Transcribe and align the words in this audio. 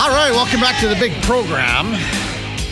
All 0.00 0.08
right, 0.08 0.30
welcome 0.30 0.60
back 0.60 0.80
to 0.80 0.88
the 0.88 0.94
big 0.94 1.12
program. 1.24 1.92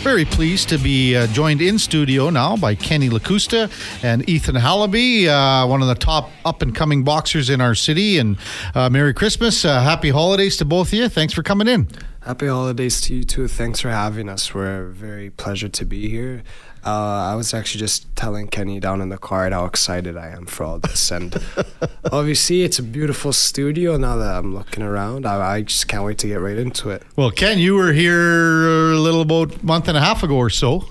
Very 0.01 0.25
pleased 0.25 0.67
to 0.69 0.79
be 0.79 1.15
uh, 1.15 1.27
joined 1.27 1.61
in 1.61 1.77
studio 1.77 2.31
now 2.31 2.57
by 2.57 2.73
Kenny 2.73 3.07
Lakusta 3.07 3.69
and 4.03 4.27
Ethan 4.27 4.55
Halibi, 4.55 5.27
uh, 5.27 5.67
one 5.67 5.83
of 5.83 5.87
the 5.87 5.93
top 5.93 6.31
up 6.43 6.63
and 6.63 6.73
coming 6.73 7.03
boxers 7.03 7.51
in 7.51 7.61
our 7.61 7.75
city. 7.75 8.17
And 8.17 8.39
uh, 8.73 8.89
Merry 8.89 9.13
Christmas, 9.13 9.63
uh, 9.63 9.79
Happy 9.79 10.09
Holidays 10.09 10.57
to 10.57 10.65
both 10.65 10.87
of 10.87 10.93
you. 10.93 11.07
Thanks 11.07 11.31
for 11.31 11.43
coming 11.43 11.67
in. 11.67 11.87
Happy 12.21 12.47
holidays 12.47 12.99
to 13.01 13.15
you 13.15 13.23
too. 13.23 13.47
Thanks 13.47 13.79
for 13.79 13.89
having 13.89 14.27
us. 14.27 14.53
We're 14.53 14.85
very 14.89 15.29
pleasure 15.29 15.69
to 15.69 15.85
be 15.85 16.09
here. 16.09 16.41
Uh, 16.85 17.31
I 17.31 17.35
was 17.35 17.53
actually 17.53 17.79
just 17.79 18.13
telling 18.15 18.47
Kenny 18.47 18.79
down 18.79 19.01
in 19.01 19.09
the 19.09 19.17
car 19.17 19.49
how 19.49 19.65
excited 19.65 20.15
I 20.17 20.29
am 20.29 20.45
for 20.45 20.63
all 20.63 20.79
this, 20.79 21.11
and 21.11 21.35
obviously 22.11 22.63
it's 22.63 22.79
a 22.79 22.83
beautiful 22.83 23.33
studio. 23.33 23.97
Now 23.97 24.15
that 24.17 24.35
I'm 24.35 24.53
looking 24.53 24.83
around, 24.83 25.25
I, 25.25 25.55
I 25.55 25.61
just 25.61 25.87
can't 25.87 26.03
wait 26.03 26.17
to 26.19 26.27
get 26.27 26.39
right 26.39 26.57
into 26.57 26.89
it. 26.89 27.03
Well, 27.15 27.31
Ken, 27.31 27.59
you 27.59 27.75
were 27.75 27.91
here 27.93 28.91
a 28.91 28.99
little 28.99 29.21
about 29.21 29.55
a 29.55 29.65
month 29.65 29.87
and 29.87 29.97
a 29.97 30.01
half 30.01 30.23
ago 30.23 30.35
or 30.35 30.49
so. 30.49 30.85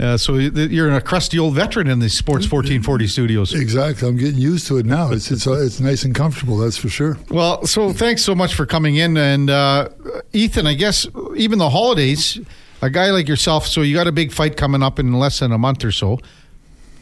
Uh, 0.00 0.16
so 0.16 0.36
you're 0.36 0.90
a 0.94 1.00
crusty 1.00 1.38
old 1.38 1.54
veteran 1.54 1.86
in 1.86 1.98
the 1.98 2.08
Sports 2.08 2.50
1440 2.50 3.06
studios. 3.06 3.54
Exactly. 3.54 4.08
I'm 4.08 4.16
getting 4.16 4.40
used 4.40 4.66
to 4.68 4.78
it 4.78 4.86
now. 4.86 5.12
It's 5.12 5.30
it's 5.30 5.46
uh, 5.46 5.52
it's 5.60 5.78
nice 5.78 6.04
and 6.04 6.14
comfortable. 6.14 6.56
That's 6.56 6.78
for 6.78 6.88
sure. 6.88 7.18
Well, 7.28 7.66
so 7.66 7.92
thanks 7.92 8.24
so 8.24 8.34
much 8.34 8.54
for 8.54 8.64
coming 8.64 8.96
in, 8.96 9.18
and 9.18 9.50
uh, 9.50 9.90
Ethan. 10.32 10.66
I 10.66 10.72
guess 10.72 11.06
even 11.36 11.58
the 11.58 11.68
holidays, 11.68 12.40
a 12.82 12.90
guy 12.90 13.10
like 13.10 13.28
yourself. 13.28 13.66
So 13.66 13.82
you 13.82 13.94
got 13.94 14.06
a 14.06 14.12
big 14.12 14.32
fight 14.32 14.56
coming 14.56 14.82
up 14.82 14.98
in 14.98 15.12
less 15.12 15.40
than 15.40 15.52
a 15.52 15.58
month 15.58 15.84
or 15.84 15.92
so 15.92 16.18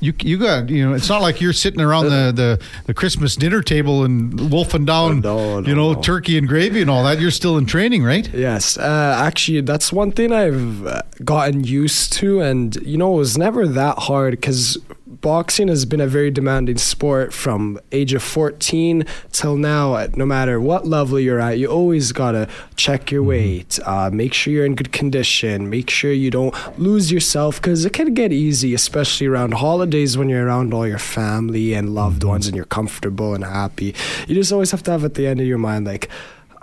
you 0.01 0.15
you 0.21 0.39
got 0.39 0.69
you 0.69 0.89
know 0.89 0.95
it's 0.95 1.09
not 1.09 1.21
like 1.21 1.41
you're 1.41 1.53
sitting 1.53 1.81
around 1.81 2.05
the, 2.05 2.33
the, 2.33 2.63
the 2.87 2.95
Christmas 2.95 3.35
dinner 3.37 3.63
table 3.63 4.05
and 4.05 4.51
wolfing 4.51 4.85
down 4.85 5.21
no, 5.21 5.61
no, 5.61 5.69
you 5.69 5.75
know 5.75 5.93
no. 5.93 6.01
turkey 6.01 6.39
and 6.39 6.47
gravy 6.47 6.81
and 6.81 6.91
all 6.91 7.03
that. 7.05 7.21
You're 7.21 7.31
still 7.31 7.59
in 7.59 7.67
training, 7.67 8.05
right? 8.05 8.33
Yes, 8.33 8.79
uh, 8.79 9.17
actually, 9.19 9.61
that's 9.63 9.93
one 9.93 10.13
thing 10.13 10.33
I've 10.33 10.87
uh, 10.87 11.03
gotten 11.25 11.65
used 11.65 12.13
to, 12.15 12.41
and 12.41 12.77
you 12.77 12.97
know, 12.97 13.15
it 13.15 13.19
was 13.19 13.37
never 13.37 13.67
that 13.67 13.99
hard 13.99 14.33
because 14.33 14.79
boxing 15.21 15.69
has 15.69 15.85
been 15.85 16.01
a 16.01 16.07
very 16.07 16.31
demanding 16.31 16.79
sport 16.79 17.33
from 17.33 17.81
age 17.93 18.13
of 18.13 18.23
14 18.23 19.05
till 19.33 19.57
now 19.57 20.07
no 20.15 20.25
matter 20.25 20.61
what 20.61 20.87
level 20.87 21.19
you're 21.19 21.41
at 21.41 21.59
you 21.59 21.67
always 21.67 22.13
gotta 22.13 22.49
check 22.77 23.11
your 23.11 23.23
mm-hmm. 23.23 23.29
weight 23.29 23.79
uh, 23.85 24.11
make 24.13 24.33
sure 24.33 24.53
you're 24.53 24.65
in 24.65 24.75
good 24.75 24.93
condition 24.93 25.69
make 25.69 25.91
sure 25.91 26.13
you 26.13 26.31
don't 26.31 26.55
lose 26.79 27.11
yourself 27.11 27.61
because 27.61 27.85
it 27.85 27.93
can 27.93 28.15
get 28.15 28.33
easy 28.33 28.75
especially 28.75 29.27
around 29.27 29.55
holidays 29.55 30.17
when 30.17 30.29
you're 30.29 30.47
around 30.47 30.73
all 30.73 30.87
your 30.87 30.99
family 30.99 31.75
and 31.75 31.95
loved 31.95 32.21
mm-hmm. 32.21 32.31
ones 32.31 32.47
and 32.47 32.55
you're 32.55 32.65
comfortable 32.65 33.35
and 33.35 33.45
happy 33.45 33.95
you 34.27 34.35
just 34.35 34.53
always 34.53 34.71
have 34.71 34.83
to 34.83 34.91
have 34.91 35.05
at 35.05 35.15
the 35.15 35.27
end 35.27 35.41
of 35.41 35.47
your 35.47 35.59
mind 35.59 35.87
like 35.87 36.09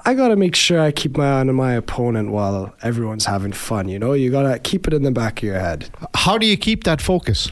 I 0.07 0.13
gotta 0.13 0.35
make 0.35 0.55
sure 0.55 0.79
I 0.79 0.91
keep 0.91 1.17
my 1.17 1.25
eye 1.25 1.39
on 1.39 1.53
my 1.55 1.73
opponent 1.73 2.29
while 2.29 2.75
everyone's 2.83 3.25
having 3.25 3.51
fun. 3.51 3.89
You 3.89 3.97
know, 3.97 4.13
you 4.13 4.29
gotta 4.29 4.59
keep 4.59 4.87
it 4.87 4.93
in 4.93 5.01
the 5.01 5.09
back 5.09 5.39
of 5.39 5.43
your 5.43 5.59
head. 5.59 5.89
How 6.13 6.37
do 6.37 6.45
you 6.45 6.57
keep 6.57 6.83
that 6.83 7.01
focus? 7.01 7.51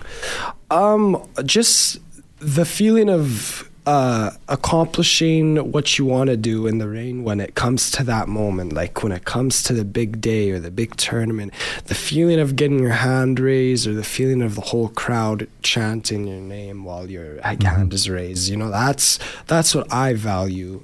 Um, 0.74 1.24
just 1.46 2.00
the 2.40 2.66
feeling 2.66 3.10
of 3.10 3.70
uh, 3.86 4.32
accomplishing 4.48 5.72
what 5.72 6.00
you 6.00 6.06
want 6.06 6.30
to 6.30 6.38
do 6.38 6.68
in 6.68 6.78
the 6.78 6.88
ring 6.88 7.24
when 7.24 7.40
it 7.40 7.54
comes 7.54 7.92
to 7.92 8.04
that 8.06 8.28
moment, 8.28 8.74
like 8.74 9.04
when 9.04 9.12
it 9.12 9.26
comes 9.26 9.62
to 9.64 9.74
the 9.74 9.86
big 9.86 10.20
day 10.20 10.52
or 10.52 10.60
the 10.60 10.72
big 10.72 10.96
tournament, 10.96 11.54
the 11.86 11.96
feeling 11.96 12.40
of 12.40 12.56
getting 12.56 12.80
your 12.80 12.92
hand 12.92 13.40
raised 13.40 13.86
or 13.86 13.94
the 13.94 14.04
feeling 14.04 14.42
of 14.42 14.56
the 14.56 14.62
whole 14.62 14.90
crowd 14.90 15.48
chanting 15.62 16.26
your 16.26 16.42
name 16.42 16.86
while 16.86 17.10
your 17.10 17.36
mm-hmm. 17.36 17.66
hand 17.66 17.94
is 17.94 18.10
raised, 18.10 18.50
you 18.50 18.58
know, 18.58 18.72
that's 18.72 19.20
that's 19.48 19.76
what 19.76 19.92
I 19.94 20.14
value 20.14 20.84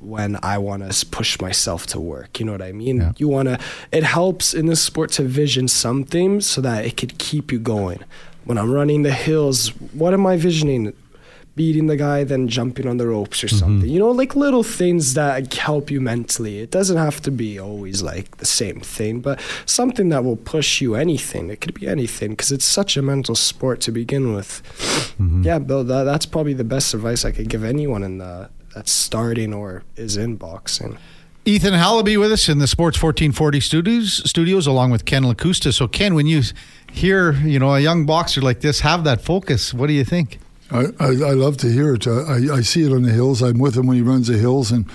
when 0.00 0.38
I 0.42 0.58
want 0.58 0.90
to 0.90 1.06
push 1.06 1.40
myself 1.40 1.86
to 1.88 2.00
work. 2.00 2.40
You 2.40 2.46
know 2.46 2.52
what 2.52 2.62
I 2.62 2.72
mean? 2.72 2.96
Yeah. 2.98 3.12
You 3.18 3.28
want 3.28 3.48
to, 3.48 3.58
it 3.92 4.02
helps 4.02 4.54
in 4.54 4.66
this 4.66 4.82
sport 4.82 5.12
to 5.12 5.22
vision 5.22 5.68
something 5.68 6.40
so 6.40 6.60
that 6.62 6.84
it 6.84 6.96
could 6.96 7.18
keep 7.18 7.52
you 7.52 7.58
going. 7.58 8.02
When 8.44 8.58
I'm 8.58 8.70
running 8.70 9.02
the 9.02 9.12
hills, 9.12 9.68
what 9.92 10.14
am 10.14 10.26
I 10.26 10.36
visioning? 10.36 10.92
Beating 11.56 11.88
the 11.88 11.96
guy, 11.96 12.24
then 12.24 12.48
jumping 12.48 12.86
on 12.86 12.96
the 12.96 13.06
ropes 13.06 13.44
or 13.44 13.48
mm-hmm. 13.48 13.56
something. 13.56 13.88
You 13.88 13.98
know, 13.98 14.10
like 14.10 14.34
little 14.34 14.62
things 14.62 15.14
that 15.14 15.52
help 15.54 15.90
you 15.90 16.00
mentally. 16.00 16.60
It 16.60 16.70
doesn't 16.70 16.96
have 16.96 17.20
to 17.22 17.30
be 17.30 17.58
always 17.58 18.02
like 18.02 18.38
the 18.38 18.46
same 18.46 18.80
thing, 18.80 19.20
but 19.20 19.40
something 19.66 20.08
that 20.10 20.24
will 20.24 20.36
push 20.36 20.80
you 20.80 20.94
anything. 20.94 21.50
It 21.50 21.60
could 21.60 21.74
be 21.74 21.86
anything 21.86 22.30
because 22.30 22.52
it's 22.52 22.64
such 22.64 22.96
a 22.96 23.02
mental 23.02 23.34
sport 23.34 23.80
to 23.82 23.92
begin 23.92 24.32
with. 24.32 24.62
Mm-hmm. 25.18 25.42
Yeah, 25.42 25.58
Bill, 25.58 25.84
that, 25.84 26.04
that's 26.04 26.24
probably 26.24 26.54
the 26.54 26.64
best 26.64 26.94
advice 26.94 27.24
I 27.24 27.32
could 27.32 27.48
give 27.48 27.64
anyone 27.64 28.04
in 28.04 28.18
the 28.18 28.48
that's 28.74 28.92
starting 28.92 29.52
or 29.52 29.82
is 29.96 30.16
in 30.16 30.36
boxing. 30.36 30.96
Ethan 31.50 31.74
Halibi 31.74 32.16
with 32.16 32.30
us 32.30 32.48
in 32.48 32.58
the 32.58 32.68
Sports 32.68 33.02
1440 33.02 33.58
studios, 33.58 34.22
studios 34.24 34.68
along 34.68 34.92
with 34.92 35.04
Ken 35.04 35.24
Lakusta. 35.24 35.74
So, 35.74 35.88
Ken, 35.88 36.14
when 36.14 36.28
you 36.28 36.42
hear 36.92 37.32
you 37.32 37.58
know 37.58 37.74
a 37.74 37.80
young 37.80 38.06
boxer 38.06 38.40
like 38.40 38.60
this 38.60 38.80
have 38.80 39.02
that 39.02 39.20
focus, 39.20 39.74
what 39.74 39.88
do 39.88 39.92
you 39.92 40.04
think? 40.04 40.38
I, 40.70 40.84
I, 41.00 41.06
I 41.06 41.32
love 41.32 41.56
to 41.58 41.68
hear 41.68 41.94
it. 41.94 42.06
I, 42.06 42.54
I 42.54 42.60
see 42.60 42.84
it 42.84 42.92
on 42.92 43.02
the 43.02 43.10
hills. 43.10 43.42
I'm 43.42 43.58
with 43.58 43.76
him 43.76 43.88
when 43.88 43.96
he 43.96 44.02
runs 44.02 44.28
the 44.28 44.38
hills, 44.38 44.70
and 44.70 44.88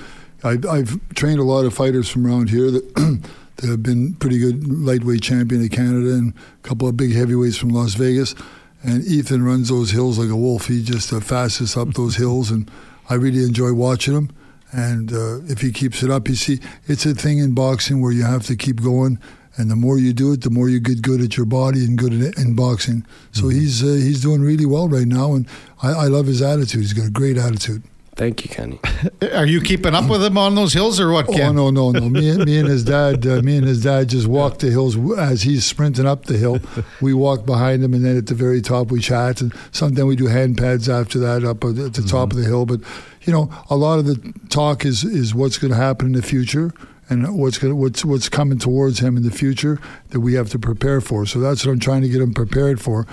I, 0.46 0.58
I've 0.70 0.98
trained 1.14 1.42
a 1.42 1.44
lot 1.44 1.66
of 1.66 1.74
fighters 1.74 2.08
from 2.08 2.26
around 2.26 2.50
here 2.50 2.72
that, 2.72 2.96
that 3.58 3.68
have 3.68 3.84
been 3.84 4.14
pretty 4.14 4.40
good 4.40 4.66
lightweight 4.66 5.24
champion 5.24 5.62
of 5.62 5.72
Canada 5.72 6.14
and 6.14 6.34
a 6.34 6.68
couple 6.68 6.88
of 6.88 6.96
big 6.96 7.14
heavyweights 7.14 7.58
from 7.58 7.68
Las 7.68 7.96
Vegas. 7.96 8.34
And 8.82 9.04
Ethan 9.04 9.44
runs 9.44 9.68
those 9.68 9.92
hills 9.92 10.18
like 10.18 10.30
a 10.30 10.38
wolf. 10.38 10.68
He 10.68 10.82
just 10.82 11.12
the 11.12 11.20
fastest 11.20 11.76
up 11.76 11.96
those 11.96 12.16
hills 12.16 12.50
and 12.50 12.72
I 13.10 13.16
really 13.16 13.44
enjoy 13.44 13.74
watching 13.74 14.14
him. 14.14 14.30
And 14.72 15.14
uh, 15.14 15.42
if 15.44 15.62
he 15.62 15.72
keeps 15.72 16.04
it 16.04 16.12
up, 16.12 16.28
you 16.28 16.36
see, 16.36 16.60
it's 16.86 17.06
a 17.06 17.14
thing 17.14 17.40
in 17.40 17.54
boxing 17.54 18.02
where 18.02 18.12
you 18.12 18.24
have 18.24 18.44
to 18.48 18.56
keep 18.56 18.82
going. 18.82 19.20
And 19.58 19.72
the 19.72 19.76
more 19.76 19.98
you 19.98 20.12
do 20.12 20.34
it, 20.34 20.42
the 20.42 20.50
more 20.50 20.68
you 20.68 20.82
get 20.82 21.02
good 21.02 21.22
at 21.22 21.38
your 21.38 21.46
body 21.46 21.86
and 21.86 21.98
good 21.98 22.12
in, 22.12 22.34
in 22.38 22.56
boxing. 22.56 23.06
So 23.32 23.44
mm-hmm. 23.44 23.52
he's 23.52 23.84
uh, 23.84 23.88
he's 23.88 24.22
doing 24.22 24.42
really 24.42 24.66
well 24.66 24.90
right 24.90 25.08
now, 25.08 25.34
and 25.34 25.48
I, 25.82 25.92
I 25.92 26.06
love 26.08 26.26
his 26.26 26.42
attitude. 26.42 26.82
He's 26.82 26.92
got 26.92 27.08
a 27.08 27.12
great 27.12 27.38
attitude. 27.38 27.84
Thank 28.16 28.46
you, 28.46 28.50
Kenny. 28.50 28.80
Are 29.34 29.46
you 29.46 29.60
keeping 29.60 29.94
up 29.94 30.10
with 30.10 30.24
him 30.24 30.38
on 30.38 30.56
those 30.56 30.72
hills 30.72 31.02
or 31.02 31.12
what, 31.12 31.28
Ken? 31.28 31.60
Oh 31.60 31.70
no, 31.70 31.92
no, 31.92 32.00
no. 32.00 32.10
Me, 32.10 32.38
me 32.38 32.60
and 32.60 32.68
his 32.68 32.84
dad, 32.86 33.28
uh, 33.28 33.42
me 33.42 33.58
and 33.58 33.68
his 33.68 33.84
dad 33.84 34.08
just 34.08 34.26
walk 34.26 34.60
the 34.60 34.70
hills 34.70 34.98
as 35.18 35.42
he's 35.42 35.66
sprinting 35.66 36.06
up 36.06 36.26
the 36.26 36.38
hill. 36.38 36.60
We 37.02 37.14
walk 37.14 37.46
behind 37.46 37.84
him, 37.84 37.94
and 37.94 38.06
then 38.06 38.18
at 38.18 38.28
the 38.28 38.34
very 38.34 38.62
top 38.62 38.90
we 38.90 39.02
chat, 39.02 39.42
and 39.42 39.54
sometimes 39.74 40.06
we 40.06 40.16
do 40.16 40.28
hand 40.28 40.58
pads 40.58 40.88
after 40.88 41.20
that 41.20 41.44
up 41.44 41.64
at 41.66 41.76
the 41.76 41.82
mm-hmm. 41.82 42.08
top 42.08 42.32
of 42.32 42.38
the 42.38 42.46
hill. 42.46 42.66
But 42.66 42.80
you 43.26 43.34
know, 43.34 43.50
a 43.70 43.76
lot 43.76 44.00
of 44.00 44.06
the 44.06 44.34
talk 44.50 44.86
is 44.86 45.04
is 45.04 45.34
what's 45.34 45.58
going 45.58 45.72
to 45.72 45.78
happen 45.78 46.08
in 46.08 46.14
the 46.14 46.22
future 46.22 46.72
and 47.10 47.38
what's 47.38 47.58
going 47.58 47.78
what's 47.78 48.06
what's 48.06 48.30
coming 48.30 48.58
towards 48.58 49.00
him 49.00 49.18
in 49.18 49.24
the 49.24 49.32
future 49.32 49.80
that 50.10 50.20
we 50.20 50.34
have 50.34 50.50
to 50.52 50.60
prepare 50.60 51.02
for. 51.02 51.26
So 51.26 51.40
that's 51.40 51.66
what 51.66 51.72
I'm 51.72 51.80
trying 51.80 52.02
to 52.04 52.10
get 52.10 52.22
him 52.22 52.34
prepared 52.34 52.80
for 52.80 53.06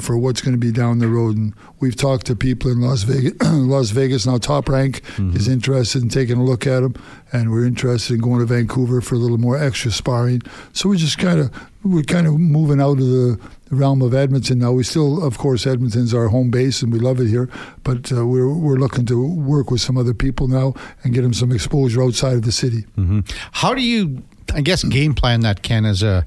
for 0.00 0.16
what's 0.16 0.40
going 0.40 0.52
to 0.52 0.58
be 0.58 0.72
down 0.72 0.98
the 0.98 1.08
road. 1.08 1.36
And 1.36 1.54
we've 1.80 1.96
talked 1.96 2.26
to 2.26 2.36
people 2.36 2.70
in 2.70 2.80
Las 2.80 3.02
Vegas. 3.02 3.32
Las 3.42 3.90
Vegas 3.90 4.26
now, 4.26 4.38
Top 4.38 4.68
Rank 4.68 5.02
mm-hmm. 5.16 5.36
is 5.36 5.48
interested 5.48 6.02
in 6.02 6.08
taking 6.08 6.36
a 6.36 6.44
look 6.44 6.66
at 6.66 6.82
him, 6.82 6.94
and 7.32 7.50
we're 7.50 7.64
interested 7.64 8.14
in 8.14 8.20
going 8.20 8.40
to 8.40 8.46
Vancouver 8.46 9.00
for 9.00 9.14
a 9.14 9.18
little 9.18 9.38
more 9.38 9.56
extra 9.56 9.90
sparring. 9.90 10.42
So 10.72 10.88
we 10.88 10.96
just 10.96 11.18
kind 11.18 11.40
of 11.40 11.50
we're 11.82 12.02
kind 12.02 12.26
of 12.26 12.38
moving 12.38 12.80
out 12.80 12.98
of 12.98 13.06
the 13.06 13.40
realm 13.70 14.02
of 14.02 14.14
Edmonton 14.14 14.58
now. 14.58 14.72
We 14.72 14.82
still, 14.82 15.24
of 15.24 15.38
course, 15.38 15.66
Edmonton's 15.66 16.12
our 16.12 16.28
home 16.28 16.50
base, 16.50 16.82
and 16.82 16.92
we 16.92 16.98
love 16.98 17.20
it 17.20 17.28
here. 17.28 17.48
But 17.84 18.12
uh, 18.12 18.26
we're 18.26 18.52
we're 18.52 18.76
looking 18.76 19.06
to 19.06 19.26
work 19.26 19.70
with 19.70 19.80
some 19.80 19.96
other 19.96 20.14
people 20.14 20.48
now 20.48 20.74
and 21.02 21.14
get 21.14 21.22
them 21.22 21.32
some 21.32 21.52
exposure 21.52 22.02
outside 22.02 22.34
of 22.34 22.42
the 22.42 22.52
city. 22.52 22.82
Mm-hmm. 22.98 23.20
How 23.52 23.74
do 23.74 23.80
you, 23.80 24.22
I 24.52 24.60
guess, 24.60 24.84
game 24.84 25.14
plan 25.14 25.40
that 25.40 25.62
Ken 25.62 25.84
as 25.84 26.02
a 26.02 26.24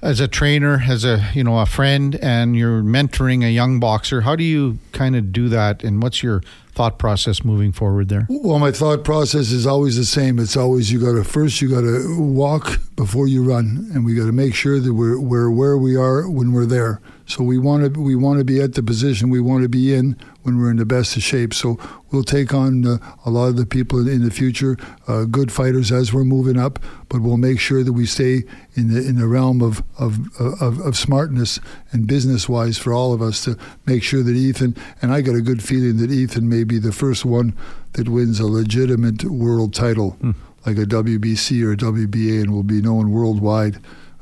as 0.00 0.20
a 0.20 0.28
trainer, 0.28 0.82
as 0.86 1.04
a 1.04 1.24
you 1.34 1.42
know 1.42 1.58
a 1.58 1.66
friend, 1.66 2.14
and 2.16 2.56
you're 2.56 2.82
mentoring 2.82 3.44
a 3.44 3.50
young 3.50 3.80
boxer. 3.80 4.22
How 4.22 4.36
do 4.36 4.44
you 4.44 4.78
kind 4.92 5.16
of 5.16 5.32
do 5.32 5.48
that, 5.48 5.82
and 5.82 6.02
what's 6.02 6.22
your 6.22 6.42
thought 6.72 6.98
process 6.98 7.44
moving 7.44 7.72
forward 7.72 8.08
there? 8.08 8.26
Well, 8.28 8.58
my 8.58 8.70
thought 8.70 9.02
process 9.04 9.50
is 9.50 9.66
always 9.66 9.96
the 9.96 10.04
same. 10.04 10.38
It's 10.38 10.56
always 10.56 10.92
you 10.92 11.00
got 11.00 11.12
to 11.12 11.24
first 11.24 11.60
you 11.60 11.68
got 11.68 11.80
to 11.80 12.16
walk 12.20 12.80
before 12.94 13.26
you 13.26 13.42
run, 13.42 13.90
and 13.92 14.04
we 14.04 14.14
got 14.14 14.26
to 14.26 14.32
make 14.32 14.54
sure 14.54 14.78
that 14.78 14.92
we're 14.92 15.18
we're 15.18 15.50
where 15.50 15.76
we 15.76 15.96
are 15.96 16.28
when 16.28 16.52
we're 16.52 16.66
there. 16.66 17.00
So 17.28 17.44
we 17.44 17.58
want 17.58 17.94
to 17.94 18.00
we 18.00 18.16
want 18.16 18.38
to 18.38 18.44
be 18.44 18.58
at 18.62 18.72
the 18.72 18.82
position 18.82 19.28
we 19.28 19.40
want 19.40 19.62
to 19.62 19.68
be 19.68 19.94
in 19.94 20.16
when 20.44 20.58
we're 20.58 20.70
in 20.70 20.78
the 20.78 20.86
best 20.86 21.14
of 21.14 21.22
shape. 21.22 21.52
So 21.52 21.78
we'll 22.10 22.24
take 22.24 22.54
on 22.54 22.86
uh, 22.86 22.96
a 23.26 23.30
lot 23.30 23.48
of 23.48 23.56
the 23.56 23.66
people 23.66 24.08
in 24.08 24.24
the 24.24 24.30
future, 24.30 24.78
uh, 25.06 25.24
good 25.24 25.52
fighters 25.52 25.92
as 25.92 26.10
we're 26.10 26.24
moving 26.24 26.58
up, 26.58 26.78
but 27.10 27.20
we'll 27.20 27.36
make 27.36 27.60
sure 27.60 27.84
that 27.84 27.92
we 27.92 28.06
stay 28.06 28.44
in 28.76 28.94
the 28.94 29.06
in 29.06 29.18
the 29.18 29.28
realm 29.28 29.60
of 29.60 29.82
of 29.98 30.18
of, 30.40 30.80
of 30.80 30.96
smartness 30.96 31.60
and 31.92 32.06
business 32.06 32.48
wise 32.48 32.78
for 32.78 32.94
all 32.94 33.12
of 33.12 33.20
us 33.20 33.44
to 33.44 33.58
make 33.84 34.02
sure 34.02 34.22
that 34.22 34.34
Ethan 34.34 34.74
and 35.02 35.12
I 35.12 35.20
got 35.20 35.34
a 35.34 35.42
good 35.42 35.62
feeling 35.62 35.98
that 35.98 36.10
Ethan 36.10 36.48
may 36.48 36.64
be 36.64 36.78
the 36.78 36.92
first 36.92 37.26
one 37.26 37.54
that 37.92 38.08
wins 38.08 38.40
a 38.40 38.46
legitimate 38.46 39.24
world 39.24 39.74
title. 39.74 40.16
Mm. 40.22 40.34
Like 40.66 40.76
a 40.76 40.86
WBC 40.86 41.62
or 41.64 41.72
a 41.72 41.76
WBA, 41.76 42.42
and 42.42 42.52
will 42.52 42.64
be 42.64 42.82
known 42.82 43.10
worldwide 43.10 43.78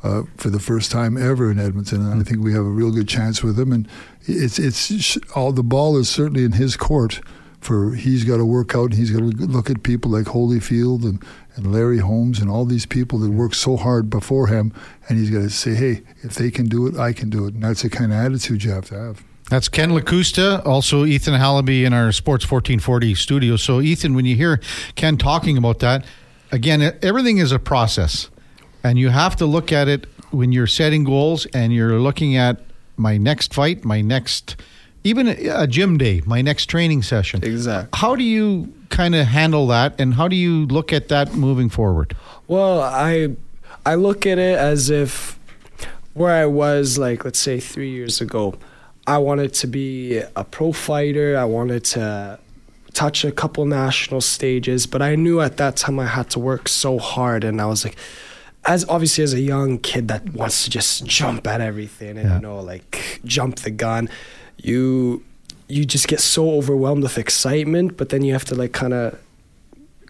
uh, 0.07 0.23
for 0.37 0.51
the 0.51 0.61
first 0.61 0.91
time 0.91 1.17
ever 1.17 1.51
in 1.51 1.59
Edmonton, 1.59 2.01
and 2.01 2.21
I 2.21 2.25
think 2.25 2.43
we 2.43 2.53
have 2.53 2.65
a 2.65 2.71
real 2.71 2.93
good 2.93 3.09
chance 3.09 3.43
with 3.43 3.59
him. 3.59 3.73
And 3.73 3.89
it's 4.23 4.59
it's 4.59 5.19
all 5.35 5.53
the 5.53 5.63
ball 5.63 5.97
is 5.97 6.09
certainly 6.09 6.45
in 6.45 6.53
his 6.53 6.77
court. 6.77 7.21
For 7.61 7.95
he's 7.95 8.23
got 8.23 8.37
to 8.37 8.45
work 8.45 8.77
out, 8.77 8.91
and 8.91 8.95
he's 8.95 9.11
got 9.11 9.19
to 9.19 9.25
look 9.25 9.71
at 9.71 9.83
people 9.83 10.11
like 10.11 10.27
Holyfield 10.27 11.03
and 11.03 11.25
and 11.57 11.73
Larry 11.73 11.99
Holmes 11.99 12.39
and 12.39 12.49
all 12.49 12.65
these 12.65 12.87
people 12.87 13.19
that 13.21 13.31
worked 13.31 13.57
so 13.57 13.77
hard 13.77 14.09
before 14.09 14.47
him, 14.47 14.73
and 15.09 15.19
he's 15.19 15.31
got 15.31 15.41
to 15.41 15.51
say, 15.51 15.75
hey, 15.75 16.03
if 16.23 16.35
they 16.35 16.51
can 16.51 16.67
do 16.67 16.87
it, 16.87 16.97
I 16.97 17.13
can 17.13 17.31
do 17.31 17.47
it, 17.47 17.55
and 17.55 17.63
that's 17.63 17.83
the 17.83 17.91
kind 17.91 18.13
of 18.13 18.19
attitude 18.19 18.63
you 18.63 18.71
have 18.71 18.85
to 18.89 18.95
have. 18.95 19.25
That's 19.49 19.69
Ken 19.69 19.91
Lakusta, 19.91 20.65
also 20.67 21.05
Ethan 21.05 21.35
Halibi 21.35 21.85
in 21.85 21.93
our 21.93 22.13
Sports 22.13 22.45
1440 22.45 23.15
studio. 23.15 23.57
So, 23.57 23.81
Ethan, 23.81 24.15
when 24.15 24.27
you 24.27 24.37
hear 24.37 24.61
Ken 24.97 25.17
talking 25.17 25.57
about 25.57 25.79
that, 25.81 26.05
again, 26.53 26.97
everything 27.03 27.39
is 27.39 27.53
a 27.53 27.59
process. 27.59 28.29
And 28.87 28.99
you 28.99 29.09
have 29.09 29.35
to 29.37 29.47
look 29.47 29.73
at 29.73 29.89
it 29.89 30.07
when 30.31 30.53
you're 30.53 30.69
setting 30.69 31.03
goals 31.05 31.45
and 31.47 31.73
you're 31.73 31.99
looking 31.99 32.37
at 32.37 32.61
my 32.97 33.19
next 33.19 33.53
fight, 33.53 33.85
my 33.85 34.01
next, 34.01 34.57
even 35.03 35.27
a 35.27 35.67
gym 35.67 35.99
day, 35.99 36.23
my 36.25 36.41
next 36.41 36.67
training 36.67 37.03
session. 37.03 37.43
Exactly. 37.43 37.99
How 37.99 38.15
do 38.15 38.23
you 38.23 38.73
kind 38.89 39.15
of 39.15 39.27
handle 39.27 39.67
that 39.67 40.01
and 40.01 40.15
how 40.15 40.29
do 40.29 40.37
you 40.37 40.67
look 40.67 40.93
at 40.93 41.09
that 41.09 41.35
moving 41.35 41.69
forward? 41.69 42.17
Well, 42.47 42.81
I 42.81 43.35
I 43.85 43.97
look 43.97 44.25
at 44.25 44.39
it 44.39 44.57
as 44.57 44.89
if 44.89 45.39
where 46.15 46.35
I 46.43 46.47
was 46.47 46.97
like 46.97 47.25
let's 47.25 47.41
say 47.41 47.59
3 47.59 47.91
years 47.91 48.21
ago 48.21 48.55
I 49.07 49.19
wanted 49.19 49.53
to 49.55 49.67
be 49.67 50.19
a 50.19 50.45
pro 50.45 50.73
fighter. 50.73 51.37
I 51.37 51.45
wanted 51.45 51.85
to 51.95 52.39
touch 52.93 53.25
a 53.25 53.33
couple 53.33 53.67
national 53.67 54.21
stages, 54.21 54.87
but 54.87 55.03
I 55.03 55.17
knew 55.17 55.41
at 55.41 55.57
that 55.59 55.77
time 55.77 55.99
I 56.01 56.07
had 56.07 56.31
to 56.31 56.39
work 56.41 56.69
so 56.69 56.99
hard, 56.99 57.45
and 57.45 57.61
I 57.61 57.67
was 57.67 57.85
like, 57.85 57.97
as 58.67 58.85
obviously 58.89 59.23
as 59.23 59.33
a 59.33 59.41
young 59.41 59.79
kid 59.79 60.09
that 60.09 60.33
wants 60.35 60.65
to 60.65 60.71
just 60.71 61.05
jump 61.07 61.47
at 61.47 61.61
everything 61.61 62.19
and 62.19 62.29
yeah. 62.29 62.35
you 62.37 62.43
know 62.43 62.61
like 62.61 63.21
jump 63.25 63.57
the 63.61 63.71
gun, 63.71 64.09
you 64.57 65.23
you 65.69 65.85
just 65.85 66.09
get 66.09 66.21
so 66.21 66.51
overwhelmed 66.53 67.03
with 67.03 67.19
excitement, 67.19 67.97
but 67.97 68.11
then 68.11 68.23
you 68.23 68.33
have 68.33 68.45
to 68.45 68.55
like 68.55 68.73
kind 68.73 68.93
of 68.93 69.19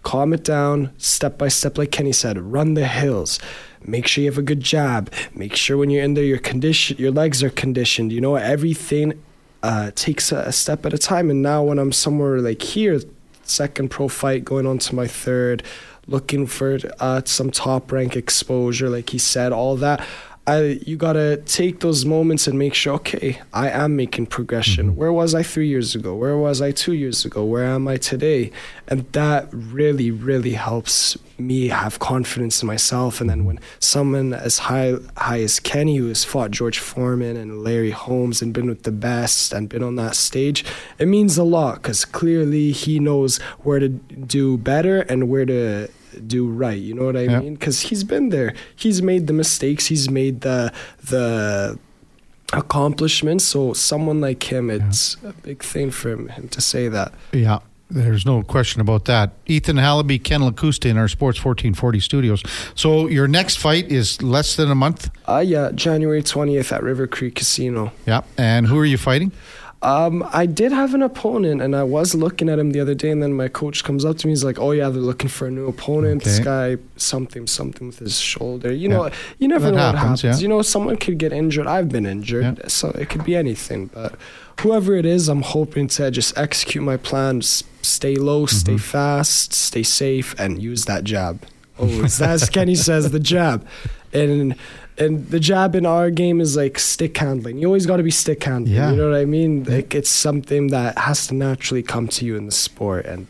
calm 0.03 0.33
it 0.33 0.45
down 0.45 0.93
step 0.99 1.39
by 1.39 1.49
step, 1.49 1.79
like 1.79 1.91
Kenny 1.91 2.13
said, 2.13 2.39
run 2.39 2.75
the 2.75 2.87
hills. 2.87 3.39
Make 3.83 4.07
sure 4.07 4.23
you 4.23 4.31
have 4.31 4.39
a 4.39 4.43
good 4.43 4.61
jab. 4.61 5.13
Make 5.35 5.55
sure 5.55 5.77
when 5.77 5.91
you're 5.91 6.03
in 6.03 6.15
there 6.15 6.25
your 6.25 6.39
condition 6.39 6.97
your 6.99 7.13
legs 7.13 7.43
are 7.43 7.51
conditioned. 7.51 8.13
You 8.13 8.21
know 8.21 8.37
everything 8.37 9.23
uh, 9.63 9.91
takes 9.95 10.33
a, 10.33 10.39
a, 10.39 10.53
step 10.53 10.87
at 10.87 10.95
a 10.95 10.99
time. 10.99 11.29
And 11.31 11.43
now 11.43 11.63
when 11.63 11.79
i'm 11.79 11.93
somewhere 11.93 12.41
like 12.41 12.63
here 12.63 13.01
second 13.43 13.91
pro 13.91 14.09
fight 14.09 14.45
going 14.45 14.67
on 14.67 14.79
to 14.79 14.95
my 14.95 15.07
third 15.07 15.63
looking 16.09 16.47
for 16.47 16.79
uh, 17.01 17.21
some 17.25 17.51
top 17.51 17.91
rank 17.91 18.17
exposure 18.17 18.89
like 18.89 19.11
he 19.11 19.19
said 19.19 19.53
all 19.53 19.77
that 19.77 20.05
I 20.47 20.81
you 20.87 20.97
gotta 20.97 21.39
take 21.39 21.81
those 21.81 22.05
moments 22.05 22.47
and 22.47 22.57
make 22.57 22.75
sure, 22.75 22.95
okay, 22.95 23.41
I 23.53 23.69
am 23.69 23.97
making 23.97 24.27
progression. 24.27 24.89
Mm-hmm. 24.89 24.97
Where 24.97 25.13
was 25.13 25.35
I 25.35 25.43
three 25.43 25.67
years 25.67 25.97
ago? 25.97 26.15
Where 26.15 26.37
was 26.37 26.63
I 26.63 26.71
two 26.71 26.93
years 26.93 27.25
ago? 27.25 27.45
Where 27.45 27.65
am 27.65 27.89
I 27.89 27.97
today? 27.97 28.53
And 28.87 29.11
that 29.13 29.49
really, 29.51 30.13
really 30.13 30.53
helps 30.53 31.19
me 31.37 31.69
have 31.69 31.99
confidence 31.99 32.63
in 32.63 32.67
myself. 32.69 33.21
And 33.21 33.29
then 33.29 33.45
when 33.45 33.59
someone 33.81 34.33
as 34.33 34.59
high 34.59 34.95
high 35.17 35.41
as 35.41 35.59
Kenny, 35.59 35.97
who 35.97 36.07
has 36.09 36.25
fought 36.25 36.53
George 36.53 36.79
Foreman 36.79 37.37
and 37.37 37.65
Larry 37.65 37.91
Holmes 37.91 38.41
and 38.41 38.55
been 38.55 38.69
with 38.69 38.85
the 38.85 38.93
best 38.93 39.53
and 39.53 39.69
been 39.69 39.83
on 39.83 39.97
that 39.97 40.15
stage, 40.15 40.65
it 41.01 41.07
means 41.07 41.37
a 41.37 41.45
lot 41.45 41.83
because 41.83 42.05
clearly 42.05 42.71
he 42.71 43.01
knows 43.01 43.39
where 43.65 43.81
to 43.81 43.89
do 43.89 44.57
better 44.59 45.01
and 45.01 45.29
where 45.29 45.45
to 45.45 45.89
do 46.27 46.47
right. 46.47 46.79
You 46.79 46.95
know 46.95 47.05
what 47.05 47.17
I 47.17 47.23
yeah. 47.23 47.41
mean? 47.41 47.55
Because 47.55 47.81
he's 47.81 48.05
been 48.05 48.31
there. 48.31 48.55
He's 48.75 49.03
made 49.03 49.27
the 49.27 49.33
mistakes. 49.33 49.87
He's 49.87 50.11
made 50.11 50.43
the 50.43 50.73
the 51.03 51.79
accomplishments. 52.53 53.45
So 53.45 53.73
someone 53.73 54.21
like 54.21 54.53
him, 54.53 54.71
it's 54.71 55.17
yeah. 55.23 55.31
a 55.31 55.33
big 55.33 55.63
thing 55.63 55.91
for 55.91 56.11
him, 56.11 56.29
him 56.29 56.49
to 56.49 56.61
say 56.61 56.89
that. 56.89 57.13
Yeah. 57.33 57.59
There's 57.89 58.27
no 58.27 58.43
question 58.43 58.81
about 58.81 59.05
that. 59.05 59.31
Ethan 59.47 59.77
Halibi, 59.77 60.23
Ken 60.23 60.41
Lakusta 60.41 60.87
in 60.91 60.99
our 60.99 61.07
Sports 61.07 61.39
1440 61.39 62.01
studios. 62.01 62.43
So 62.75 63.07
your 63.07 63.29
next 63.29 63.59
fight 63.59 63.93
is 63.93 64.21
less 64.23 64.57
than 64.57 64.73
a 64.73 64.75
month? 64.75 65.09
Uh, 65.29 65.39
yeah, 65.39 65.71
January 65.73 66.21
20th 66.23 66.73
at 66.73 66.83
River 66.83 67.07
Cree 67.07 67.31
Casino. 67.31 67.93
Yeah. 68.05 68.23
And 68.37 68.67
who 68.67 68.77
are 68.79 68.85
you 68.85 68.99
fighting? 68.99 69.31
Um, 69.83 70.27
I 70.33 70.47
did 70.47 70.73
have 70.73 70.95
an 70.95 71.03
opponent, 71.03 71.61
and 71.61 71.77
I 71.77 71.83
was 71.83 72.15
looking 72.15 72.49
at 72.49 72.59
him 72.59 72.71
the 72.71 72.81
other 72.81 72.95
day, 72.95 73.11
and 73.11 73.23
then 73.23 73.35
my 73.35 73.49
coach 73.49 73.85
comes 73.85 74.05
up 74.05 74.17
to 74.19 74.27
me. 74.27 74.33
He's 74.33 74.43
like, 74.43 74.59
"Oh 74.59 74.73
yeah, 74.73 74.89
they're 74.89 75.03
looking 75.03 75.29
for 75.29 75.47
a 75.47 75.51
new 75.51 75.69
opponent. 75.69 76.23
Okay. 76.23 76.31
This 76.31 76.39
guy, 76.39 76.79
something, 76.97 77.47
something 77.47 77.87
with 77.87 77.99
his 77.99 78.19
shoulder. 78.19 78.73
You 78.73 78.89
know, 78.89 79.11
you 79.39 79.49
never 79.49 79.67
that 79.67 79.73
know 79.73 79.79
happens, 79.79 79.93
what 79.93 80.29
happens. 80.29 80.41
Yeah. 80.41 80.43
You 80.43 80.49
know, 80.49 80.63
someone 80.63 80.97
could 80.97 81.19
get 81.19 81.33
injured. 81.33 81.67
I've 81.67 81.91
been 81.91 82.07
injured, 82.07 82.59
yeah. 82.59 82.69
so 82.69 82.89
it 82.91 83.11
could 83.11 83.25
be 83.25 83.37
anything. 83.37 83.87
But 83.87 84.15
whoever 84.61 84.95
it 84.95 85.05
is, 85.05 85.29
I'm 85.29 85.43
hoping 85.43 85.89
to 85.89 86.11
just 86.11 86.37
execute 86.39 86.83
my 86.83 86.97
plan. 86.97 87.43
Stay 87.43 88.17
low, 88.17 88.47
mm-hmm. 88.47 88.57
stay 88.57 88.79
fast, 88.79 89.53
stay 89.53 89.83
safe, 89.83 90.35
and 90.39 90.61
use 90.61 90.87
that 90.87 91.05
jab. 91.05 91.45
Oh, 91.79 92.05
as 92.05 92.49
Kenny 92.49 92.75
says, 92.75 93.11
the 93.11 93.21
jab, 93.21 93.67
and 94.13 94.57
and 94.99 95.29
the 95.29 95.41
jab 95.41 95.75
in 95.75 95.87
our 95.87 96.11
game 96.11 96.41
is 96.41 96.57
like 96.57 96.79
stick 96.79 97.17
handling. 97.17 97.59
You 97.59 97.67
always 97.67 97.87
got 97.87 97.99
to 97.99 98.03
be 98.03 98.11
stick 98.11 98.43
handling. 98.43 98.75
Yeah. 98.75 98.91
You 98.91 98.97
know 98.97 99.11
what 99.11 99.19
I 99.19 99.25
mean? 99.25 99.65
Like 99.65 99.95
it's 99.95 100.11
something 100.11 100.69
that 100.69 100.99
has 100.99 101.27
to 101.29 101.35
naturally 101.35 101.83
come 101.83 102.09
to 102.09 102.25
you 102.25 102.37
in 102.37 102.47
the 102.47 102.53
sport, 102.53 103.07
and 103.07 103.27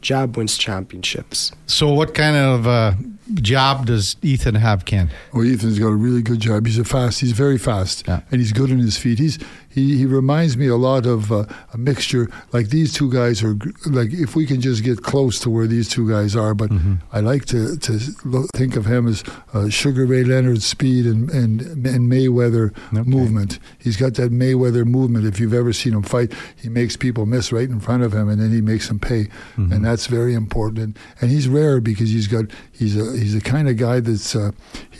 jab 0.00 0.36
wins 0.36 0.56
championships. 0.56 1.52
So, 1.66 1.92
what 1.92 2.14
kind 2.14 2.36
of 2.36 2.66
uh, 2.66 2.92
job 3.34 3.86
does 3.86 4.16
Ethan 4.22 4.56
have, 4.56 4.84
Ken? 4.84 5.10
Well, 5.32 5.46
Ethan's 5.46 5.78
got 5.78 5.88
a 5.88 5.94
really 5.94 6.22
good 6.22 6.40
job. 6.40 6.66
He's 6.66 6.78
a 6.78 6.84
fast. 6.84 7.20
He's 7.20 7.32
very 7.32 7.58
fast, 7.58 8.04
yeah. 8.06 8.20
and 8.30 8.40
he's 8.40 8.52
good 8.52 8.70
on 8.70 8.78
his 8.78 8.96
feet. 8.96 9.18
He's 9.18 9.38
he, 9.70 9.96
he 9.96 10.04
reminds 10.04 10.56
me 10.56 10.66
a 10.66 10.76
lot 10.76 11.06
of 11.06 11.30
uh, 11.30 11.44
a 11.72 11.78
mixture. 11.78 12.28
Like 12.52 12.68
these 12.70 12.92
two 12.92 13.10
guys 13.10 13.42
are 13.42 13.56
like 13.86 14.12
if 14.12 14.34
we 14.34 14.44
can 14.44 14.60
just 14.60 14.82
get 14.82 15.02
close 15.02 15.38
to 15.40 15.50
where 15.50 15.66
these 15.66 15.88
two 15.88 16.08
guys 16.08 16.34
are. 16.34 16.54
But 16.54 16.70
mm-hmm. 16.70 16.94
I 17.12 17.20
like 17.20 17.44
to 17.46 17.76
to 17.76 18.00
look, 18.24 18.50
think 18.52 18.76
of 18.76 18.86
him 18.86 19.06
as 19.06 19.22
uh, 19.54 19.68
Sugar 19.68 20.06
Ray 20.06 20.24
Leonard 20.24 20.62
speed 20.62 21.06
and 21.06 21.30
and, 21.30 21.62
and 21.86 22.10
Mayweather 22.10 22.76
okay. 22.92 23.08
movement. 23.08 23.60
He's 23.78 23.96
got 23.96 24.14
that 24.14 24.32
Mayweather 24.32 24.84
movement. 24.84 25.24
If 25.24 25.38
you've 25.38 25.54
ever 25.54 25.72
seen 25.72 25.94
him 25.94 26.02
fight, 26.02 26.32
he 26.56 26.68
makes 26.68 26.96
people 26.96 27.24
miss 27.24 27.52
right 27.52 27.68
in 27.68 27.78
front 27.78 28.02
of 28.02 28.12
him, 28.12 28.28
and 28.28 28.40
then 28.40 28.50
he 28.50 28.60
makes 28.60 28.88
them 28.88 28.98
pay, 28.98 29.24
mm-hmm. 29.54 29.72
and 29.72 29.84
that's 29.84 30.06
very 30.06 30.34
important. 30.34 30.78
And, 30.78 30.98
and 31.20 31.30
he's 31.30 31.48
rare 31.48 31.80
because 31.80 32.10
he's 32.10 32.26
got 32.26 32.46
he's 32.72 32.96
a 32.96 33.16
he's 33.16 33.34
the 33.34 33.40
kind 33.40 33.68
of 33.68 33.76
guy 33.76 34.00
that's 34.00 34.34
uh, 34.34 34.50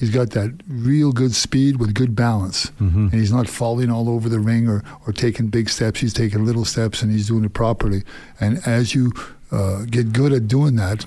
he's 0.01 0.11
got 0.11 0.31
that 0.31 0.59
real 0.67 1.13
good 1.13 1.35
speed 1.35 1.79
with 1.79 1.95
good 1.95 2.17
balance, 2.17 2.67
mm-hmm. 2.81 3.09
and 3.13 3.15
he's 3.15 3.33
not 3.33 3.49
falling 3.49 3.91
all 3.91 4.09
over 4.09 4.29
the 4.29 4.41
ring 4.41 4.67
or 4.67 4.83
or 5.07 5.13
taking 5.13 5.49
big 5.49 5.69
steps. 5.69 6.01
He's 6.01 6.15
taking 6.15 6.45
little 6.45 6.65
steps, 6.65 7.03
and 7.03 7.13
he's 7.13 7.29
doing 7.29 7.45
it 7.45 7.53
properly. 7.53 8.03
And 8.41 8.67
as 8.67 8.95
you 8.95 9.13
uh, 9.53 9.85
get 9.85 10.13
good 10.13 10.33
at 10.33 10.49
doing 10.49 10.77
that, 10.77 11.05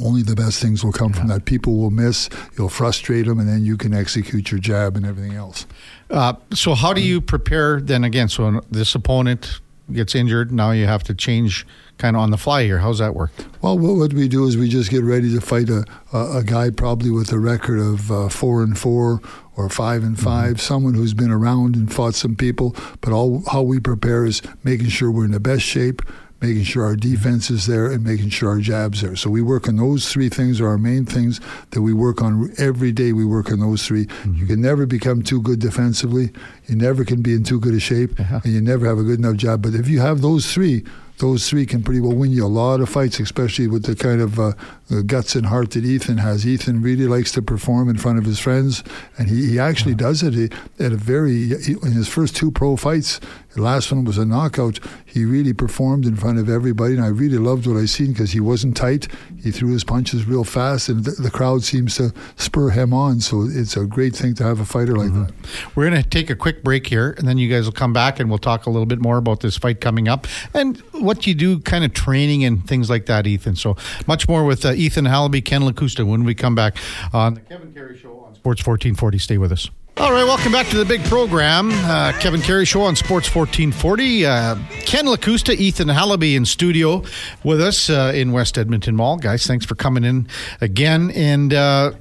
only 0.00 0.22
the 0.22 0.36
best 0.36 0.60
things 0.60 0.84
will 0.84 0.92
come 0.92 1.12
yeah. 1.12 1.18
from 1.18 1.28
that. 1.28 1.46
People 1.46 1.76
will 1.76 1.90
miss, 1.90 2.28
you'll 2.56 2.68
frustrate 2.68 3.26
them, 3.26 3.40
and 3.40 3.48
then 3.48 3.64
you 3.64 3.76
can 3.76 3.94
execute 3.94 4.52
your 4.52 4.60
jab 4.60 4.96
and 4.96 5.04
everything 5.06 5.34
else. 5.34 5.66
Uh, 6.10 6.34
so, 6.52 6.74
how 6.74 6.92
do 6.92 7.00
you 7.00 7.20
prepare 7.20 7.80
then 7.80 8.04
again? 8.04 8.28
So, 8.28 8.60
this 8.70 8.94
opponent 8.94 9.60
gets 9.92 10.14
injured, 10.14 10.52
now 10.52 10.70
you 10.70 10.86
have 10.86 11.02
to 11.04 11.14
change 11.14 11.66
kind 12.02 12.16
of 12.16 12.22
on 12.22 12.32
the 12.32 12.36
fly 12.36 12.64
here. 12.64 12.78
How's 12.78 12.98
that 12.98 13.14
work? 13.14 13.30
Well, 13.62 13.78
what 13.78 14.12
we 14.12 14.26
do 14.26 14.44
is 14.44 14.56
we 14.56 14.68
just 14.68 14.90
get 14.90 15.04
ready 15.04 15.32
to 15.34 15.40
fight 15.40 15.70
a, 15.70 15.84
a, 16.12 16.38
a 16.38 16.42
guy 16.44 16.70
probably 16.70 17.10
with 17.10 17.30
a 17.30 17.38
record 17.38 17.78
of 17.78 18.10
uh, 18.10 18.28
four 18.28 18.64
and 18.64 18.76
four 18.76 19.20
or 19.56 19.68
five 19.68 20.02
and 20.02 20.18
5 20.18 20.26
mm-hmm. 20.26 20.56
someone 20.56 20.94
who's 20.94 21.14
been 21.14 21.30
around 21.30 21.76
and 21.76 21.94
fought 21.94 22.16
some 22.16 22.34
people. 22.34 22.74
But 23.02 23.12
all 23.12 23.44
how 23.52 23.62
we 23.62 23.78
prepare 23.78 24.24
is 24.24 24.42
making 24.64 24.88
sure 24.88 25.12
we're 25.12 25.26
in 25.26 25.30
the 25.30 25.38
best 25.38 25.62
shape, 25.62 26.02
making 26.40 26.64
sure 26.64 26.84
our 26.84 26.96
defense 26.96 27.50
is 27.50 27.66
there, 27.66 27.88
and 27.88 28.02
making 28.02 28.30
sure 28.30 28.48
our 28.48 28.58
jabs 28.58 29.02
there. 29.02 29.14
So 29.14 29.30
we 29.30 29.40
work 29.40 29.68
on 29.68 29.76
those 29.76 30.10
three 30.10 30.28
things 30.28 30.60
are 30.60 30.66
our 30.66 30.78
main 30.78 31.06
things 31.06 31.40
that 31.70 31.82
we 31.82 31.92
work 31.92 32.20
on 32.20 32.52
every 32.58 32.90
day. 32.90 33.12
We 33.12 33.24
work 33.24 33.52
on 33.52 33.60
those 33.60 33.86
3 33.86 34.06
mm-hmm. 34.06 34.34
You 34.34 34.46
can 34.46 34.60
never 34.60 34.86
become 34.86 35.22
too 35.22 35.40
good 35.40 35.60
defensively. 35.60 36.32
You 36.66 36.74
never 36.74 37.04
can 37.04 37.22
be 37.22 37.34
in 37.34 37.44
too 37.44 37.60
good 37.60 37.74
a 37.74 37.80
shape, 37.80 38.18
uh-huh. 38.18 38.40
and 38.42 38.52
you 38.52 38.60
never 38.60 38.86
have 38.86 38.98
a 38.98 39.04
good 39.04 39.20
enough 39.20 39.36
jab. 39.36 39.62
But 39.62 39.74
if 39.74 39.88
you 39.88 40.00
have 40.00 40.20
those 40.20 40.52
three, 40.52 40.84
those 41.18 41.48
three 41.48 41.66
can 41.66 41.82
pretty 41.82 42.00
well 42.00 42.14
win 42.14 42.30
you 42.30 42.44
a 42.44 42.48
lot 42.48 42.80
of 42.80 42.88
fights, 42.88 43.20
especially 43.20 43.66
with 43.68 43.84
the 43.84 43.94
kind 43.94 44.20
of 44.20 44.38
uh, 44.38 44.52
guts 45.00 45.34
and 45.34 45.46
heart 45.46 45.70
that 45.70 45.84
Ethan 45.84 46.18
has. 46.18 46.46
Ethan 46.46 46.82
really 46.82 47.06
likes 47.06 47.32
to 47.32 47.42
perform 47.42 47.88
in 47.88 47.96
front 47.96 48.18
of 48.18 48.24
his 48.24 48.38
friends, 48.38 48.84
and 49.16 49.28
he, 49.28 49.50
he 49.50 49.58
actually 49.58 49.92
yeah. 49.92 49.98
does 49.98 50.22
it 50.22 50.34
he, 50.34 50.50
at 50.78 50.92
a 50.92 50.96
very, 50.96 51.56
he, 51.60 51.72
in 51.82 51.92
his 51.92 52.08
first 52.08 52.36
two 52.36 52.50
pro 52.50 52.76
fights, 52.76 53.20
the 53.54 53.62
last 53.62 53.92
one 53.92 54.04
was 54.04 54.18
a 54.18 54.24
knockout. 54.24 54.80
He 55.04 55.24
really 55.24 55.52
performed 55.52 56.06
in 56.06 56.16
front 56.16 56.38
of 56.38 56.48
everybody, 56.48 56.94
and 56.94 57.04
I 57.04 57.08
really 57.08 57.38
loved 57.38 57.66
what 57.66 57.76
I 57.76 57.84
seen 57.84 58.12
because 58.12 58.32
he 58.32 58.40
wasn't 58.40 58.76
tight. 58.76 59.08
He 59.42 59.50
threw 59.50 59.72
his 59.72 59.84
punches 59.84 60.26
real 60.26 60.44
fast, 60.44 60.88
and 60.88 61.04
the, 61.04 61.10
the, 61.22 61.30
crowd 61.30 61.62
seems 61.62 61.96
to 61.96 62.12
spur 62.36 62.70
him 62.70 62.92
on. 62.92 63.20
So 63.20 63.46
it's 63.50 63.76
a 63.76 63.84
great 63.84 64.16
thing 64.16 64.34
to 64.34 64.44
have 64.44 64.60
a 64.60 64.64
fighter 64.64 64.96
like 64.96 65.10
mm-hmm. 65.10 65.24
that. 65.24 65.76
We're 65.76 65.88
going 65.88 66.02
to 66.02 66.08
take 66.08 66.30
a 66.30 66.36
quick 66.36 66.62
break 66.62 66.86
here, 66.86 67.14
and 67.18 67.28
then 67.28 67.38
you 67.38 67.50
guys 67.50 67.64
will 67.66 67.72
come 67.72 67.92
back, 67.92 68.20
and 68.20 68.28
we'll 68.30 68.38
talk 68.38 68.66
a 68.66 68.70
little 68.70 68.86
bit 68.86 69.00
more 69.00 69.18
about 69.18 69.40
this 69.40 69.56
fight 69.56 69.80
coming 69.80 70.08
up 70.08 70.26
and 70.54 70.78
what 70.92 71.26
you 71.26 71.34
do, 71.34 71.58
kind 71.60 71.84
of 71.84 71.92
training 71.92 72.44
and 72.44 72.66
things 72.66 72.88
like 72.88 73.06
that, 73.06 73.26
Ethan. 73.26 73.56
So 73.56 73.76
much 74.06 74.28
more 74.28 74.44
with 74.44 74.64
uh, 74.64 74.72
Ethan 74.82 75.04
Halibi, 75.04 75.44
Ken 75.44 75.62
Lakusta 75.62 76.04
when 76.06 76.24
we 76.24 76.34
come 76.34 76.54
back 76.54 76.76
on 77.12 77.34
the 77.34 77.40
Kevin 77.40 77.72
Karius 77.72 78.00
Show 78.00 78.18
on 78.20 78.34
Sports 78.34 78.66
1440. 78.66 79.18
Stay 79.18 79.38
with 79.38 79.52
us. 79.52 79.70
All 79.98 80.10
right, 80.10 80.24
welcome 80.24 80.50
back 80.50 80.66
to 80.68 80.76
the 80.78 80.84
big 80.86 81.04
program. 81.04 81.70
Uh, 81.70 82.12
Kevin 82.18 82.40
Karius 82.40 82.66
Show 82.68 82.80
on 82.82 82.96
Sports 82.96 83.32
1440. 83.32 84.26
Uh, 84.26 84.56
Ken 84.80 85.04
Lakusta, 85.06 85.54
Ethan 85.54 85.88
Halibi 85.88 86.34
in 86.34 86.44
studio 86.44 87.02
with 87.44 87.60
us 87.60 87.90
uh, 87.90 88.10
in 88.14 88.32
West 88.32 88.56
Edmonton 88.58 88.96
Mall. 88.96 89.18
Guys, 89.18 89.46
thanks 89.46 89.64
for 89.66 89.74
coming 89.74 90.02
in 90.02 90.26
again. 90.60 91.10
And 91.12 91.52
uh, 91.52 91.92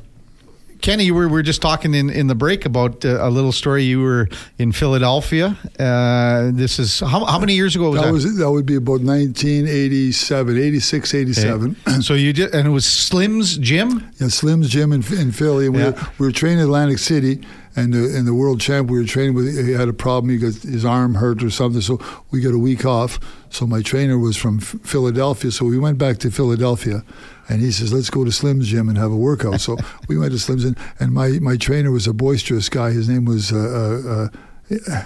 Kenny, 0.82 1.12
we 1.12 1.28
were 1.28 1.44
just 1.44 1.62
talking 1.62 1.94
in, 1.94 2.10
in 2.10 2.28
the 2.28 2.36
break 2.36 2.66
about 2.66 3.06
uh, 3.06 3.18
a 3.26 3.30
little 3.30 3.52
story. 3.52 3.84
You 3.84 4.02
were 4.02 4.28
in 4.58 4.72
Philadelphia. 4.72 5.58
Uh, 5.80 6.50
this 6.54 6.80
is 6.80 7.00
how, 7.00 7.24
how 7.26 7.38
many 7.40 7.54
years 7.54 7.76
ago 7.76 7.92
was 7.92 8.00
that? 8.02 8.08
That 8.08 8.14
was 8.14 8.38
that 8.38 8.52
would 8.52 8.66
be 8.66 8.76
about 8.76 9.02
1987, 9.02 10.58
86, 10.58 11.14
87. 11.14 11.76
Okay. 11.88 12.02
so 12.02 12.14
you 12.16 12.34
did, 12.34 12.54
and 12.56 12.68
it 12.68 12.72
was 12.72 12.86
Slim's 12.86 13.58
Gym. 13.58 14.12
Yeah, 14.20 14.28
Slim's 14.30 14.70
Gym 14.70 14.92
in, 14.92 15.04
in 15.14 15.32
Philly. 15.32 15.68
And 15.68 15.76
we, 15.76 15.82
Yeah. 15.82 15.92
were, 15.92 16.08
we 16.20 16.26
were 16.28 16.32
training 16.32 16.60
in 16.60 16.66
Atlantic 16.66 16.98
City, 16.98 17.42
and 17.76 17.94
the, 17.94 18.18
and 18.18 18.28
the 18.28 18.34
world 18.34 18.60
champ 18.60 18.90
we 18.90 18.98
were 19.00 19.06
training 19.06 19.34
with, 19.36 19.66
he 19.66 19.74
had 19.74 19.88
a 19.88 19.94
problem. 19.94 20.32
He 20.32 20.38
got 20.38 20.54
his 20.56 20.84
arm 20.84 21.16
hurt 21.16 21.44
or 21.44 21.50
something, 21.50 21.82
so 21.82 22.00
we 22.32 22.42
got 22.42 22.54
a 22.54 22.60
week 22.60 22.86
off. 22.86 23.20
So 23.50 23.68
my 23.68 23.82
trainer 23.82 24.18
was 24.18 24.36
from 24.36 24.60
Philadelphia, 24.60 25.52
so 25.52 25.66
we 25.66 25.78
went 25.78 25.98
back 25.98 26.18
to 26.20 26.32
Philadelphia, 26.32 27.04
and 27.50 27.62
he 27.62 27.72
says, 27.72 27.94
"Let's 27.94 28.10
go 28.10 28.24
to 28.24 28.32
Slim's 28.32 28.68
Gym 28.68 28.90
and 28.90 28.98
have 28.98 29.12
a 29.12 29.18
workout." 29.18 29.62
So 29.62 29.78
we 30.08 30.18
went 30.18 30.32
to 30.32 30.40
Slim's, 30.40 30.66
and, 30.66 30.78
and 31.00 31.14
my 31.14 31.40
my 31.42 31.58
trainer 31.58 31.92
was 31.92 32.08
a 32.08 32.14
boisterous 32.14 32.70
guy. 32.70 32.92
His 32.92 33.10
name 33.10 33.26
was. 33.26 33.52
Uh, 33.52 34.30
uh, 34.32 34.76
uh, 34.90 35.04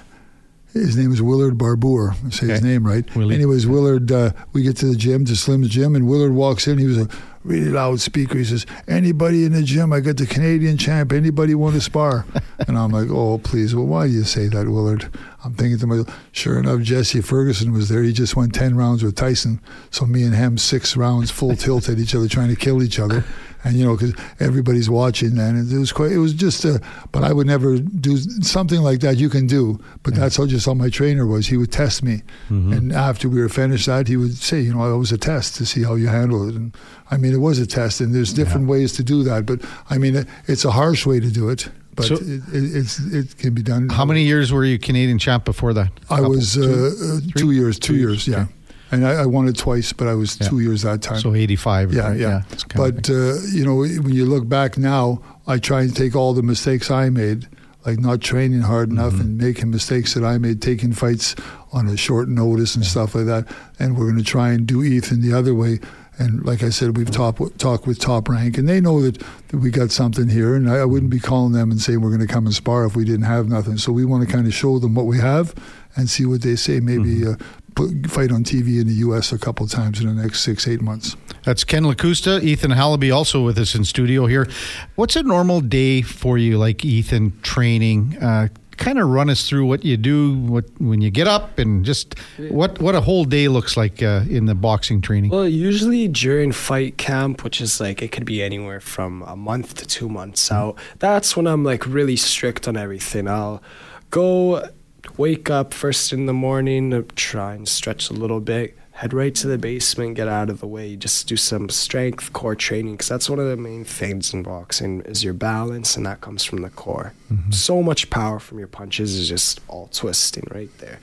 his 0.74 0.98
name 0.98 1.13
is 1.13 1.22
Willard 1.22 1.58
Barbour. 1.58 2.15
I 2.25 2.30
say 2.32 2.48
his 2.48 2.62
name 2.62 2.86
right. 2.86 3.15
Willie. 3.15 3.34
Anyways, 3.34 3.65
Willard, 3.65 4.12
uh, 4.12 4.32
we 4.51 4.62
get 4.62 4.75
to 4.77 4.88
the 4.88 4.98
gym, 4.98 5.24
to 5.24 5.36
Slim's 5.36 5.70
gym, 5.70 5.96
and 5.96 6.06
Willard 6.06 6.34
walks 6.34 6.68
in. 6.68 6.77
He 6.77 6.86
was 6.86 6.98
a 6.98 7.08
really 7.46 7.70
loud 7.70 8.00
speaker. 8.02 8.38
He 8.38 8.44
says, 8.44 8.66
"Anybody 8.88 9.46
in 9.46 9.54
the 9.54 9.64
gym? 9.64 9.94
I 9.94 10.00
got 10.00 10.18
the 10.18 10.25
Canadian 10.25 10.78
champ. 10.78 11.14
Anybody 11.14 11.56
want 11.56 11.75
to 11.75 11.82
spar?" 11.82 12.25
and 12.68 12.78
I'm 12.78 12.92
like, 12.92 13.10
"Oh, 13.10 13.38
please. 13.38 13.75
Well, 13.75 13.86
why 13.86 14.08
do 14.08 14.14
you 14.14 14.24
say 14.24 14.48
that, 14.48 14.68
Willard?" 14.68 15.10
I'm 15.44 15.54
thinking 15.54 15.78
to 15.80 15.88
myself. 15.88 16.20
Sure 16.32 16.60
enough, 16.60 16.82
Jesse 16.82 17.22
Ferguson 17.22 17.72
was 17.72 17.90
there. 17.90 18.02
He 18.02 18.12
just 18.12 18.36
won 18.36 18.50
ten 18.50 18.75
rounds 18.75 19.04
with 19.04 19.16
Tyson. 19.16 19.62
So 19.92 20.06
me 20.06 20.24
and 20.24 20.36
him, 20.36 20.58
six 20.58 20.98
rounds, 20.98 21.32
full 21.32 21.56
tilt 21.56 21.88
at 21.88 22.00
each 22.00 22.16
other, 22.16 22.28
trying 22.28 22.50
to 22.50 22.56
kill 22.56 22.82
each 22.82 23.00
other. 23.00 23.24
And 23.66 23.76
you 23.76 23.84
know, 23.84 23.96
because 23.98 24.14
everybody's 24.40 24.90
watching, 24.92 25.40
and 25.40 25.72
it 25.72 25.78
was 25.78 25.92
quite. 25.92 26.12
It 26.12 26.20
was 26.20 26.34
just 26.34 26.64
a. 26.66 26.80
But 27.12 27.24
I 27.24 27.34
would 27.34 27.48
never 27.48 27.80
do 27.80 28.16
something 28.44 28.80
like 28.82 29.00
that. 29.00 29.18
You 29.18 29.28
can 29.28 29.48
do, 29.48 29.80
but 30.04 30.14
that's 30.14 30.38
how 30.38 30.46
just 30.46 30.68
how 30.68 30.76
my 30.76 30.90
trainer 30.90 31.26
was. 31.26 31.48
He 31.48 31.58
would 31.58 31.72
test 31.72 32.04
me, 32.04 32.22
and 32.50 32.94
after 32.94 33.28
we 33.28 33.42
were 33.42 33.50
finished 33.50 33.88
that, 33.88 34.08
he 34.08 34.18
would 34.18 34.36
say, 34.38 34.62
you 34.62 34.74
know, 34.74 34.94
it 34.94 34.98
was 35.00 35.12
a 35.12 35.18
test 35.18 35.56
to 35.56 35.66
see 35.66 35.82
how 35.82 35.96
you 35.96 36.08
handle 36.08 36.48
it. 36.48 36.54
And 36.56 36.78
I 37.10 37.18
mean, 37.18 37.34
it 37.34 37.42
was 37.42 37.58
a 37.58 37.66
test, 37.66 38.02
and 38.02 38.14
there's 38.14 38.34
different 38.34 38.68
ways 38.68 38.94
to 38.94 39.04
do 39.04 39.24
that. 39.24 39.48
But 39.48 39.62
I 39.90 39.98
mean, 39.98 40.16
it, 40.16 40.28
it's 40.48 40.64
a 40.64 40.72
harsh 40.72 41.08
way 41.08 41.20
to 41.20 41.32
do 41.32 41.50
it, 41.50 41.68
but 41.96 42.06
So- 42.06 42.16
it, 42.16 42.22
it, 42.54 42.76
it's 42.76 43.00
it 43.00 43.38
can 43.40 43.56
be 43.56 43.64
done. 43.64 43.90
How 43.90 44.06
many 44.06 44.24
years 44.26 44.52
were 44.54 44.64
you 44.64 44.78
Canadian 44.78 45.18
champ 45.18 45.44
before 45.44 45.74
that? 45.74 45.90
I 46.12 46.22
was 46.22 46.54
Two? 46.54 46.64
uh, 46.64 47.18
uh, 47.18 47.20
two 47.36 47.50
years. 47.52 47.80
Two, 47.80 47.94
Two 47.94 48.00
years, 48.00 48.28
years, 48.28 48.28
yeah. 48.28 48.44
okay. 48.44 48.52
And 48.96 49.08
I, 49.08 49.24
I 49.24 49.25
won 49.25 49.48
it 49.48 49.58
twice, 49.58 49.94
but 49.94 50.08
I 50.08 50.14
was 50.14 50.38
Yeah. 50.40 50.48
two 50.50 50.60
years 50.60 50.82
that 50.84 51.02
time. 51.02 51.20
so 51.20 51.34
85. 51.36 51.94
Yeah, 51.94 52.08
right? 52.10 52.20
yeah. 52.20 52.42
kind 52.70 52.94
But 52.94 53.10
uh, 53.10 53.36
you 53.52 53.64
know, 53.66 53.75
when 53.78 54.14
you 54.14 54.25
look 54.25 54.48
back 54.50 54.78
now, 54.78 55.22
I 55.48 55.58
try 55.60 55.82
and 55.82 55.96
take 55.96 56.16
all 56.16 56.34
the 56.34 56.44
mistakes 56.44 56.90
I 56.90 57.10
made, 57.10 57.48
like 57.86 58.00
not 58.00 58.22
training 58.22 58.62
hard 58.62 58.90
enough 58.90 59.14
Mm-hmm. 59.14 59.22
and 59.22 59.38
making 59.38 59.70
mistakes 59.72 60.14
that 60.16 60.24
I 60.24 60.38
made, 60.38 60.62
taking 60.62 60.92
fights 60.94 61.36
on 61.72 61.88
a 61.88 61.98
short 61.98 62.28
notice 62.30 62.75
and 62.75 62.86
stuff 62.86 63.14
like 63.16 63.25
that. 63.25 63.46
And 63.80 63.96
we're 63.98 64.06
going 64.12 64.18
to 64.24 64.24
try 64.24 64.52
and 64.52 64.66
do 64.66 64.82
Ethan 64.84 65.22
the 65.22 65.34
other 65.38 65.54
way. 65.54 65.80
And 66.18 66.46
like 66.46 66.64
I 66.64 66.70
said, 66.70 66.96
we've 66.96 67.12
talked 67.12 67.60
talked 67.60 67.86
with 67.86 68.00
Top 68.00 68.30
Rank, 68.30 68.58
and 68.58 68.70
they 68.70 68.80
know 68.80 69.02
that, 69.02 69.22
that 69.50 69.58
we 69.58 69.70
got 69.70 69.92
something 69.92 70.30
here. 70.30 70.56
And 70.56 70.70
I, 70.70 70.78
I 70.78 70.86
wouldn't 70.86 71.12
be 71.12 71.20
calling 71.20 71.52
them 71.52 71.70
and 71.72 71.82
saying 71.82 72.00
we're 72.00 72.16
going 72.16 72.25
to 72.25 72.34
come 72.34 72.46
and 72.46 72.56
spar 72.56 72.86
if 72.86 72.96
we 72.96 73.04
didn't 73.04 73.25
have 73.25 73.50
nothing. 73.50 73.78
So 73.78 73.92
we 73.92 74.06
want 74.06 74.25
to 74.25 74.34
kind 74.34 74.48
of 74.48 74.54
show 74.54 74.80
them 74.80 74.96
what 74.96 75.08
we 75.08 75.18
have 75.20 75.54
and 75.98 76.10
see 76.10 76.25
what 76.25 76.42
they 76.42 76.56
say. 76.56 76.80
Maybe 76.80 77.16
Mm-hmm. 77.20 77.34
uh, 77.34 77.46
fight 77.75 78.32
on 78.32 78.44
TV 78.44 78.79
in 78.79 78.88
the 78.88 78.96
U.S. 79.00 79.32
a 79.32 79.38
couple 79.38 79.67
times 79.67 80.01
in 80.01 80.08
the 80.08 80.22
next 80.22 80.41
six 80.41 80.67
eight 80.67 80.82
months. 80.82 81.15
That's 81.44 81.63
Ken 81.63 81.84
Lakusta, 81.84 82.41
Ethan 82.41 82.72
Halibi 82.72 83.15
also 83.15 83.44
with 83.44 83.58
us 83.58 83.75
in 83.75 83.86
studio 83.86 84.25
here. 84.25 84.48
What's 84.96 85.15
a 85.15 85.24
normal 85.24 85.62
day 85.62 86.01
for 86.01 86.38
you, 86.38 86.58
like 86.58 86.84
Ethan, 86.84 87.39
training? 87.41 88.17
Uh, 88.22 88.48
kind 88.77 89.00
of 89.00 89.08
run 89.08 89.29
us 89.29 89.48
through 89.48 89.65
what 89.65 89.86
you 89.86 89.98
do 89.98 90.38
what 90.39 90.65
when 90.79 91.01
you 91.01 91.10
get 91.10 91.27
up 91.27 91.60
and 91.60 91.86
just 91.86 92.17
what 92.50 92.79
what 92.82 92.96
a 92.96 93.01
whole 93.01 93.24
day 93.25 93.48
looks 93.48 93.77
like 93.77 94.03
uh, 94.03 94.24
in 94.29 94.46
the 94.46 94.55
boxing 94.55 95.01
training. 95.01 95.32
Well, 95.32 95.48
usually 95.48 96.08
during 96.08 96.51
fight 96.51 96.98
camp, 96.98 97.44
which 97.44 97.62
is 97.62 97.79
like 97.79 98.01
it 98.01 98.12
could 98.12 98.25
be 98.25 98.44
anywhere 98.44 98.79
from 98.79 99.22
a 99.24 99.36
month 99.36 99.75
to 99.75 99.86
two 99.86 100.10
months 100.10 100.51
out, 100.51 100.77
that's 101.00 101.36
when 101.38 101.48
I'm 101.48 101.63
like 101.63 101.86
really 101.86 102.15
strict 102.15 102.67
on 102.67 102.77
everything. 102.77 103.27
I'll 103.27 103.62
go 104.10 104.70
wake 105.18 105.50
up 105.50 105.74
first 105.74 106.14
in 106.14 106.26
the 106.26 106.34
morning, 106.34 107.06
try 107.16 107.54
and 107.54 107.68
stretch 107.68 108.10
a 108.10 108.14
little 108.14 108.40
bit, 108.40 108.78
head 108.92 109.14
right 109.14 109.36
to 109.36 109.48
the 109.48 109.58
basement, 109.58 110.16
get 110.16 110.28
out 110.28 110.50
of 110.50 110.62
the 110.62 110.68
way, 110.68 110.96
just 110.96 111.28
do 111.28 111.36
some 111.36 111.68
strength 111.70 112.32
core 112.32 112.56
training 112.56 112.94
because 112.94 113.10
that's 113.10 113.30
one 113.30 113.40
of 113.40 113.48
the 113.48 113.58
main 113.58 113.84
things 113.84 114.34
in 114.34 114.42
boxing 114.44 115.02
is 115.02 115.24
your 115.24 115.34
balance, 115.34 115.98
and 115.98 116.06
that 116.06 116.22
comes 116.22 116.44
from 116.44 116.62
the 116.62 116.70
core. 116.70 117.14
So 117.52 117.84
much 117.84 118.10
power 118.10 118.40
from 118.40 118.60
your 118.60 118.70
punches 118.70 119.16
is 119.16 119.28
just 119.28 119.60
all 119.68 119.88
twisting 119.92 120.48
right 120.52 120.76
there. 120.78 121.00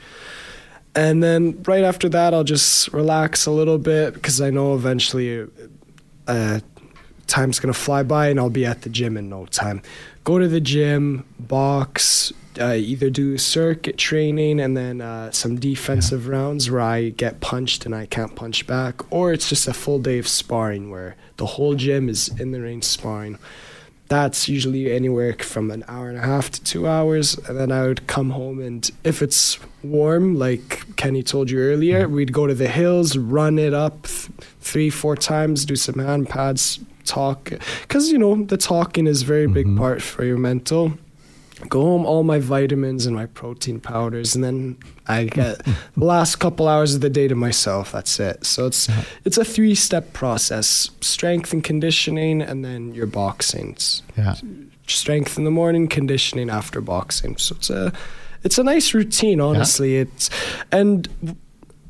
And 0.95 1.23
then 1.23 1.61
right 1.63 1.83
after 1.83 2.09
that, 2.09 2.33
I'll 2.33 2.43
just 2.43 2.91
relax 2.93 3.45
a 3.45 3.51
little 3.51 3.79
bit 3.79 4.13
because 4.13 4.41
I 4.41 4.49
know 4.49 4.75
eventually 4.75 5.47
uh, 6.27 6.59
time's 7.27 7.59
going 7.59 7.73
to 7.73 7.79
fly 7.79 8.03
by 8.03 8.29
and 8.29 8.39
I'll 8.39 8.49
be 8.49 8.65
at 8.65 8.83
the 8.83 8.89
gym 8.89 9.17
in 9.17 9.29
no 9.29 9.45
time. 9.47 9.81
Go 10.23 10.39
to 10.39 10.47
the 10.47 10.61
gym, 10.61 11.25
box, 11.39 12.31
uh, 12.59 12.73
either 12.73 13.09
do 13.09 13.37
circuit 13.37 13.97
training 13.97 14.59
and 14.59 14.75
then 14.75 15.01
uh, 15.01 15.31
some 15.31 15.59
defensive 15.59 16.27
rounds 16.27 16.69
where 16.69 16.81
I 16.81 17.09
get 17.09 17.39
punched 17.39 17.85
and 17.85 17.95
I 17.95 18.05
can't 18.05 18.35
punch 18.35 18.67
back, 18.67 19.11
or 19.11 19.33
it's 19.33 19.49
just 19.49 19.67
a 19.67 19.73
full 19.73 19.99
day 19.99 20.19
of 20.19 20.27
sparring 20.27 20.89
where 20.89 21.15
the 21.37 21.45
whole 21.45 21.75
gym 21.75 22.09
is 22.09 22.29
in 22.39 22.51
the 22.51 22.61
ring 22.61 22.81
sparring. 22.81 23.37
That's 24.09 24.47
usually 24.47 24.91
anywhere 24.91 25.33
from 25.33 25.71
an 25.71 25.83
hour 25.87 26.09
and 26.09 26.17
a 26.17 26.21
half 26.21 26.51
to 26.51 26.63
two 26.63 26.87
hours. 26.87 27.35
And 27.47 27.57
then 27.57 27.71
I 27.71 27.87
would 27.87 28.05
come 28.05 28.31
home, 28.31 28.59
and 28.59 28.89
if 29.03 29.21
it's 29.21 29.57
warm, 29.81 30.35
like 30.35 30.95
Kenny 30.97 31.23
told 31.23 31.49
you 31.49 31.59
earlier, 31.59 32.07
we'd 32.07 32.33
go 32.33 32.45
to 32.45 32.53
the 32.53 32.67
hills, 32.67 33.17
run 33.17 33.57
it 33.57 33.73
up 33.73 34.03
th- 34.03 34.29
three, 34.61 34.89
four 34.89 35.15
times, 35.15 35.65
do 35.65 35.75
some 35.75 35.99
hand 35.99 36.29
pads, 36.29 36.79
talk. 37.05 37.51
Because, 37.81 38.11
you 38.11 38.17
know, 38.17 38.43
the 38.43 38.57
talking 38.57 39.07
is 39.07 39.23
a 39.23 39.25
very 39.25 39.47
big 39.47 39.75
part 39.77 40.01
for 40.01 40.23
your 40.23 40.37
mental. 40.37 40.93
Go 41.69 41.81
home, 41.81 42.05
all 42.05 42.23
my 42.23 42.39
vitamins 42.39 43.05
and 43.05 43.15
my 43.15 43.25
protein 43.25 43.79
powders, 43.79 44.35
and 44.35 44.43
then 44.43 44.77
I 45.07 45.25
get 45.25 45.59
the 45.97 46.05
last 46.05 46.37
couple 46.37 46.67
hours 46.67 46.95
of 46.95 47.01
the 47.01 47.09
day 47.09 47.27
to 47.27 47.35
myself. 47.35 47.91
That's 47.91 48.19
it. 48.19 48.45
So 48.45 48.67
it's 48.67 48.89
it's 49.25 49.37
a 49.37 49.45
three 49.45 49.75
step 49.75 50.13
process: 50.13 50.91
strength 51.01 51.53
and 51.53 51.63
conditioning, 51.63 52.41
and 52.41 52.63
then 52.63 52.93
your 52.93 53.07
boxing. 53.07 53.77
Yeah. 54.17 54.35
strength 54.87 55.37
in 55.37 55.43
the 55.45 55.51
morning, 55.51 55.87
conditioning 55.87 56.49
after 56.49 56.81
boxing. 56.81 57.37
So 57.37 57.55
it's 57.55 57.69
a 57.69 57.93
it's 58.43 58.57
a 58.57 58.63
nice 58.63 58.93
routine, 58.93 59.39
honestly. 59.39 59.97
It's 59.97 60.29
and 60.71 61.07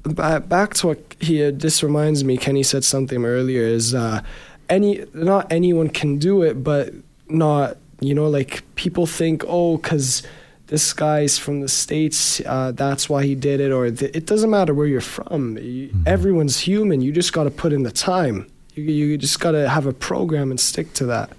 ba- 0.03 0.39
back 0.41 0.73
to 0.75 0.87
what 0.87 1.15
he 1.19 1.39
had, 1.39 1.61
this 1.61 1.83
reminds 1.83 2.23
me. 2.23 2.37
Kenny 2.37 2.63
said 2.63 2.83
something 2.83 3.25
earlier. 3.25 3.63
Is 3.63 3.95
uh, 3.95 4.21
any 4.69 5.05
not 5.13 5.51
anyone 5.51 5.89
can 5.89 6.17
do 6.17 6.43
it, 6.43 6.63
but 6.63 6.93
not 7.27 7.77
you 8.07 8.13
know 8.15 8.27
like 8.27 8.63
people 8.75 9.05
think 9.05 9.43
oh 9.47 9.77
because 9.77 10.23
this 10.67 10.93
guy's 10.93 11.37
from 11.37 11.61
the 11.61 11.67
states 11.67 12.41
uh, 12.45 12.71
that's 12.71 13.09
why 13.09 13.23
he 13.23 13.35
did 13.35 13.59
it 13.59 13.71
or 13.71 13.89
th- 13.91 14.15
it 14.15 14.25
doesn't 14.25 14.49
matter 14.49 14.73
where 14.73 14.87
you're 14.87 15.01
from 15.01 15.57
you, 15.57 15.89
everyone's 16.05 16.59
human 16.59 17.01
you 17.01 17.11
just 17.11 17.33
got 17.33 17.43
to 17.43 17.51
put 17.51 17.71
in 17.73 17.83
the 17.83 17.91
time 17.91 18.47
you, 18.75 18.83
you 18.83 19.17
just 19.17 19.39
got 19.39 19.51
to 19.51 19.69
have 19.69 19.85
a 19.85 19.93
program 19.93 20.49
and 20.51 20.59
stick 20.59 20.93
to 20.93 21.05
that 21.05 21.29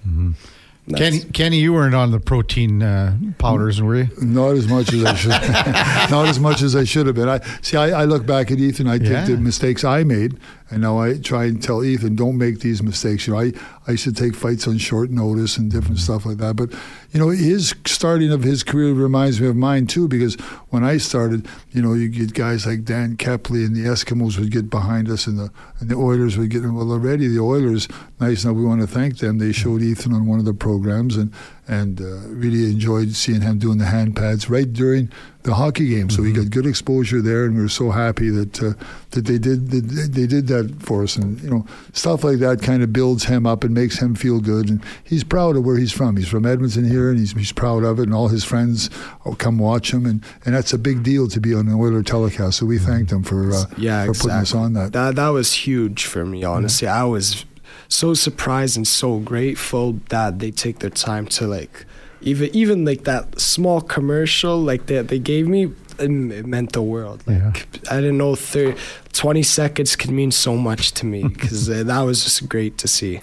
That's- 0.87 1.19
Kenny, 1.23 1.31
Kenny, 1.31 1.57
you 1.61 1.73
weren't 1.73 1.95
on 1.95 2.11
the 2.11 2.19
protein 2.19 2.83
uh, 2.83 3.17
powders, 3.39 3.81
were 3.81 3.95
you? 3.95 4.07
Not 4.21 4.51
as 4.51 4.67
much 4.67 4.93
as 4.93 5.03
I 5.03 5.15
should. 5.15 5.29
not 6.11 6.27
as 6.27 6.39
much 6.39 6.61
as 6.61 6.75
I 6.75 6.83
should 6.83 7.07
have 7.07 7.15
been. 7.15 7.27
I 7.27 7.39
see. 7.63 7.75
I, 7.75 8.01
I 8.01 8.05
look 8.05 8.27
back 8.27 8.51
at 8.51 8.59
Ethan. 8.59 8.87
I 8.87 8.95
Yeah. 8.97 9.25
take 9.25 9.35
the 9.35 9.41
mistakes 9.41 9.83
I 9.83 10.03
made, 10.03 10.37
and 10.71 10.81
now 10.81 10.97
I 10.99 11.17
try 11.17 11.45
and 11.45 11.61
tell 11.61 11.83
Ethan, 11.83 12.15
don't 12.15 12.37
make 12.37 12.59
these 12.59 12.81
mistakes. 12.81 13.27
You 13.27 13.33
know, 13.33 13.39
I 13.39 13.53
I 13.87 13.91
used 13.91 14.03
to 14.05 14.13
take 14.13 14.35
fights 14.35 14.67
on 14.67 14.79
short 14.79 15.11
notice 15.11 15.57
and 15.57 15.71
different 15.71 15.99
stuff 15.99 16.25
like 16.25 16.37
that. 16.37 16.55
But 16.55 16.71
you 17.11 17.19
know, 17.19 17.29
his 17.29 17.75
starting 17.85 18.31
of 18.31 18.41
his 18.43 18.63
career 18.63 18.93
reminds 18.93 19.39
me 19.39 19.47
of 19.47 19.55
mine 19.55 19.85
too, 19.85 20.07
because 20.07 20.35
when 20.69 20.83
I 20.83 20.97
started, 20.97 21.47
you 21.71 21.81
know, 21.81 21.93
you 21.93 22.09
get 22.09 22.33
guys 22.33 22.65
like 22.65 22.83
Dan 22.83 23.15
Kepley 23.15 23.65
and 23.65 23.75
the 23.75 23.85
Eskimos 23.85 24.39
would 24.39 24.51
get 24.51 24.69
behind 24.69 25.09
us, 25.09 25.27
and 25.27 25.37
the 25.37 25.51
and 25.79 25.89
the 25.89 25.95
Oilers 25.95 26.37
would 26.37 26.49
get. 26.49 26.63
Well, 26.63 26.91
already 26.91 27.27
the 27.27 27.41
Oilers, 27.41 27.87
nice. 28.19 28.43
Now 28.43 28.53
we 28.53 28.65
want 28.65 28.81
to 28.81 28.87
thank 28.87 29.19
them. 29.19 29.37
They 29.37 29.51
showed 29.51 29.83
Ethan 29.83 30.13
on 30.13 30.25
one 30.25 30.39
of 30.39 30.45
the 30.45 30.53
programs, 30.53 31.15
and 31.15 31.31
and 31.67 31.99
uh, 31.99 32.27
really 32.27 32.71
enjoyed 32.71 33.13
seeing 33.13 33.41
him 33.41 33.57
doing 33.57 33.77
the 33.77 33.85
hand 33.85 34.15
pads 34.15 34.49
right 34.49 34.71
during 34.71 35.11
the 35.45 35.53
hockey 35.53 35.87
game. 35.89 36.09
So 36.09 36.23
he 36.23 36.31
got 36.33 36.49
good 36.49 36.65
exposure 36.65 37.21
there, 37.21 37.45
and 37.45 37.55
we 37.55 37.61
were 37.61 37.69
so 37.69 37.91
happy 37.91 38.29
that 38.29 38.61
uh, 38.61 38.73
that 39.11 39.25
they 39.25 39.37
did 39.37 39.69
that 39.71 40.09
they 40.11 40.27
did 40.27 40.47
that 40.47 40.81
for 40.81 41.03
us. 41.03 41.15
And 41.15 41.39
you 41.41 41.49
know, 41.49 41.65
stuff 41.93 42.23
like 42.23 42.39
that 42.39 42.61
kind 42.61 42.83
of 42.83 42.91
builds 42.91 43.25
him 43.25 43.45
up 43.45 43.63
and 43.63 43.73
makes 43.73 43.99
him 43.99 44.15
feel 44.15 44.39
good. 44.39 44.69
And 44.69 44.83
he's 45.03 45.23
proud 45.23 45.55
of 45.55 45.63
where 45.63 45.77
he's 45.77 45.91
from. 45.91 46.17
He's 46.17 46.27
from 46.27 46.45
Edmonton 46.45 46.89
here, 46.89 47.09
and 47.09 47.19
he's 47.19 47.31
he's 47.33 47.51
proud 47.51 47.83
of 47.83 47.99
it. 47.99 48.03
And 48.03 48.13
all 48.13 48.27
his 48.27 48.43
friends 48.43 48.89
will 49.23 49.35
come 49.35 49.57
watch 49.57 49.93
him, 49.93 50.05
and, 50.05 50.23
and 50.45 50.55
that's 50.55 50.73
a 50.73 50.79
big 50.79 51.03
deal 51.03 51.27
to 51.29 51.39
be 51.39 51.53
on 51.53 51.67
an 51.67 51.73
Oiler 51.73 52.03
telecast. 52.03 52.57
So 52.57 52.65
we 52.65 52.77
thanked 52.77 53.11
him 53.11 53.23
for 53.23 53.51
uh, 53.51 53.65
yeah, 53.77 54.05
for 54.05 54.11
exactly. 54.11 54.29
putting 54.29 54.41
us 54.41 54.55
on 54.55 54.73
that. 54.73 54.93
That 54.93 55.15
that 55.15 55.29
was 55.29 55.53
huge 55.53 56.05
for 56.05 56.25
me. 56.25 56.43
Honestly, 56.43 56.87
I 56.87 57.03
was 57.03 57.45
so 57.87 58.13
surprised 58.13 58.77
and 58.77 58.87
so 58.87 59.19
grateful 59.19 59.99
that 60.09 60.39
they 60.39 60.51
take 60.51 60.79
their 60.79 60.89
time 60.89 61.25
to 61.27 61.47
like 61.47 61.85
even 62.21 62.49
even 62.55 62.85
like 62.85 63.03
that 63.03 63.39
small 63.39 63.81
commercial 63.81 64.57
like 64.61 64.85
that 64.87 65.07
they 65.09 65.19
gave 65.19 65.47
me 65.47 65.71
it 65.99 66.45
meant 66.45 66.73
the 66.73 66.81
world 66.81 67.23
like 67.27 67.37
Yeah. 67.37 67.91
i 67.91 67.95
didn't 68.01 68.17
know 68.17 68.35
30, 68.35 68.77
20 69.13 69.43
seconds 69.43 69.95
could 69.95 70.11
mean 70.11 70.31
so 70.31 70.57
much 70.57 70.91
to 70.93 71.05
me 71.05 71.23
because 71.27 71.69
uh, 71.69 71.83
that 71.83 72.01
was 72.01 72.23
just 72.23 72.49
great 72.49 72.77
to 72.79 72.87
see 72.87 73.19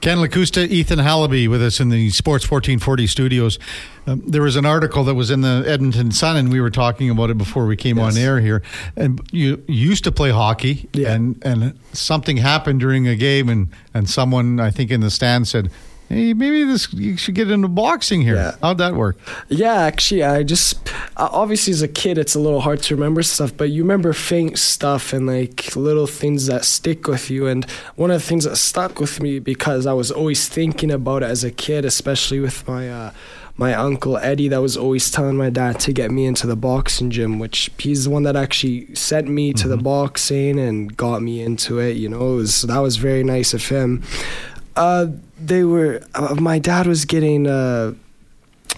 Ken 0.00 0.18
Lakusta, 0.18 0.66
Ethan 0.68 1.00
Halibi 1.00 1.48
with 1.48 1.60
us 1.62 1.80
in 1.80 1.88
the 1.88 2.10
Sports 2.10 2.48
1440 2.48 3.06
studios. 3.08 3.58
Um, 4.06 4.22
there 4.24 4.42
was 4.42 4.54
an 4.54 4.64
article 4.64 5.02
that 5.04 5.14
was 5.16 5.30
in 5.30 5.40
the 5.40 5.64
Edmonton 5.66 6.12
Sun, 6.12 6.36
and 6.36 6.52
we 6.52 6.60
were 6.60 6.70
talking 6.70 7.10
about 7.10 7.30
it 7.30 7.38
before 7.38 7.66
we 7.66 7.74
came 7.76 7.98
Yes. 7.98 8.16
on 8.16 8.22
air 8.22 8.38
here. 8.40 8.62
And 8.96 9.20
you, 9.32 9.62
used 9.66 10.04
to 10.04 10.12
play 10.12 10.30
hockey, 10.30 10.88
Yeah. 10.92 11.12
and, 11.14 11.42
and 11.44 11.76
something 11.92 12.36
happened 12.36 12.78
during 12.78 13.08
a 13.08 13.16
game, 13.16 13.48
and, 13.48 13.68
and 13.92 14.08
someone, 14.08 14.60
I 14.60 14.70
think, 14.70 14.92
in 14.92 15.00
the 15.00 15.10
stand 15.10 15.48
said, 15.48 15.68
Hey, 16.08 16.32
maybe 16.32 16.64
this 16.64 16.90
you 16.94 17.18
should 17.18 17.34
get 17.34 17.50
into 17.50 17.68
boxing 17.68 18.22
here. 18.22 18.36
Yeah. 18.36 18.56
How'd 18.62 18.78
that 18.78 18.94
work? 18.94 19.18
Yeah, 19.48 19.74
actually, 19.74 20.24
I 20.24 20.42
just 20.42 20.88
uh, 21.18 21.28
obviously 21.30 21.72
as 21.72 21.82
a 21.82 21.88
kid, 21.88 22.16
it's 22.16 22.34
a 22.34 22.40
little 22.40 22.60
hard 22.60 22.82
to 22.84 22.94
remember 22.94 23.22
stuff, 23.22 23.54
but 23.54 23.68
you 23.68 23.82
remember 23.82 24.14
faint 24.14 24.58
stuff 24.58 25.12
and 25.12 25.26
like 25.26 25.76
little 25.76 26.06
things 26.06 26.46
that 26.46 26.64
stick 26.64 27.06
with 27.08 27.28
you. 27.28 27.46
And 27.46 27.68
one 27.96 28.10
of 28.10 28.22
the 28.22 28.26
things 28.26 28.44
that 28.44 28.56
stuck 28.56 29.00
with 29.00 29.20
me 29.20 29.38
because 29.38 29.84
I 29.84 29.92
was 29.92 30.10
always 30.10 30.48
thinking 30.48 30.90
about 30.90 31.22
it 31.22 31.26
as 31.26 31.44
a 31.44 31.50
kid, 31.50 31.84
especially 31.84 32.40
with 32.40 32.66
my. 32.66 32.88
Uh, 32.90 33.12
my 33.60 33.74
uncle 33.74 34.16
Eddie, 34.18 34.46
that 34.46 34.62
was 34.62 34.76
always 34.76 35.10
telling 35.10 35.36
my 35.36 35.50
dad 35.50 35.80
to 35.80 35.92
get 35.92 36.12
me 36.12 36.26
into 36.26 36.46
the 36.46 36.54
boxing 36.54 37.10
gym, 37.10 37.40
which 37.40 37.68
he's 37.76 38.04
the 38.04 38.10
one 38.10 38.22
that 38.22 38.36
actually 38.36 38.94
sent 38.94 39.26
me 39.26 39.52
to 39.54 39.66
the 39.66 39.76
boxing 39.76 40.60
and 40.60 40.96
got 40.96 41.22
me 41.22 41.42
into 41.42 41.80
it. 41.80 41.96
You 41.96 42.08
know, 42.08 42.34
it 42.34 42.36
was, 42.36 42.62
that 42.62 42.78
was 42.78 42.98
very 42.98 43.24
nice 43.24 43.54
of 43.54 43.68
him. 43.68 44.04
Uh, 44.76 45.08
they 45.40 45.64
were. 45.64 46.02
Uh, 46.14 46.34
my 46.34 46.58
dad 46.58 46.86
was 46.86 47.04
getting. 47.04 47.46
Uh, 47.46 47.94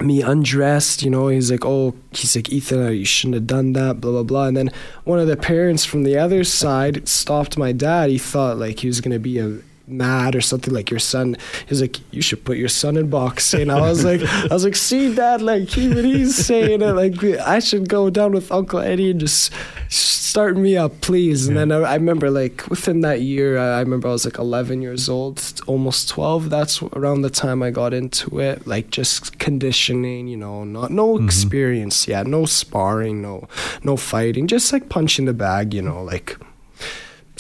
me 0.01 0.23
undressed, 0.23 1.03
you 1.03 1.11
know, 1.11 1.29
he's 1.29 1.51
like, 1.51 1.65
oh, 1.65 1.95
he's 2.13 2.35
like, 2.35 2.51
Ethan, 2.51 2.95
you 2.95 3.05
shouldn't 3.05 3.35
have 3.35 3.47
done 3.47 3.75
that, 3.75 4.01
blah, 4.01 4.13
blah, 4.13 4.23
blah. 4.23 4.47
And 4.47 4.57
then 4.57 4.71
one 5.05 5.19
of 5.19 5.27
the 5.27 5.37
parents 5.37 5.85
from 5.85 6.05
the 6.05 6.17
other 6.17 6.43
side 6.43 7.07
stopped 7.07 7.59
my 7.59 7.73
dad. 7.73 8.09
He 8.09 8.17
thought 8.17 8.57
like 8.57 8.79
he 8.81 8.87
was 8.87 9.03
going 9.03 9.13
to 9.13 9.19
be 9.19 9.39
a 9.39 9.59
mad 9.91 10.35
or 10.35 10.41
something 10.41 10.73
like 10.73 10.91
your 10.91 11.01
son 11.01 11.37
he's 11.67 11.81
like 11.81 11.99
you 12.13 12.23
should 12.23 12.45
put 12.45 12.57
your 12.57 12.69
son 12.69 12.97
in 12.97 13.09
boxing. 13.09 13.71
I 13.71 13.81
was 13.81 14.05
like 14.05 14.23
i 14.23 14.55
was 14.55 14.65
like 14.65 14.77
see 14.77 15.15
dad 15.15 15.43
like 15.43 15.77
even 15.77 16.05
he's 16.05 16.37
saying 16.37 16.83
it 16.83 16.93
like 16.93 17.23
i 17.41 17.59
should 17.59 17.89
go 17.89 18.11
down 18.11 18.33
with 18.33 18.51
uncle 18.53 18.81
eddie 18.81 19.11
and 19.11 19.21
just 19.21 19.53
start 19.89 20.57
me 20.57 20.77
up 20.77 21.01
please. 21.01 21.49
And 21.49 21.57
then 21.57 21.73
I, 21.73 21.79
I 21.79 21.95
remember 21.95 22.31
like 22.31 22.69
within 22.69 23.01
that 23.01 23.23
year 23.23 23.59
i 23.59 23.81
remember 23.81 24.09
i 24.09 24.13
was 24.13 24.25
like 24.25 24.39
11 24.39 24.83
years 24.83 25.09
old 25.09 25.61
almost 25.67 26.09
12 26.09 26.51
that's 26.51 26.83
around 26.83 27.23
the 27.23 27.31
time 27.31 27.63
i 27.63 27.71
got 27.71 27.93
into 27.93 28.39
it 28.39 28.67
like 28.67 28.91
just 28.91 29.39
conditioning 29.39 30.29
you 30.29 30.37
know 30.37 30.65
not 30.65 30.91
no 30.91 31.15
mm-hmm. 31.15 31.25
experience 31.25 32.07
yet 32.07 32.27
no 32.27 32.45
sparring 32.45 33.21
no 33.21 33.49
no 33.83 33.97
fighting 33.97 34.47
just 34.47 34.73
like 34.73 34.89
punching 34.89 35.25
the 35.25 35.33
bag 35.33 35.75
you 35.75 35.83
know 35.83 36.03
like 36.03 36.37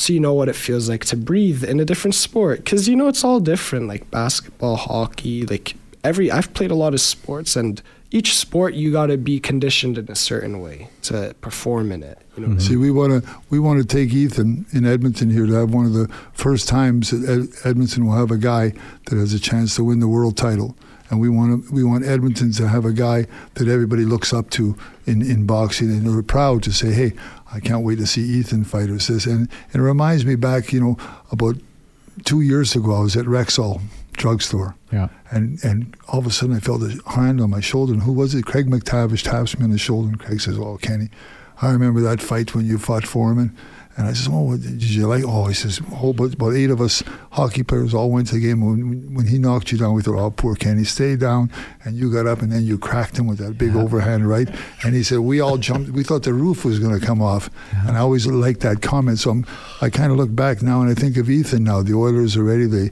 so 0.01 0.15
you 0.15 0.21
know 0.21 0.33
what 0.33 0.49
it 0.49 0.57
feels 0.57 0.89
like 0.89 1.05
to 1.05 1.17
breathe 1.17 1.63
in 1.63 1.79
a 1.79 1.85
different 1.85 2.15
sport. 2.15 2.65
Because 2.65 2.89
you 2.89 2.97
know 2.97 3.07
it's 3.07 3.23
all 3.23 3.39
different 3.39 3.87
like 3.87 4.11
basketball 4.11 4.77
hockey 4.77 5.45
like 5.45 5.77
every 6.03 6.31
i've 6.31 6.53
played 6.55 6.71
a 6.71 6.75
lot 6.75 6.95
of 6.95 7.01
sports 7.01 7.57
and 7.57 7.83
each 8.11 8.35
sport 8.37 8.73
you 8.73 8.91
got 8.91 9.07
to 9.07 9.19
be 9.19 9.39
conditioned 9.39 9.99
in 9.99 10.11
a 10.11 10.15
certain 10.15 10.61
way 10.61 10.89
to 11.03 11.35
perform 11.43 11.93
in 11.93 12.03
it 12.03 12.19
you 12.37 12.47
know 12.47 12.55
I 12.55 12.59
See, 12.59 12.77
we 12.77 12.91
want 12.91 13.23
to 13.23 13.31
we 13.51 13.59
want 13.59 13.81
to 13.81 13.87
take 13.87 14.15
Ethan 14.15 14.65
in 14.73 14.87
Edmonton 14.87 15.29
here 15.29 15.47
to 15.47 15.53
have 15.53 15.75
one 15.75 15.85
of 15.85 15.93
the 15.93 16.09
first 16.33 16.67
times 16.67 17.11
that 17.11 17.29
Ed- 17.29 17.69
Edmonton 17.69 18.07
will 18.07 18.17
have 18.17 18.31
a 18.31 18.39
guy 18.39 18.73
that 19.07 19.17
has 19.17 19.35
a 19.35 19.39
chance 19.39 19.77
to 19.77 19.85
win 19.85 20.01
the 20.01 20.09
world 20.09 20.37
title, 20.39 20.75
and 21.11 21.21
we 21.21 21.29
want 21.29 21.67
to, 21.67 21.73
we 21.73 21.85
want 21.85 22.05
Edmonton 22.05 22.53
to 22.53 22.69
have 22.69 22.85
a 22.87 22.93
guy 22.93 23.27
that 23.55 23.69
everybody 23.69 24.05
looks 24.05 24.33
up 24.33 24.49
to 24.51 24.77
in, 25.07 25.23
in 25.23 25.45
boxing, 25.45 25.91
and 25.91 26.07
we're 26.07 26.23
proud 26.23 26.63
to 26.63 26.73
say, 26.73 26.93
hey, 26.93 27.13
I 27.53 27.61
can't 27.61 27.85
wait 27.85 27.99
to 27.99 28.07
see 28.07 28.23
Ethan 28.23 28.65
fight 28.65 28.91
or 28.91 28.97
this, 28.99 29.27
and 29.27 29.49
it 29.73 29.79
reminds 29.79 30.25
me 30.25 30.37
back, 30.37 30.73
you 30.73 30.81
know, 30.81 30.97
about 31.33 31.57
two 32.25 32.41
years 32.41 32.77
ago, 32.77 32.95
I 32.95 33.01
was 33.01 33.17
at 33.17 33.27
Rexall 33.27 33.81
drugstore. 34.13 34.77
Yeah. 34.93 35.09
And 35.31 35.63
and 35.65 35.97
all 36.09 36.21
of 36.21 36.27
a 36.27 36.31
sudden 36.31 36.55
I 36.55 36.61
felt 36.61 36.83
a 36.83 37.01
hand 37.11 37.41
on 37.41 37.51
my 37.51 37.61
shoulder. 37.61 37.93
And 37.93 38.03
who 38.03 38.13
was 38.13 38.35
it? 38.35 38.45
Craig 38.45 38.67
MacTavish 38.67 39.23
taps 39.23 39.59
me 39.59 39.65
on 39.65 39.71
the 39.71 39.79
shoulder. 39.79 40.09
And 40.09 40.21
Craig 40.21 40.41
says, 40.41 40.59
"Oh, 40.59 40.79
Kenny, 40.81 41.09
I 41.63 41.71
remember 41.71 42.01
that 42.01 42.21
fight 42.21 42.55
when 42.55 42.67
you 42.67 42.79
fought 42.79 43.07
Foreman." 43.07 43.57
And 44.01 44.09
I 44.09 44.15
says, 44.15 44.29
"Oh, 44.33 44.41
what 44.41 44.63
did 44.63 44.83
you 44.83 45.07
like?" 45.07 45.25
Oh, 45.27 45.45
he 45.45 45.53
says, 45.53 45.79
oh, 45.93 45.95
"Whole 45.95 46.13
bunch, 46.15 46.33
about 46.33 46.55
eight 46.55 46.71
of 46.71 46.81
us 46.81 47.03
hockey 47.33 47.63
players 47.63 47.93
all 47.93 48.11
went 48.11 48.29
to 48.29 48.37
the 48.37 48.41
game. 48.41 48.65
When 48.65 49.15
when 49.15 49.27
he 49.27 49.37
knocked 49.37 49.71
you 49.73 49.77
down, 49.77 49.93
we 49.93 50.01
thought, 50.01 50.19
oh, 50.19 50.31
poor 50.31 50.55
Kenny, 50.55 50.85
stay 50.85 51.17
down." 51.17 51.51
And 51.85 51.97
you 51.97 52.11
got 52.11 52.27
up, 52.27 52.41
and 52.41 52.51
then 52.51 52.65
you 52.65 52.79
cracked 52.79 53.19
him 53.19 53.27
with 53.27 53.37
that 53.39 53.59
big 53.59 53.77
overhand 53.77 54.27
right. 54.27 54.49
And 54.85 54.95
he 54.95 55.03
said, 55.03 55.19
"We 55.19 55.41
all 55.41 55.59
jumped. 55.59 55.91
We 55.91 56.03
thought 56.03 56.23
the 56.23 56.33
roof 56.33 56.65
was 56.65 56.79
going 56.79 56.99
to 56.99 57.05
come 57.05 57.21
off." 57.21 57.51
And 57.87 57.99
I 57.99 58.01
always 58.01 58.27
liked 58.27 58.61
that 58.61 58.81
comment. 58.81 59.19
So 59.19 59.33
I'm, 59.33 59.47
I 59.83 59.91
kind 59.91 60.11
of 60.11 60.17
look 60.17 60.35
back 60.35 60.63
now, 60.63 60.81
and 60.81 60.91
I 60.91 60.95
think 60.95 61.19
of 61.19 61.29
Ethan 61.29 61.63
now. 61.63 61.83
The 61.83 61.93
Oilers 61.93 62.39
already 62.39 62.65
they 62.65 62.91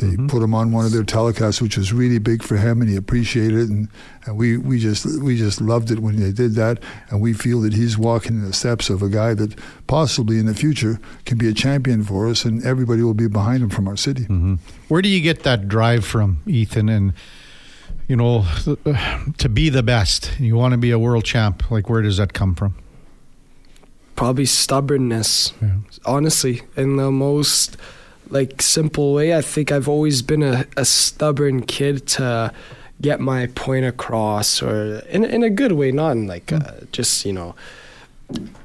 they 0.00 0.08
mm-hmm. 0.08 0.26
put 0.26 0.42
him 0.42 0.54
on 0.54 0.72
one 0.72 0.84
of 0.84 0.92
their 0.92 1.04
telecasts, 1.04 1.60
which 1.60 1.76
was 1.76 1.92
really 1.92 2.18
big 2.18 2.42
for 2.42 2.56
him, 2.56 2.80
and 2.80 2.90
he 2.90 2.96
appreciated 2.96 3.58
it. 3.58 3.68
And, 3.68 3.88
and 4.26 4.36
we, 4.36 4.56
we 4.56 4.78
just 4.78 5.06
we 5.20 5.36
just 5.36 5.60
loved 5.60 5.90
it 5.90 6.00
when 6.00 6.16
they 6.16 6.32
did 6.32 6.54
that. 6.54 6.82
And 7.10 7.20
we 7.20 7.32
feel 7.32 7.60
that 7.60 7.74
he's 7.74 7.96
walking 7.96 8.36
in 8.36 8.44
the 8.44 8.52
steps 8.52 8.90
of 8.90 9.02
a 9.02 9.08
guy 9.08 9.34
that 9.34 9.58
possibly 9.86 10.38
in 10.38 10.46
the 10.46 10.54
future 10.54 10.98
can 11.24 11.38
be 11.38 11.48
a 11.48 11.54
champion 11.54 12.02
for 12.02 12.28
us, 12.28 12.44
and 12.44 12.64
everybody 12.64 13.02
will 13.02 13.14
be 13.14 13.28
behind 13.28 13.62
him 13.62 13.70
from 13.70 13.86
our 13.86 13.96
city. 13.96 14.22
Mm-hmm. 14.22 14.54
Where 14.88 15.02
do 15.02 15.08
you 15.08 15.20
get 15.20 15.42
that 15.44 15.68
drive 15.68 16.04
from, 16.04 16.40
Ethan? 16.46 16.88
And 16.88 17.12
you 18.08 18.16
know, 18.16 18.44
to 19.38 19.48
be 19.48 19.68
the 19.68 19.82
best, 19.82 20.32
you 20.40 20.56
want 20.56 20.72
to 20.72 20.78
be 20.78 20.90
a 20.90 20.98
world 20.98 21.24
champ. 21.24 21.70
Like, 21.70 21.88
where 21.88 22.02
does 22.02 22.16
that 22.16 22.32
come 22.32 22.54
from? 22.54 22.74
probably 24.20 24.44
stubbornness 24.44 25.54
Yeah. 25.62 25.76
honestly 26.04 26.60
in 26.76 26.96
the 26.96 27.10
most 27.10 27.78
like 28.30 28.62
simple 28.62 29.12
way. 29.14 29.34
I 29.36 29.42
think 29.42 29.70
i've 29.72 29.88
always 29.88 30.22
been 30.22 30.42
a, 30.42 30.64
a 30.76 30.84
stubborn 30.84 31.62
kid 31.62 32.06
to 32.08 32.52
get 33.00 33.18
my 33.20 33.46
point 33.54 33.84
across 33.86 34.62
or 34.62 34.98
in, 35.08 35.24
in 35.24 35.42
a 35.42 35.48
good 35.50 35.72
way 35.72 35.90
not 35.90 36.10
in 36.12 36.26
like 36.26 36.52
uh, 36.52 36.72
just 36.92 37.24
you 37.24 37.32
know. 37.32 37.54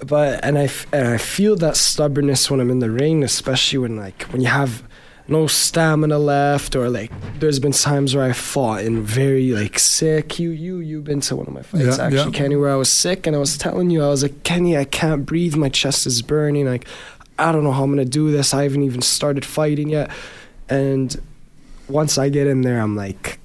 But 0.06 0.44
and 0.46 0.58
I, 0.60 0.70
and 0.94 1.08
I 1.08 1.18
feel 1.18 1.56
that 1.58 1.76
stubbornness 1.76 2.52
when 2.52 2.60
i'm 2.60 2.70
in 2.70 2.80
the 2.80 2.92
ring 2.92 3.24
especially 3.24 3.80
when 3.80 3.96
like 3.98 4.24
when 4.32 4.42
you 4.42 4.48
have 4.48 4.84
no 5.28 5.48
stamina 5.48 6.20
left 6.20 6.76
or 6.76 6.88
like 6.88 7.12
there's 7.40 7.58
been 7.58 7.72
times 7.72 8.14
where 8.14 8.24
i 8.24 8.32
fought 8.32 8.84
and 8.84 9.02
very 9.02 9.54
like 9.54 9.80
sick. 9.80 10.38
You 10.38 10.52
you 10.52 10.78
you've 10.78 11.04
been 11.04 11.22
to 11.22 11.36
one 11.36 11.48
of 11.48 11.54
my 11.54 11.64
fights 11.64 11.98
Yeah, 11.98 12.06
actually 12.06 12.32
yeah. 12.32 12.38
kenny 12.38 12.56
where 12.56 12.70
i 12.72 12.76
was 12.76 12.92
sick 12.92 13.26
and 13.26 13.36
i 13.36 13.40
was 13.40 13.58
telling 13.58 13.90
you 13.90 14.04
i 14.04 14.08
was 14.10 14.22
like 14.22 14.44
kenny 14.44 14.78
i 14.78 14.86
can't 14.86 15.26
breathe. 15.26 15.56
My 15.56 15.70
chest 15.70 16.06
is 16.06 16.22
burning. 16.22 16.68
Like 16.68 16.86
i 17.40 17.52
don't 17.52 17.64
know 17.64 17.72
how 17.72 17.84
i'm 17.84 17.92
gonna 17.92 18.06
do 18.06 18.32
this 18.32 18.54
i 18.54 18.64
haven't 18.64 18.84
even 18.84 19.02
started 19.02 19.44
fighting 19.46 19.90
yet 19.90 20.10
and 20.70 21.22
once 21.88 22.18
i 22.18 22.30
get 22.30 22.48
in 22.48 22.62
there 22.62 22.80
i'm 22.80 22.96
like 22.96 23.40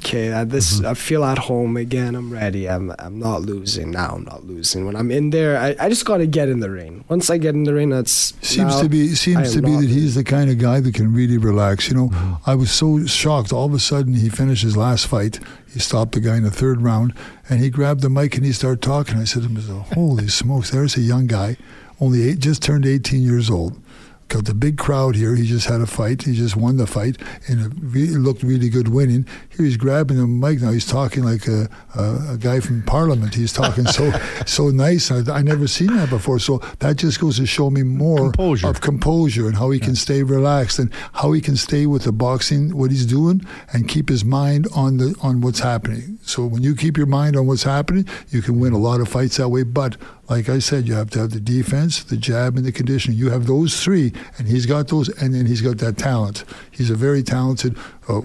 okay 0.00 0.32
I, 0.32 0.44
this 0.44 0.74
Mm-hmm. 0.78 0.86
i 0.86 0.94
feel 0.94 1.24
at 1.24 1.38
home 1.38 1.76
again 1.76 2.14
i'm 2.14 2.30
ready 2.30 2.68
i'm 2.68 2.92
i'm 2.98 3.18
not 3.18 3.42
losing 3.42 3.90
now 3.90 4.10
i'm 4.16 4.24
not 4.24 4.44
losing 4.44 4.84
when 4.86 4.96
i'm 4.96 5.10
in 5.10 5.30
there 5.30 5.56
i, 5.58 5.74
I 5.78 5.88
just 5.88 6.04
gotta 6.04 6.26
get 6.26 6.48
in 6.48 6.60
the 6.60 6.70
ring 6.70 7.04
once 7.08 7.30
i 7.30 7.38
get 7.38 7.54
in 7.54 7.64
the 7.64 7.72
ring 7.74 7.88
that's 7.90 8.34
Seems 8.46 8.74
now 8.76 8.82
to 8.82 8.88
be 8.88 9.08
seems 9.14 9.54
to 9.54 9.62
be 9.62 9.70
that 9.76 9.88
he's 9.88 10.14
the 10.14 10.24
kind 10.24 10.50
of 10.50 10.58
guy 10.58 10.80
that 10.80 10.94
can 10.94 11.12
really 11.14 11.38
relax. 11.38 11.88
You 11.88 11.94
know, 11.96 12.08
Mm-hmm. 12.08 12.50
I 12.50 12.54
was 12.54 12.70
so 12.70 13.04
shocked. 13.06 13.52
All 13.52 13.64
of 13.66 13.72
a 13.74 13.78
sudden, 13.78 14.14
he 14.14 14.28
finished 14.28 14.62
his 14.62 14.76
last 14.76 15.06
fight. 15.06 15.40
He 15.72 15.80
stopped 15.80 16.12
the 16.12 16.20
guy 16.20 16.36
in 16.36 16.42
the 16.44 16.50
third 16.50 16.82
round, 16.82 17.14
and 17.48 17.58
he 17.60 17.70
grabbed 17.70 18.02
the 18.02 18.10
mic 18.10 18.36
and 18.36 18.44
he 18.44 18.52
started 18.52 18.82
talking. 18.82 19.16
I 19.16 19.24
said 19.24 19.42
to 19.44 19.48
him, 19.48 19.56
"Holy 19.94 20.28
smokes! 20.28 20.70
There's 20.70 20.96
a 20.96 21.00
young 21.00 21.26
guy, 21.26 21.56
only 22.04 22.28
eight, 22.28 22.38
just 22.38 22.62
turned 22.62 22.86
18 22.86 23.22
years 23.22 23.50
old." 23.50 23.80
got 24.28 24.44
the 24.46 24.54
big 24.54 24.78
crowd 24.78 25.14
here. 25.14 25.34
He 25.36 25.46
just 25.46 25.68
had 25.68 25.80
a 25.80 25.86
fight. 25.86 26.22
He 26.22 26.34
just 26.34 26.56
won 26.56 26.76
the 26.76 26.86
fight, 26.86 27.18
and 27.46 27.60
it 27.60 27.72
really 27.80 28.16
looked 28.16 28.42
really 28.42 28.68
good 28.68 28.88
winning. 28.88 29.26
Here 29.50 29.64
he's 29.64 29.76
grabbing 29.76 30.16
the 30.16 30.26
mic 30.26 30.60
now. 30.60 30.72
He's 30.72 30.86
talking 30.86 31.24
like 31.24 31.46
a, 31.46 31.68
a, 31.94 32.32
a 32.32 32.38
guy 32.38 32.60
from 32.60 32.82
Parliament. 32.82 33.34
He's 33.34 33.52
talking 33.52 33.86
so 33.86 34.10
so 34.46 34.70
nice. 34.70 35.10
I, 35.10 35.18
I 35.32 35.42
never 35.42 35.66
seen 35.68 35.94
that 35.96 36.10
before. 36.10 36.38
So 36.38 36.58
that 36.80 36.96
just 36.96 37.20
goes 37.20 37.36
to 37.36 37.46
show 37.46 37.70
me 37.70 37.82
more 37.82 38.18
Composure. 38.30 38.68
of 38.68 38.80
composure 38.80 39.46
and 39.46 39.56
how 39.56 39.70
he 39.70 39.78
can 39.78 39.94
stay 39.94 40.22
relaxed 40.22 40.78
and 40.78 40.92
how 41.12 41.32
he 41.32 41.40
can 41.40 41.56
stay 41.56 41.86
with 41.86 42.04
the 42.04 42.12
boxing, 42.12 42.76
what 42.76 42.90
he's 42.90 43.06
doing, 43.06 43.42
and 43.72 43.88
keep 43.88 44.08
his 44.08 44.24
mind 44.24 44.66
on 44.74 44.96
the 44.96 45.14
on 45.22 45.40
what's 45.40 45.60
happening. 45.60 46.18
So 46.22 46.46
when 46.46 46.62
you 46.62 46.74
keep 46.74 46.96
your 46.96 47.06
mind 47.06 47.36
on 47.36 47.46
what's 47.46 47.62
happening, 47.62 48.08
you 48.30 48.42
can 48.42 48.58
win 48.58 48.72
a 48.72 48.78
lot 48.78 49.00
of 49.00 49.08
fights 49.08 49.36
that 49.36 49.50
way. 49.50 49.62
But 49.62 49.96
like 50.28 50.48
I 50.48 50.58
said, 50.58 50.86
you 50.88 50.94
have 50.94 51.10
to 51.10 51.18
have 51.20 51.30
the 51.32 51.40
defense, 51.40 52.02
the 52.04 52.16
jab, 52.16 52.56
and 52.56 52.64
the 52.64 52.72
conditioning. 52.72 53.18
You 53.18 53.30
have 53.30 53.46
those 53.46 53.82
three, 53.82 54.12
and 54.38 54.48
he's 54.48 54.66
got 54.66 54.88
those, 54.88 55.08
and 55.20 55.34
then 55.34 55.46
he's 55.46 55.60
got 55.60 55.78
that 55.78 55.98
talent. 55.98 56.44
He's 56.70 56.90
a 56.90 56.94
very 56.94 57.22
talented, 57.22 57.76
uh, 58.08 58.22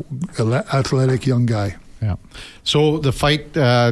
athletic 0.73 1.25
young 1.27 1.45
guy. 1.45 1.75
Yeah. 2.01 2.15
So 2.63 2.97
the 2.99 3.11
fight, 3.11 3.55
uh, 3.57 3.91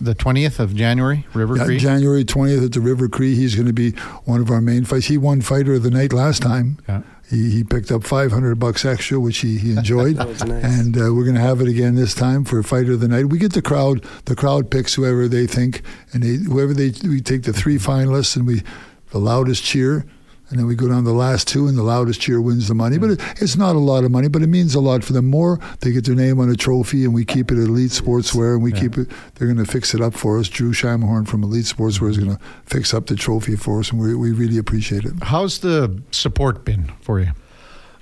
the 0.00 0.14
twentieth 0.14 0.60
of 0.60 0.76
January, 0.76 1.26
River 1.34 1.56
Yeah, 1.56 1.64
Cree. 1.64 1.78
January 1.78 2.24
20th 2.24 2.66
at 2.66 2.72
the 2.72 2.80
River 2.80 3.08
Cree. 3.08 3.34
He's 3.34 3.56
going 3.56 3.66
to 3.66 3.72
be 3.72 3.90
one 4.26 4.40
of 4.40 4.50
our 4.50 4.60
main 4.60 4.84
fights. 4.84 5.06
He 5.06 5.18
won 5.18 5.40
Fighter 5.40 5.74
of 5.74 5.82
the 5.82 5.90
Night 5.90 6.12
last 6.12 6.40
time. 6.42 6.78
Yeah. 6.88 7.02
He, 7.28 7.50
he 7.50 7.64
picked 7.64 7.90
up 7.92 8.04
500 8.04 8.58
bucks 8.58 8.84
extra, 8.84 9.20
which 9.20 9.38
he, 9.38 9.58
he 9.58 9.72
enjoyed. 9.72 10.16
Nice. 10.28 10.42
And 10.42 10.96
uh, 10.96 11.12
we're 11.14 11.24
going 11.24 11.34
to 11.34 11.40
have 11.40 11.60
it 11.60 11.68
again 11.68 11.94
this 11.94 12.14
time 12.14 12.44
for 12.44 12.62
Fighter 12.62 12.92
of 12.92 13.00
the 13.00 13.08
Night. 13.08 13.26
We 13.26 13.38
get 13.38 13.52
the 13.52 13.62
crowd. 13.62 14.04
The 14.24 14.36
crowd 14.36 14.70
picks 14.70 14.94
whoever 14.94 15.26
they 15.28 15.46
think, 15.46 15.82
and 16.12 16.22
they, 16.22 16.36
whoever 16.36 16.72
they 16.72 16.92
we 17.02 17.20
take 17.20 17.42
the 17.42 17.52
three 17.52 17.76
finalists 17.76 18.36
and 18.36 18.46
we 18.46 18.62
the 19.10 19.18
loudest 19.18 19.64
cheer. 19.64 20.04
And 20.50 20.58
then 20.58 20.66
we 20.66 20.74
go 20.74 20.88
down 20.88 21.04
the 21.04 21.12
last 21.12 21.46
two, 21.46 21.68
and 21.68 21.76
the 21.76 21.82
loudest 21.82 22.20
cheer 22.22 22.40
wins 22.40 22.68
the 22.68 22.74
money. 22.74 22.96
But 22.96 23.10
it, 23.10 23.20
it's 23.42 23.56
not 23.56 23.76
a 23.76 23.78
lot 23.78 24.04
of 24.04 24.10
money, 24.10 24.28
but 24.28 24.40
it 24.42 24.46
means 24.46 24.74
a 24.74 24.80
lot 24.80 25.04
for 25.04 25.12
them. 25.12 25.26
More, 25.26 25.58
they 25.80 25.92
get 25.92 26.06
their 26.06 26.14
name 26.14 26.40
on 26.40 26.48
a 26.48 26.54
trophy, 26.56 27.04
and 27.04 27.12
we 27.12 27.24
keep 27.26 27.50
it 27.52 27.58
at 27.58 27.64
Elite 27.68 27.90
Sportswear, 27.90 28.54
and 28.54 28.62
we 28.62 28.72
Yeah. 28.72 28.80
keep 28.80 28.96
it. 28.98 29.08
They're 29.34 29.46
going 29.52 29.62
to 29.64 29.70
fix 29.70 29.92
it 29.94 30.00
up 30.00 30.14
for 30.14 30.38
us. 30.38 30.48
Drew 30.48 30.72
Shamhorn 30.72 31.28
from 31.28 31.42
Elite 31.42 31.66
Sportswear 31.66 32.08
is 32.10 32.16
going 32.16 32.34
to 32.34 32.42
fix 32.64 32.94
up 32.94 33.06
the 33.08 33.14
trophy 33.16 33.56
for 33.56 33.80
us, 33.80 33.90
and 33.90 34.00
we, 34.00 34.14
we 34.14 34.32
really 34.32 34.56
appreciate 34.56 35.04
it. 35.04 35.12
How's 35.22 35.58
the 35.58 36.02
support 36.12 36.64
been 36.64 36.92
for 37.02 37.20
you? 37.20 37.28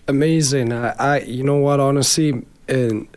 amazing. 0.09 0.73
I, 0.73 0.91
I 0.99 1.19
you 1.21 1.43
know 1.43 1.57
what, 1.57 1.81
honestly, 1.81 2.45
and 2.69 3.09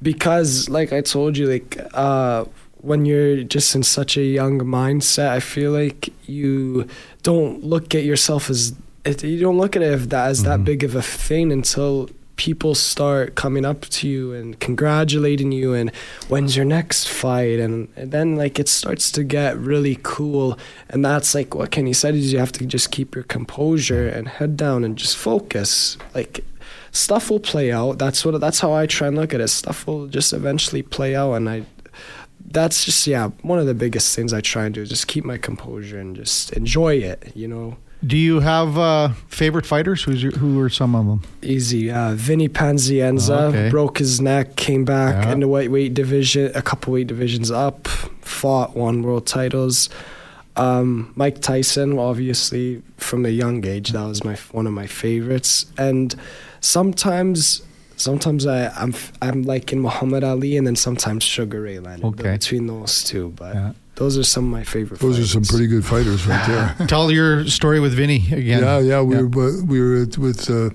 because 0.00 0.68
like 0.70 0.92
I 0.92 1.00
told 1.02 1.36
you, 1.36 1.46
like 1.46 1.76
uh, 1.92 2.46
when 2.82 3.04
you're 3.04 3.42
just 3.44 3.74
in 3.74 3.82
such 3.82 4.16
a 4.16 4.22
young 4.22 4.58
mindset, 4.60 5.28
I 5.30 5.40
feel 5.40 5.70
like 5.72 6.12
you 6.26 6.86
don't 7.22 7.64
look 7.64 7.94
at 7.94 8.04
yourself 8.04 8.50
as 8.50 8.74
you 9.04 9.40
don't 9.40 9.58
look 9.58 9.74
at 9.74 9.82
it 9.82 9.92
as 9.92 10.08
that, 10.08 10.28
as 10.28 10.40
Mhm. 10.40 10.44
that 10.44 10.64
big 10.64 10.84
of 10.84 10.94
a 10.94 11.02
thing 11.02 11.50
until 11.52 12.08
people 12.36 12.74
start 12.74 13.34
coming 13.34 13.64
up 13.64 13.82
to 13.82 14.08
you 14.08 14.32
and 14.32 14.58
congratulating 14.58 15.52
you 15.52 15.74
and 15.74 15.90
when's 16.28 16.56
your 16.56 16.64
next 16.64 17.08
fight 17.08 17.60
and, 17.60 17.86
and 17.96 18.10
then 18.10 18.36
like 18.36 18.58
it 18.58 18.68
starts 18.68 19.12
to 19.12 19.22
get 19.22 19.56
really 19.58 19.98
cool. 20.02 20.58
And 20.88 21.04
that's 21.04 21.34
like 21.34 21.54
what 21.54 21.70
Kenny 21.70 21.92
said 21.92 22.14
is 22.14 22.32
you 22.32 22.38
have 22.38 22.52
to 22.52 22.66
just 22.66 22.90
keep 22.90 23.14
your 23.14 23.24
composure 23.24 24.08
and 24.08 24.26
head 24.26 24.56
down 24.56 24.82
and 24.82 24.96
just 24.96 25.16
focus. 25.16 25.96
Like 26.14 26.44
stuff 26.90 27.30
will 27.30 27.38
play 27.40 27.70
out. 27.70 27.98
That's 27.98 28.24
what 28.24 28.40
that's 28.40 28.60
how 28.60 28.72
I 28.72 28.86
try 28.86 29.08
and 29.08 29.16
look 29.16 29.34
at 29.34 29.40
it. 29.40 29.48
Stuff 29.48 29.86
will 29.86 30.06
just 30.06 30.32
eventually 30.32 30.82
play 30.82 31.14
out 31.14 31.34
and 31.34 31.48
I 31.48 31.62
that's 32.52 32.84
just 32.84 33.06
yeah 33.06 33.28
one 33.42 33.58
of 33.58 33.66
the 33.66 33.74
biggest 33.74 34.14
things 34.16 34.32
I 34.32 34.40
try 34.40 34.64
and 34.66 34.74
do 34.74 34.82
is 34.82 34.88
just 34.88 35.06
keep 35.08 35.24
my 35.24 35.38
composure 35.38 35.98
and 35.98 36.14
just 36.16 36.52
enjoy 36.52 36.94
it 36.96 37.32
you 37.34 37.48
know 37.48 37.76
Do 38.04 38.16
you 38.16 38.40
have 38.40 38.76
uh, 38.78 39.10
favorite 39.28 39.64
fighters? 39.66 40.02
Who's 40.02 40.20
your, 40.24 40.32
who 40.32 40.58
are 40.60 40.68
some 40.68 40.96
of 40.96 41.06
them? 41.06 41.20
Easy. 41.40 41.88
Uh, 41.88 42.14
Vinny 42.16 42.48
Pazienza 42.48 43.42
Okay. 43.50 43.70
broke 43.70 43.98
his 43.98 44.20
neck, 44.20 44.56
came 44.56 44.84
back 44.84 45.14
Yeah. 45.24 45.32
in 45.32 45.38
the 45.40 45.46
weight 45.46 45.70
weight 45.70 45.94
division, 45.94 46.50
a 46.56 46.62
couple 46.62 46.92
weight 46.94 47.06
divisions 47.06 47.48
up, 47.52 47.86
fought, 48.22 48.74
won 48.76 49.02
world 49.04 49.26
titles. 49.26 49.88
Um, 50.56 51.12
Mike 51.14 51.40
Tyson, 51.40 51.96
obviously 51.96 52.82
from 52.96 53.24
a 53.24 53.28
young 53.42 53.64
age, 53.64 53.92
that 53.92 54.04
was 54.12 54.24
my 54.24 54.34
one 54.50 54.66
of 54.66 54.72
my 54.72 54.88
favorites. 54.88 55.66
And 55.78 56.12
sometimes, 56.60 57.62
sometimes 58.02 58.46
I, 58.46 58.68
I'm 58.82 58.92
f- 58.94 59.12
I'm 59.22 59.42
like 59.42 59.72
in 59.72 59.80
Muhammad 59.80 60.24
Ali, 60.24 60.56
and 60.58 60.66
then 60.66 60.76
sometimes 60.76 61.22
Sugar 61.24 61.60
Ray 61.62 61.78
Leonard. 61.78 62.04
Okay. 62.20 62.32
Between 62.32 62.66
those 62.66 63.02
two, 63.04 63.32
but 63.36 63.54
Yeah. 63.54 63.72
those 63.94 64.18
are 64.18 64.24
some 64.24 64.44
of 64.46 64.50
my 64.50 64.64
favorite. 64.64 65.00
Those 65.00 65.18
are 65.18 65.26
some 65.26 65.44
pretty 65.44 65.66
good 65.66 65.84
fighters 65.84 66.26
right 66.26 66.44
there. 66.46 66.86
Tell 66.94 67.10
your 67.10 67.46
story 67.46 67.80
with 67.80 67.94
Vinny 67.94 68.20
again. 68.32 68.60
Yeah, 68.62 68.78
yeah. 68.80 69.00
We 69.02 69.14
Yeah. 69.16 69.22
were 69.22 69.62
we 69.64 69.80
were 69.80 70.02
at, 70.02 70.18
with 70.18 70.50
uh, 70.50 70.70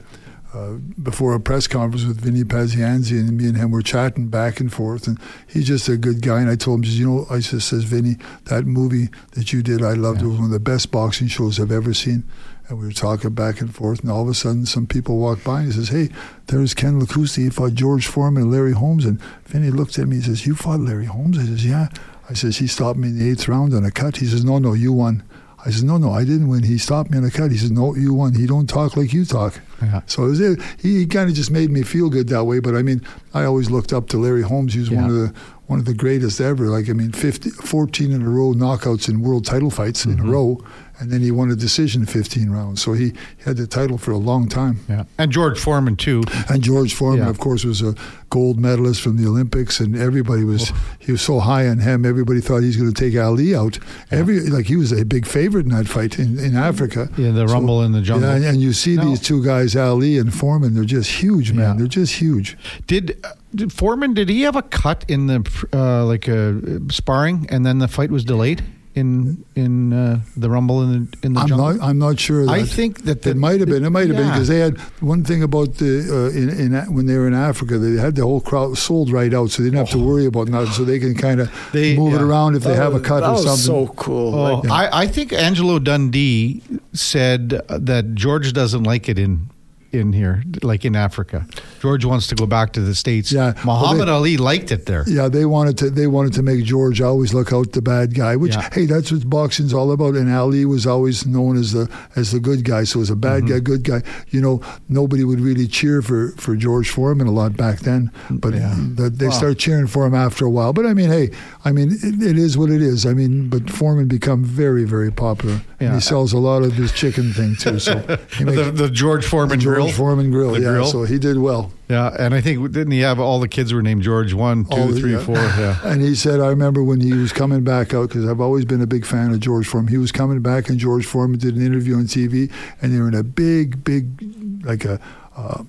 uh, 0.58 0.74
before 1.04 1.34
a 1.36 1.40
press 1.40 1.68
conference 1.68 2.06
with 2.06 2.22
Vinny 2.22 2.44
Pazienza, 2.44 3.12
and 3.20 3.38
me 3.38 3.46
and 3.50 3.58
him 3.58 3.70
were 3.70 3.82
chatting 3.84 4.28
back 4.30 4.60
and 4.62 4.72
forth. 4.72 5.06
And 5.08 5.20
he's 5.46 5.68
just 5.68 5.90
a 5.90 5.98
good 5.98 6.22
guy. 6.22 6.40
And 6.40 6.50
I 6.50 6.56
told 6.56 6.86
him, 6.86 6.92
you 6.92 7.06
know, 7.06 7.26
I 7.30 7.40
just 7.40 7.68
says, 7.68 7.84
Vinny, 7.84 8.16
that 8.46 8.66
movie 8.66 9.10
that 9.34 9.52
you 9.52 9.62
did, 9.62 9.84
I 9.84 9.94
loved. 9.94 10.22
It 10.22 10.28
was 10.28 10.38
one 10.38 10.46
of 10.46 10.52
the 10.52 10.60
best 10.72 10.90
boxing 10.90 11.28
shows 11.28 11.60
I've 11.60 11.72
ever 11.72 11.94
seen. 11.94 12.24
And 12.70 12.78
we 12.80 12.86
were 12.86 12.92
talking 12.92 13.30
back 13.30 13.62
and 13.62 13.74
forth, 13.74 14.02
and 14.02 14.12
all 14.12 14.24
of 14.24 14.28
a 14.28 14.34
sudden, 14.34 14.66
some 14.66 14.88
people 14.88 15.18
walked 15.20 15.44
by 15.46 15.60
and 15.62 15.68
he 15.68 15.72
says, 15.72 15.90
"Hey, 15.90 16.10
there's 16.48 16.74
Ken 16.74 17.00
Lakusta. 17.00 17.38
He 17.44 17.50
fought 17.50 17.76
George 17.76 18.08
Foreman 18.08 18.44
and 18.44 18.52
Larry 18.52 18.74
Holmes." 18.74 19.06
And 19.06 19.22
Vinny 19.46 19.70
looked 19.72 19.98
at 19.98 20.08
me 20.10 20.18
and 20.18 20.26
says, 20.26 20.46
"You 20.46 20.54
fought 20.54 20.82
Larry 20.82 21.06
Holmes?" 21.06 21.38
I 21.38 21.46
says, 21.46 21.66
"Yeah." 21.66 21.88
I 22.30 22.34
says, 22.34 22.58
"He 22.58 22.68
stopped 22.68 23.00
me 23.00 23.08
in 23.08 23.18
the 23.20 23.30
eighth 23.30 23.48
round 23.48 23.74
on 23.74 23.86
a 23.86 23.92
cut." 23.92 24.18
He 24.18 24.26
says, 24.28 24.44
"No, 24.44 24.60
no, 24.60 24.74
you 24.74 24.92
won." 24.92 25.24
I 25.66 25.72
said, 25.72 25.84
no, 25.86 25.98
no, 25.98 26.12
I 26.14 26.24
didn't 26.24 26.48
win. 26.48 26.64
He 26.64 26.78
stopped 26.78 27.10
me 27.12 27.18
on 27.18 27.26
a 27.26 27.32
cut. 27.32 27.52
He 27.52 27.58
said, 27.58 27.72
no, 27.72 27.94
you 27.96 28.14
won. 28.14 28.36
He 28.36 28.46
don't 28.46 28.70
talk 28.70 28.96
like 28.96 29.12
you 29.12 29.26
talk. 29.26 29.60
Yeah. 29.82 30.02
So 30.06 30.24
it 30.26 30.30
was 30.30 30.40
it. 30.40 30.62
He, 30.78 31.06
kind 31.08 31.30
of 31.30 31.36
just 31.36 31.52
made 31.52 31.72
me 31.72 31.82
feel 31.82 32.10
good 32.10 32.30
that 32.30 32.46
way. 32.46 32.60
But 32.60 32.76
I 32.76 32.84
mean, 32.84 33.02
I 33.34 33.44
always 33.44 33.70
looked 33.70 33.92
up 33.92 34.08
to 34.10 34.18
Larry 34.18 34.44
Holmes. 34.44 34.76
He 34.76 34.80
was 34.80 34.92
one 34.92 35.06
of 35.06 35.14
the 35.14 35.34
one 35.66 35.80
of 35.80 35.86
the 35.86 35.96
greatest 35.96 36.40
ever. 36.40 36.68
Like 36.68 36.90
I 36.90 36.94
mean, 36.94 37.12
50, 37.12 37.50
14 37.50 38.12
in 38.12 38.22
a 38.22 38.30
row 38.30 38.54
knockouts 38.54 39.10
in 39.10 39.22
world 39.22 39.46
title 39.46 39.70
fights 39.72 40.06
in 40.06 40.16
Mhm. 40.18 40.28
a 40.28 40.32
row, 40.32 40.64
and 41.00 41.12
then 41.12 41.22
he 41.22 41.32
won 41.32 41.52
a 41.52 41.56
decision 41.56 42.06
15 42.06 42.50
rounds. 42.50 42.82
So 42.82 42.94
he 42.94 43.14
had 43.46 43.58
the 43.58 43.68
title 43.68 43.98
for 43.98 44.12
a 44.12 44.18
long 44.18 44.48
time. 44.50 44.80
Yeah. 44.90 45.04
And 45.18 45.32
George 45.32 45.60
Foreman 45.60 45.96
too. 45.96 46.24
And 46.50 46.64
George 46.64 46.94
Foreman, 46.94 47.26
Yeah. 47.26 47.30
of 47.30 47.40
course, 47.40 47.64
was 47.64 47.82
a 47.82 47.94
gold 48.30 48.60
medalist 48.60 49.02
from 49.02 49.16
the 49.18 49.26
Olympics, 49.28 49.80
and 49.80 49.96
everybody 49.96 50.44
was 50.44 50.72
he 51.00 51.12
was 51.12 51.22
so 51.22 51.40
high 51.40 51.68
on 51.68 51.80
him. 51.80 52.06
Everybody 52.06 52.42
thought 52.42 52.64
he's 52.64 52.76
going 52.78 52.92
to 52.94 53.00
take 53.10 53.18
Ali 53.20 53.56
out. 53.56 53.78
Yeah. 54.12 54.20
Every 54.20 54.40
like 54.50 54.66
he 54.66 54.76
was 54.76 54.92
a 54.92 55.06
big 55.06 55.26
favorite 55.26 55.66
in 55.66 55.72
that 55.72 55.88
fight 55.88 56.20
in, 56.20 56.40
in 56.40 56.56
Africa. 56.56 57.10
Yeah, 57.18 57.32
the 57.32 57.48
So- 57.48 57.54
Rumble 57.54 57.84
in 57.84 57.92
the 57.92 58.02
Jungle. 58.02 58.30
Yeah, 58.30 58.36
and, 58.36 58.46
and 58.46 58.62
you 58.62 58.74
see 58.74 58.96
No. 58.96 59.06
these 59.06 59.22
two 59.22 59.44
guys, 59.44 59.76
Ali 59.76 60.18
and 60.18 60.34
Foreman. 60.34 60.74
They're 60.74 60.84
just 60.84 61.10
huge, 61.12 61.52
man. 61.54 61.72
Yeah. 61.74 61.78
They're 61.80 61.88
just 61.88 62.16
huge. 62.16 62.58
Did, 62.88 63.18
uh, 63.24 63.34
did 63.56 63.72
Foreman? 63.72 64.14
Did 64.14 64.30
he 64.30 64.42
have 64.42 64.56
a 64.56 64.62
cut 64.62 65.06
in 65.08 65.28
the 65.28 65.40
uh, 65.74 66.06
like 66.06 66.28
uh, 66.28 66.54
sparring, 66.92 67.46
and 67.50 67.66
then 67.66 67.78
the 67.80 67.88
fight 67.88 68.12
was 68.12 68.24
delayed 68.26 68.64
in 69.02 69.44
in 69.56 69.94
uh, 69.94 70.20
the 70.36 70.50
Rumble 70.50 70.82
in 70.84 70.90
the 70.92 71.18
in 71.28 71.34
the 71.34 71.40
I'm 71.42 71.48
Jungle? 71.50 71.74
not. 71.76 71.88
I'm 71.88 72.00
not 72.00 72.16
sure. 72.20 72.46
That 72.46 72.52
I 72.62 72.64
think 72.78 73.04
that 73.08 73.22
the, 73.24 73.32
It 73.32 73.38
might 73.38 73.60
have 73.62 73.70
been. 73.70 73.86
It 73.86 73.90
might 73.98 74.08
have 74.08 74.18
been 74.18 74.32
because 74.34 74.48
they 74.54 74.60
had 74.60 74.78
one 75.16 75.24
thing 75.24 75.42
about 75.44 75.70
the 75.76 75.94
uh, 76.18 76.40
in, 76.42 76.48
in 76.64 76.94
when 76.96 77.06
they 77.06 77.18
were 77.18 77.28
in 77.28 77.34
Africa, 77.52 77.78
they 77.78 78.02
had 78.02 78.16
the 78.16 78.24
whole 78.24 78.42
crowd 78.42 78.78
sold 78.78 79.12
right 79.12 79.34
out, 79.34 79.52
so 79.52 79.62
they 79.62 79.68
didn't 79.70 79.84
have 79.86 79.96
to 79.98 80.04
worry 80.10 80.26
about 80.26 80.48
nothing. 80.48 80.74
So 80.74 80.84
they 80.84 81.00
can 81.00 81.14
kind 81.16 81.40
of 81.42 81.48
Oh. 81.50 81.70
They- 81.74 81.96
move 81.98 82.14
it 82.16 82.22
around 82.22 82.56
if 82.56 82.64
they 82.64 82.74
That 82.74 82.84
have 82.84 82.94
a 82.94 83.00
was- 83.00 83.08
cut 83.08 83.20
that 83.22 83.30
or 83.30 83.34
was 83.34 83.44
something. 83.64 83.88
so 83.88 83.94
cool. 83.96 84.34
Oh, 84.36 84.60
Like, 84.62 84.72
I, 84.72 85.04
I 85.04 85.08
think 85.08 85.32
Angelo 85.34 85.80
Dundee 85.80 86.62
said 86.94 87.50
that 87.70 88.16
George 88.16 88.54
doesn't 88.54 88.84
like 88.84 89.08
it 89.10 89.18
in 89.20 89.50
in 89.98 90.14
here, 90.14 90.44
like 90.64 90.86
in 90.86 90.96
Africa. 90.96 91.46
George 91.82 92.06
wants 92.06 92.28
to 92.28 92.36
go 92.36 92.46
back 92.46 92.72
to 92.74 92.80
the 92.80 92.96
states. 92.96 93.32
Yeah, 93.32 93.54
well, 93.66 93.80
Muhammad 93.82 94.08
they- 94.08 94.12
Ali 94.12 94.38
liked 94.38 94.72
it 94.72 94.86
there. 94.86 95.04
Yeah, 95.08 95.28
they 95.28 95.46
wanted 95.46 95.78
to. 95.80 95.90
They 95.90 96.08
wanted 96.08 96.34
to 96.34 96.44
make 96.44 96.64
George 96.64 97.02
always 97.02 97.34
look 97.34 97.52
out 97.52 97.74
the 97.74 97.82
bad 97.82 98.14
guy. 98.14 98.36
Which, 98.36 98.56
Yeah. 98.56 98.70
hey, 98.74 98.86
that's 98.86 99.12
what 99.12 99.30
boxing's 99.30 99.74
all 99.74 99.92
about. 99.92 100.16
And 100.16 100.32
Ali 100.32 100.64
was 100.66 100.88
always 100.88 101.26
known 101.26 101.58
as 101.58 101.74
the 101.74 101.90
as 102.16 102.32
the 102.32 102.40
good 102.40 102.64
guy. 102.64 102.84
So 102.86 103.02
as 103.02 103.10
a 103.10 103.16
bad 103.16 103.44
Mm-hmm. 103.44 103.54
guy, 103.54 103.60
good 103.60 103.84
guy. 103.84 104.02
You 104.30 104.42
know, 104.42 104.62
nobody 104.90 105.24
would 105.24 105.40
really 105.42 105.68
cheer 105.68 106.02
for 106.02 106.34
for 106.38 106.56
George 106.56 106.90
Foreman 106.90 107.28
a 107.28 107.32
lot 107.32 107.58
back 107.58 107.80
then. 107.80 108.12
But 108.30 108.54
Yeah. 108.54 108.76
the, 108.96 109.10
they 109.10 109.26
Wow. 109.28 109.32
start 109.42 109.58
cheering 109.58 109.88
for 109.88 110.06
him 110.06 110.16
after 110.16 110.46
a 110.46 110.50
while. 110.50 110.74
But 110.74 110.86
I 110.86 110.94
mean, 110.94 111.10
hey, 111.10 111.32
I 111.66 111.72
mean, 111.72 111.92
it, 111.92 112.22
it 112.22 112.38
is 112.38 112.58
what 112.58 112.70
it 112.70 112.82
is. 112.82 113.06
I 113.06 113.14
mean, 113.14 113.50
but 113.50 113.70
Foreman 113.70 114.08
become 114.08 114.44
very 114.44 114.86
very 114.86 115.12
popular. 115.12 115.62
Yeah. 115.80 115.88
And 115.88 115.96
he 115.96 116.02
sells 116.02 116.34
a 116.34 116.38
lot 116.40 116.64
of 116.64 116.74
his 116.74 116.92
chicken 116.92 117.34
thing 117.34 117.56
too. 117.56 117.80
So 117.80 117.94
The, 118.40 118.72
the 118.74 118.90
George 118.90 119.26
Foreman 119.26 119.60
George 119.88 119.96
grill. 119.96 120.08
Foreman 120.08 120.32
grill. 120.32 120.52
The 120.52 120.62
yeah, 120.62 120.70
grill. 120.70 120.86
so 120.88 121.04
he 121.04 121.18
did 121.20 121.38
well. 121.38 121.72
Yeah, 121.90 122.16
and 122.20 122.34
I 122.34 122.42
think 122.42 122.72
didn't 122.72 122.92
he 122.92 123.00
have 123.00 123.20
all 123.20 123.40
the 123.40 123.48
kids 123.48 123.74
were 123.74 123.82
named 123.82 124.04
George? 124.04 124.34
One, 124.34 124.66
two, 124.66 124.78
All 124.78 124.92
three, 124.94 125.14
yeah. 125.14 125.24
four. 125.24 125.36
Yeah. 125.36 125.80
And 125.84 126.02
he 126.02 126.16
said, 126.16 126.40
I 126.40 126.48
remember 126.48 126.84
when 126.84 127.00
he 127.00 127.14
was 127.14 127.32
coming 127.32 127.64
back 127.64 127.94
out, 127.94 128.10
because 128.10 128.28
I've 128.28 128.42
always 128.42 128.66
been 128.66 128.82
a 128.82 128.88
big 128.88 129.06
fan 129.06 129.32
of 129.32 129.40
George 129.40 129.68
Foreman. 129.68 129.92
He 129.92 129.98
was 129.98 130.12
coming 130.12 130.42
back, 130.42 130.70
and 130.70 130.78
George 130.78 131.06
Foreman 131.06 131.40
did 131.40 131.56
an 131.56 131.66
interview 131.66 131.96
on 131.96 132.04
TV, 132.04 132.52
and 132.82 132.94
they 132.94 133.00
were 133.00 133.08
in 133.08 133.16
a 133.16 133.24
big, 133.24 133.84
big, 133.84 134.66
like 134.66 134.86
a. 134.86 135.00
Uh, 135.36 135.64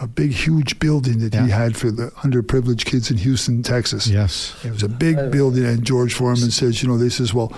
a 0.00 0.08
big, 0.08 0.32
huge 0.32 0.78
building 0.80 1.20
that 1.20 1.34
he 1.34 1.50
had 1.50 1.76
for 1.76 1.88
the 1.88 2.08
underprivileged 2.22 2.84
kids 2.84 3.12
in 3.12 3.16
Houston, 3.16 3.62
Texas. 3.62 4.08
Yes. 4.08 4.54
It 4.64 4.72
was 4.72 4.82
a 4.82 4.88
big 4.88 5.30
building, 5.30 5.64
and 5.64 5.84
George 5.84 6.14
Foreman 6.14 6.50
says, 6.50 6.82
you 6.82 6.88
know, 6.88 6.98
they 6.98 7.08
says, 7.08 7.32
well, 7.32 7.52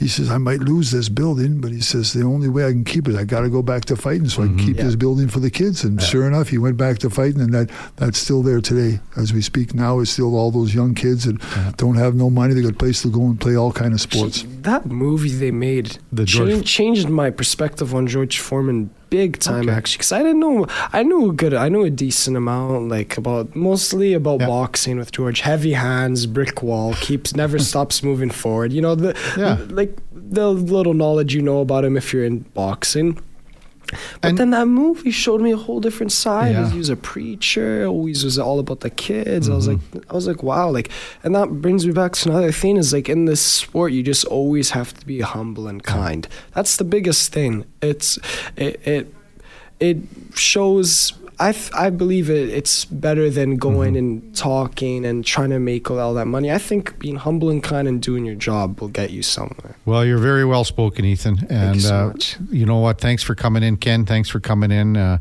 he 0.00 0.08
says, 0.08 0.30
I 0.30 0.38
might 0.38 0.60
lose 0.60 0.90
this 0.90 1.10
building, 1.10 1.60
but 1.60 1.70
he 1.72 1.82
says, 1.82 2.14
the 2.14 2.24
only 2.24 2.48
way 2.48 2.64
I 2.64 2.70
can 2.72 2.84
keep 2.84 3.06
it, 3.06 3.16
I 3.16 3.24
got 3.24 3.42
to 3.42 3.50
go 3.50 3.62
back 3.62 3.84
to 3.84 3.96
fighting 3.96 4.30
so 4.30 4.42
I 4.42 4.46
can 4.46 4.56
mm-hmm. 4.56 4.66
keep 4.66 4.76
Yeah. 4.78 4.84
this 4.84 4.96
building 4.96 5.28
for 5.28 5.40
the 5.40 5.50
kids. 5.50 5.84
And 5.84 6.00
sure 6.02 6.26
enough, 6.26 6.48
he 6.48 6.56
went 6.56 6.78
back 6.78 6.98
to 7.00 7.10
fighting, 7.10 7.42
and 7.42 7.52
that 7.52 7.70
that's 7.96 8.18
still 8.18 8.42
there 8.42 8.62
today. 8.62 9.00
As 9.18 9.34
we 9.34 9.42
speak 9.42 9.74
now, 9.74 10.00
it's 10.00 10.10
still 10.10 10.34
all 10.36 10.50
those 10.50 10.74
young 10.74 10.94
kids 10.94 11.24
that 11.24 11.36
don't 11.76 11.96
have 11.96 12.14
no 12.14 12.30
money. 12.30 12.54
They 12.54 12.62
got 12.62 12.72
a 12.72 12.76
place 12.76 13.02
to 13.02 13.10
go 13.10 13.26
and 13.26 13.38
play 13.38 13.56
all 13.56 13.72
kind 13.72 13.92
of 13.92 14.00
sports. 14.00 14.46
That 14.62 14.86
movie 14.86 15.28
they 15.34 15.50
made 15.50 15.98
The 16.10 16.24
George- 16.24 16.48
changed, 16.50 16.66
changed 16.66 17.08
my 17.10 17.28
perspective 17.30 17.94
on 17.94 18.06
George 18.06 18.38
Foreman 18.38 18.88
big 19.10 19.38
time 19.40 19.62
Okay. 19.68 19.72
actually 19.76 19.98
because 19.98 20.12
I 20.12 20.22
didn't 20.22 20.40
know 20.40 20.66
I 20.92 21.02
knew 21.02 21.30
a 21.30 21.32
good 21.32 21.52
I 21.54 21.68
knew 21.68 21.84
a 21.84 21.90
decent 21.90 22.36
amount 22.36 22.88
like 22.88 23.18
about 23.18 23.54
mostly 23.56 24.12
about 24.14 24.40
Yeah. 24.40 24.46
boxing 24.46 24.98
with 24.98 25.10
George 25.12 25.40
heavy 25.40 25.72
hands 25.72 26.26
brick 26.26 26.62
wall 26.62 26.94
keeps 26.94 27.34
never 27.34 27.58
stops 27.70 28.02
moving 28.02 28.30
forward 28.30 28.72
you 28.72 28.80
know 28.80 28.94
the 28.94 29.16
Yeah. 29.36 29.58
like 29.70 29.96
the 30.12 30.48
little 30.52 30.94
knowledge 30.94 31.34
you 31.34 31.42
know 31.42 31.60
about 31.60 31.84
him 31.84 31.96
if 31.96 32.12
you're 32.12 32.24
in 32.24 32.40
boxing 32.54 33.18
but 34.20 34.28
And- 34.28 34.38
then 34.38 34.50
that 34.50 34.66
movie 34.66 35.10
showed 35.10 35.40
me 35.40 35.52
a 35.52 35.56
whole 35.56 35.80
different 35.80 36.12
side. 36.12 36.52
Yeah. 36.52 36.70
He 36.70 36.78
was 36.78 36.88
a 36.90 36.96
preacher. 36.96 37.86
Always 37.86 38.24
was 38.24 38.38
all 38.38 38.58
about 38.58 38.80
the 38.80 38.90
kids. 38.90 39.48
I 39.48 39.54
was 39.54 39.68
Mm-hmm. 39.68 39.98
like, 39.98 40.10
I 40.10 40.14
was 40.14 40.26
like, 40.26 40.42
wow. 40.42 40.70
Like, 40.70 40.90
and 41.24 41.34
that 41.34 41.48
brings 41.60 41.86
me 41.86 41.92
back 41.92 42.12
to 42.12 42.28
another 42.30 42.52
thing. 42.52 42.76
Is 42.76 42.92
like 42.92 43.08
in 43.08 43.24
this 43.26 43.40
sport, 43.40 43.92
you 43.92 44.02
just 44.02 44.24
always 44.26 44.70
have 44.70 44.92
to 44.94 45.06
be 45.06 45.20
humble 45.20 45.66
and 45.68 45.82
kind. 45.82 46.26
That's 46.54 46.76
the 46.76 46.84
biggest 46.84 47.32
thing. 47.32 47.64
It's 47.82 48.18
it 48.56 48.80
it 48.86 49.14
it 49.80 49.96
shows. 50.34 51.12
I 51.40 51.52
th- 51.52 51.72
I 51.72 51.88
believe 51.88 52.28
it. 52.28 52.50
It's 52.50 52.84
better 52.84 53.30
than 53.30 53.56
going 53.56 53.96
and 53.96 54.36
talking 54.36 55.06
and 55.06 55.24
trying 55.24 55.48
to 55.50 55.58
make 55.58 55.90
all 55.90 56.12
that 56.14 56.26
money. 56.26 56.52
I 56.52 56.58
think 56.58 56.98
being 56.98 57.16
humble 57.16 57.48
and 57.48 57.62
kind 57.62 57.88
and 57.88 58.00
doing 58.02 58.26
your 58.26 58.34
job 58.34 58.78
will 58.80 58.88
get 58.88 59.10
you 59.10 59.22
somewhere. 59.22 59.74
Well, 59.86 60.04
you're 60.04 60.18
very 60.18 60.44
well 60.44 60.64
spoken, 60.64 61.06
Ethan. 61.06 61.46
And 61.48 61.76
you 61.76 61.80
so 61.80 62.12
uh, 62.14 62.44
you 62.50 62.66
know 62.66 62.76
what? 62.76 63.00
Thanks 63.00 63.22
for 63.22 63.34
coming 63.34 63.62
in, 63.62 63.78
Ken. 63.78 64.04
Thanks 64.04 64.28
for 64.28 64.38
coming 64.38 64.70
in. 64.70 64.98
Uh, 64.98 65.18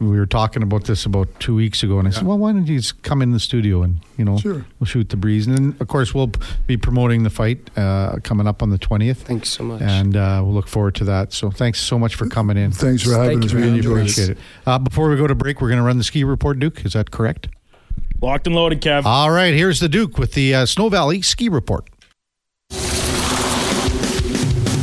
we 0.00 0.18
were 0.18 0.26
talking 0.26 0.62
about 0.62 0.84
this 0.84 1.04
about 1.06 1.28
two 1.40 1.54
weeks 1.54 1.82
ago, 1.82 1.98
and 1.98 2.06
I 2.08 2.10
said, 2.10 2.24
"Well, 2.24 2.38
why 2.38 2.52
don't 2.52 2.66
you 2.66 2.78
just 2.78 3.02
come 3.02 3.22
in 3.22 3.32
the 3.32 3.40
studio 3.40 3.82
and 3.82 3.98
you 4.16 4.24
know 4.24 4.38
Sure. 4.38 4.64
we'll 4.78 4.86
shoot 4.86 5.08
the 5.08 5.16
breeze?" 5.16 5.46
And 5.46 5.56
then, 5.56 5.76
of 5.80 5.88
course, 5.88 6.14
we'll 6.14 6.32
be 6.66 6.76
promoting 6.76 7.22
the 7.22 7.30
fight 7.30 7.70
uh, 7.76 8.16
coming 8.22 8.46
up 8.46 8.62
on 8.62 8.70
the 8.70 8.78
twentieth, 8.78 9.22
Thanks 9.26 9.48
so 9.50 9.64
much. 9.64 9.82
and 9.82 10.16
uh, 10.16 10.40
we'll 10.44 10.54
look 10.54 10.68
forward 10.68 10.94
to 10.96 11.04
that. 11.04 11.32
So, 11.32 11.50
thanks 11.50 11.80
so 11.80 11.98
much 11.98 12.14
for 12.14 12.26
coming 12.28 12.56
in. 12.56 12.72
Thanks 12.72 13.02
for 13.02 13.12
having 13.12 13.40
Thank 13.40 13.44
us. 13.46 13.52
you 13.52 13.56
We 13.58 13.62
very 13.64 13.76
enjoyed 13.76 13.96
much. 14.02 14.12
Appreciate 14.12 14.30
it. 14.30 14.38
Uh, 14.66 14.78
before 14.78 15.08
we 15.08 15.16
go 15.16 15.26
to 15.26 15.34
break, 15.34 15.60
we're 15.60 15.68
going 15.68 15.78
to 15.80 15.84
run 15.84 15.98
the 15.98 16.04
ski 16.04 16.24
report, 16.24 16.58
Duke. 16.58 16.84
Is 16.84 16.92
that 16.94 17.10
correct? 17.10 17.48
Locked 18.22 18.46
and 18.46 18.56
loaded, 18.56 18.80
Kev. 18.80 19.04
All 19.04 19.30
right. 19.30 19.52
Here's 19.52 19.78
the 19.80 19.88
Duke 19.90 20.16
with 20.18 20.32
the 20.32 20.54
uh, 20.54 20.66
Snow 20.66 20.88
Valley 20.88 21.20
ski 21.20 21.48
report. 21.50 21.88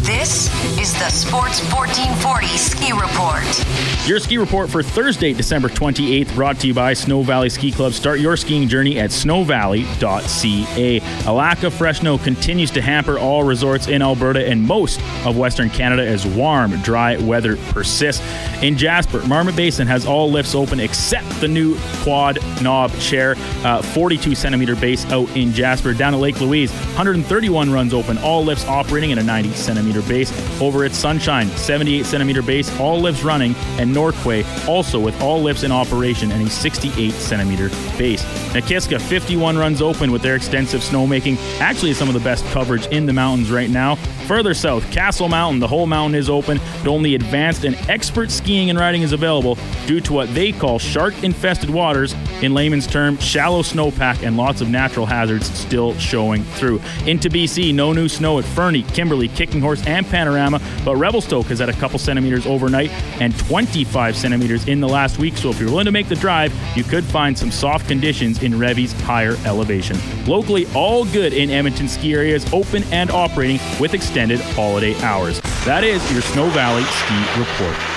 This 0.05 0.49
is 0.83 0.93
the 0.95 1.09
Sports 1.09 1.61
1440 1.71 2.57
Ski 2.57 2.91
Report. 2.91 4.05
Your 4.05 4.19
ski 4.19 4.37
report 4.37 4.69
for 4.69 4.83
Thursday, 4.83 5.31
December 5.31 5.69
28th, 5.69 6.35
brought 6.35 6.59
to 6.59 6.67
you 6.67 6.73
by 6.73 6.91
Snow 6.91 7.23
Valley 7.23 7.47
Ski 7.47 7.71
Club. 7.71 7.93
Start 7.93 8.19
your 8.19 8.35
skiing 8.35 8.67
journey 8.67 8.99
at 8.99 9.11
snowvalley.ca. 9.11 11.01
A 11.25 11.31
lack 11.31 11.63
of 11.63 11.73
fresh 11.73 12.01
snow 12.01 12.17
continues 12.17 12.69
to 12.71 12.81
hamper 12.81 13.17
all 13.17 13.45
resorts 13.45 13.87
in 13.87 14.01
Alberta 14.01 14.45
and 14.45 14.61
most 14.61 14.99
of 15.25 15.37
Western 15.37 15.69
Canada 15.69 16.05
as 16.05 16.27
warm, 16.27 16.71
dry 16.81 17.15
weather 17.15 17.55
persists. 17.69 18.21
In 18.61 18.77
Jasper, 18.77 19.25
Marmot 19.25 19.55
Basin 19.55 19.87
has 19.87 20.05
all 20.05 20.29
lifts 20.29 20.53
open 20.53 20.81
except 20.81 21.29
the 21.39 21.47
new 21.47 21.77
quad 22.01 22.39
knob 22.61 22.91
chair, 22.99 23.35
uh, 23.63 23.81
42 23.81 24.35
centimeter 24.35 24.75
base 24.75 25.05
out 25.13 25.33
in 25.33 25.53
Jasper. 25.53 25.93
Down 25.93 26.13
at 26.13 26.19
Lake 26.19 26.41
Louise, 26.41 26.73
131 26.73 27.71
runs 27.71 27.93
open, 27.93 28.17
all 28.17 28.43
lifts 28.43 28.65
operating 28.65 29.13
at 29.13 29.17
a 29.17 29.23
90 29.23 29.51
centimeter 29.51 30.01
base. 30.01 30.31
Over 30.59 30.72
at 30.81 30.93
Sunshine, 30.93 31.47
78 31.49 32.05
centimeter 32.05 32.41
base, 32.41 32.75
all 32.79 32.99
lifts 32.99 33.23
running, 33.23 33.53
and 33.77 33.95
Norquay 33.95 34.43
also 34.67 34.99
with 34.99 35.19
all 35.21 35.41
lifts 35.41 35.63
in 35.63 35.71
operation 35.71 36.31
and 36.31 36.45
a 36.45 36.49
68 36.49 37.11
centimeter 37.13 37.69
base. 37.97 38.23
Nakiska, 38.53 38.99
51 38.99 39.57
runs 39.57 39.81
open 39.81 40.11
with 40.11 40.21
their 40.21 40.35
extensive 40.35 40.81
snowmaking. 40.81 41.37
Actually, 41.59 41.93
some 41.93 42.07
of 42.07 42.13
the 42.13 42.19
best 42.21 42.45
coverage 42.47 42.87
in 42.87 43.05
the 43.05 43.13
mountains 43.13 43.51
right 43.51 43.69
now. 43.69 43.95
Further 44.27 44.53
south, 44.53 44.89
Castle 44.91 45.29
Mountain, 45.29 45.59
the 45.59 45.67
whole 45.67 45.85
mountain 45.85 46.15
is 46.15 46.29
open, 46.29 46.59
but 46.81 46.89
only 46.89 47.15
advanced 47.15 47.65
and 47.65 47.75
expert 47.89 48.31
skiing 48.31 48.69
and 48.69 48.79
riding 48.79 49.01
is 49.01 49.11
available 49.11 49.57
due 49.85 49.99
to 50.01 50.13
what 50.13 50.33
they 50.33 50.51
call 50.51 50.79
shark 50.79 51.13
infested 51.23 51.69
waters. 51.69 52.15
In 52.41 52.53
layman's 52.53 52.87
term, 52.87 53.17
shallow 53.17 53.61
snowpack 53.61 54.25
and 54.25 54.37
lots 54.37 54.61
of 54.61 54.69
natural 54.69 55.05
hazards 55.05 55.47
still 55.57 55.93
showing 55.95 56.43
through. 56.43 56.81
Into 57.05 57.29
BC, 57.29 57.73
no 57.73 57.91
new 57.91 58.07
snow 58.07 58.39
at 58.39 58.45
Fernie, 58.45 58.83
Kimberley, 58.83 59.27
Kicking 59.27 59.61
Horse, 59.61 59.85
and 59.85 60.05
Panorama, 60.05 60.59
but 60.83 60.95
Revelstoke 60.95 61.47
has 61.47 61.59
had 61.59 61.69
a 61.69 61.73
couple 61.73 61.99
centimeters 61.99 62.45
overnight 62.45 62.89
and 63.21 63.37
25 63.39 64.15
centimeters 64.15 64.67
in 64.67 64.79
the 64.79 64.87
last 64.87 65.17
week. 65.17 65.37
So 65.37 65.49
if 65.49 65.59
you're 65.59 65.69
willing 65.69 65.85
to 65.85 65.91
make 65.91 66.09
the 66.09 66.15
drive, 66.15 66.53
you 66.75 66.83
could 66.83 67.03
find 67.03 67.37
some 67.37 67.51
soft 67.51 67.87
conditions 67.87 68.43
in 68.43 68.57
Revy's 68.57 68.93
higher 69.01 69.35
elevation. 69.45 69.97
Locally, 70.25 70.67
all 70.75 71.05
good 71.05 71.33
in 71.33 71.49
Edmonton 71.49 71.87
ski 71.87 72.13
areas, 72.13 72.45
open 72.53 72.83
and 72.91 73.11
operating 73.11 73.59
with 73.79 73.93
extended 73.93 74.39
holiday 74.39 74.95
hours. 75.01 75.41
That 75.65 75.83
is 75.83 76.11
your 76.11 76.21
Snow 76.21 76.49
Valley 76.49 76.83
Ski 76.83 77.39
Report. 77.39 77.93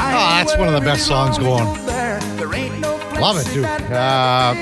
Oh, 0.00 0.44
that's 0.44 0.56
one 0.56 0.68
of 0.68 0.74
the 0.74 0.80
best 0.80 1.06
songs 1.06 1.38
going. 1.38 1.66
Love 3.20 3.36
it, 3.40 3.52
dude. 3.52 3.64
Uh, 3.64 4.54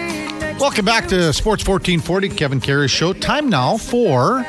welcome 0.59 0.85
back 0.85 1.07
to 1.09 1.33
Sports 1.35 1.67
1440, 1.67 2.31
Kevin 2.31 2.61
Karius 2.61 2.89
show. 2.89 3.13
Time 3.13 3.51
now 3.51 3.77
for, 3.77 4.45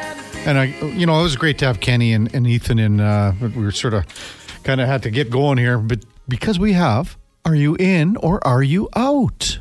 and 0.48 0.58
I, 0.58 0.64
you 0.96 1.06
know, 1.06 1.20
it 1.20 1.24
was 1.24 1.36
great 1.36 1.58
to 1.58 1.66
have 1.66 1.82
Kenny 1.82 2.14
and, 2.14 2.34
and 2.34 2.48
Ethan 2.48 2.80
in. 2.80 3.02
Uh, 3.02 3.36
we 3.42 3.50
were 3.50 3.72
sort 3.72 3.94
of 3.94 4.06
kind 4.64 4.80
of 4.80 4.88
had 4.88 5.04
to 5.04 5.12
get 5.12 5.30
going 5.30 5.58
here, 5.58 5.78
but 5.78 6.06
because 6.30 6.58
we 6.58 6.72
have, 6.72 7.18
are 7.44 7.54
you 7.54 7.76
in 7.76 8.16
or 8.18 8.46
are 8.48 8.64
you 8.64 8.88
out? 8.96 9.60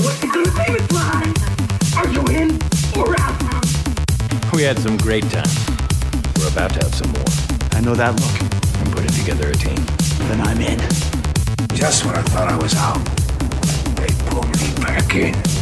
What's 0.00 0.20
the 0.20 0.30
good 0.32 0.50
famous 0.54 0.90
line? 0.90 1.34
Are 1.98 2.08
you 2.08 2.24
in 2.34 2.58
or 2.98 3.14
out? 3.20 4.54
We 4.54 4.62
had 4.62 4.78
some 4.78 4.96
great 4.96 5.24
times. 5.24 5.68
We're 6.38 6.48
about 6.48 6.72
to 6.72 6.82
have 6.82 6.94
some 6.94 7.12
more. 7.12 7.24
I 7.72 7.82
know 7.82 7.94
that 7.94 8.18
look. 8.18 8.40
I'm 8.80 8.90
putting 8.90 9.10
together 9.10 9.50
a 9.50 9.54
team. 9.54 9.84
Then 10.28 10.40
I'm 10.40 10.60
in. 10.62 10.78
Just 11.76 12.06
when 12.06 12.14
I 12.14 12.22
thought 12.22 12.48
I 12.48 12.56
was 12.56 12.74
out, 12.74 13.04
they 13.96 14.08
pulled 14.30 14.48
me 14.48 14.74
back 14.82 15.14
in. 15.14 15.55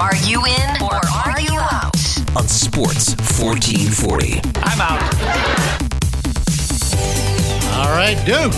Are 0.00 0.16
you 0.24 0.44
in 0.44 0.82
or 0.82 0.94
are 1.24 1.40
you 1.40 1.58
out? 1.58 1.92
on 2.34 2.48
Sports 2.48 3.14
1440. 3.38 4.40
I'm 4.62 4.80
out. 4.80 5.02
All 7.76 7.94
right, 7.94 8.16
Duke. 8.24 8.52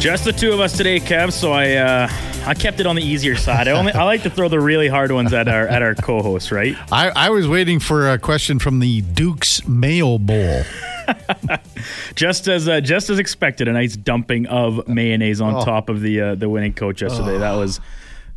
Just 0.00 0.24
the 0.24 0.32
two 0.32 0.52
of 0.52 0.60
us 0.60 0.76
today, 0.76 1.00
Kev. 1.00 1.32
So 1.32 1.52
I 1.52 1.72
uh, 1.76 2.08
I 2.46 2.54
kept 2.54 2.78
it 2.80 2.86
on 2.86 2.94
the 2.94 3.02
easier 3.02 3.36
side. 3.36 3.66
I 3.68 3.72
only 3.72 3.92
I 3.92 4.04
like 4.04 4.22
to 4.24 4.30
throw 4.30 4.48
the 4.48 4.60
really 4.60 4.88
hard 4.88 5.10
ones 5.12 5.32
at 5.32 5.48
our 5.48 5.66
at 5.66 5.80
our 5.82 5.94
co-hosts, 5.94 6.52
right? 6.52 6.76
I, 6.92 7.10
I 7.16 7.30
was 7.30 7.48
waiting 7.48 7.80
for 7.80 8.10
a 8.10 8.18
question 8.18 8.58
from 8.58 8.80
the 8.80 9.00
Duke's 9.00 9.66
Mayo 9.66 10.18
Bowl. 10.18 10.62
Just 12.14 12.48
as 12.48 12.68
uh, 12.68 12.80
just 12.80 13.10
as 13.10 13.18
expected, 13.18 13.68
a 13.68 13.72
nice 13.72 13.94
dumping 13.96 14.46
of 14.46 14.86
mayonnaise 14.88 15.40
on 15.40 15.54
Oh. 15.56 15.64
top 15.64 15.88
of 15.88 16.00
the 16.00 16.20
uh, 16.20 16.34
the 16.34 16.48
winning 16.48 16.72
coach 16.74 17.02
yesterday. 17.02 17.38
That 17.38 17.52
was 17.54 17.80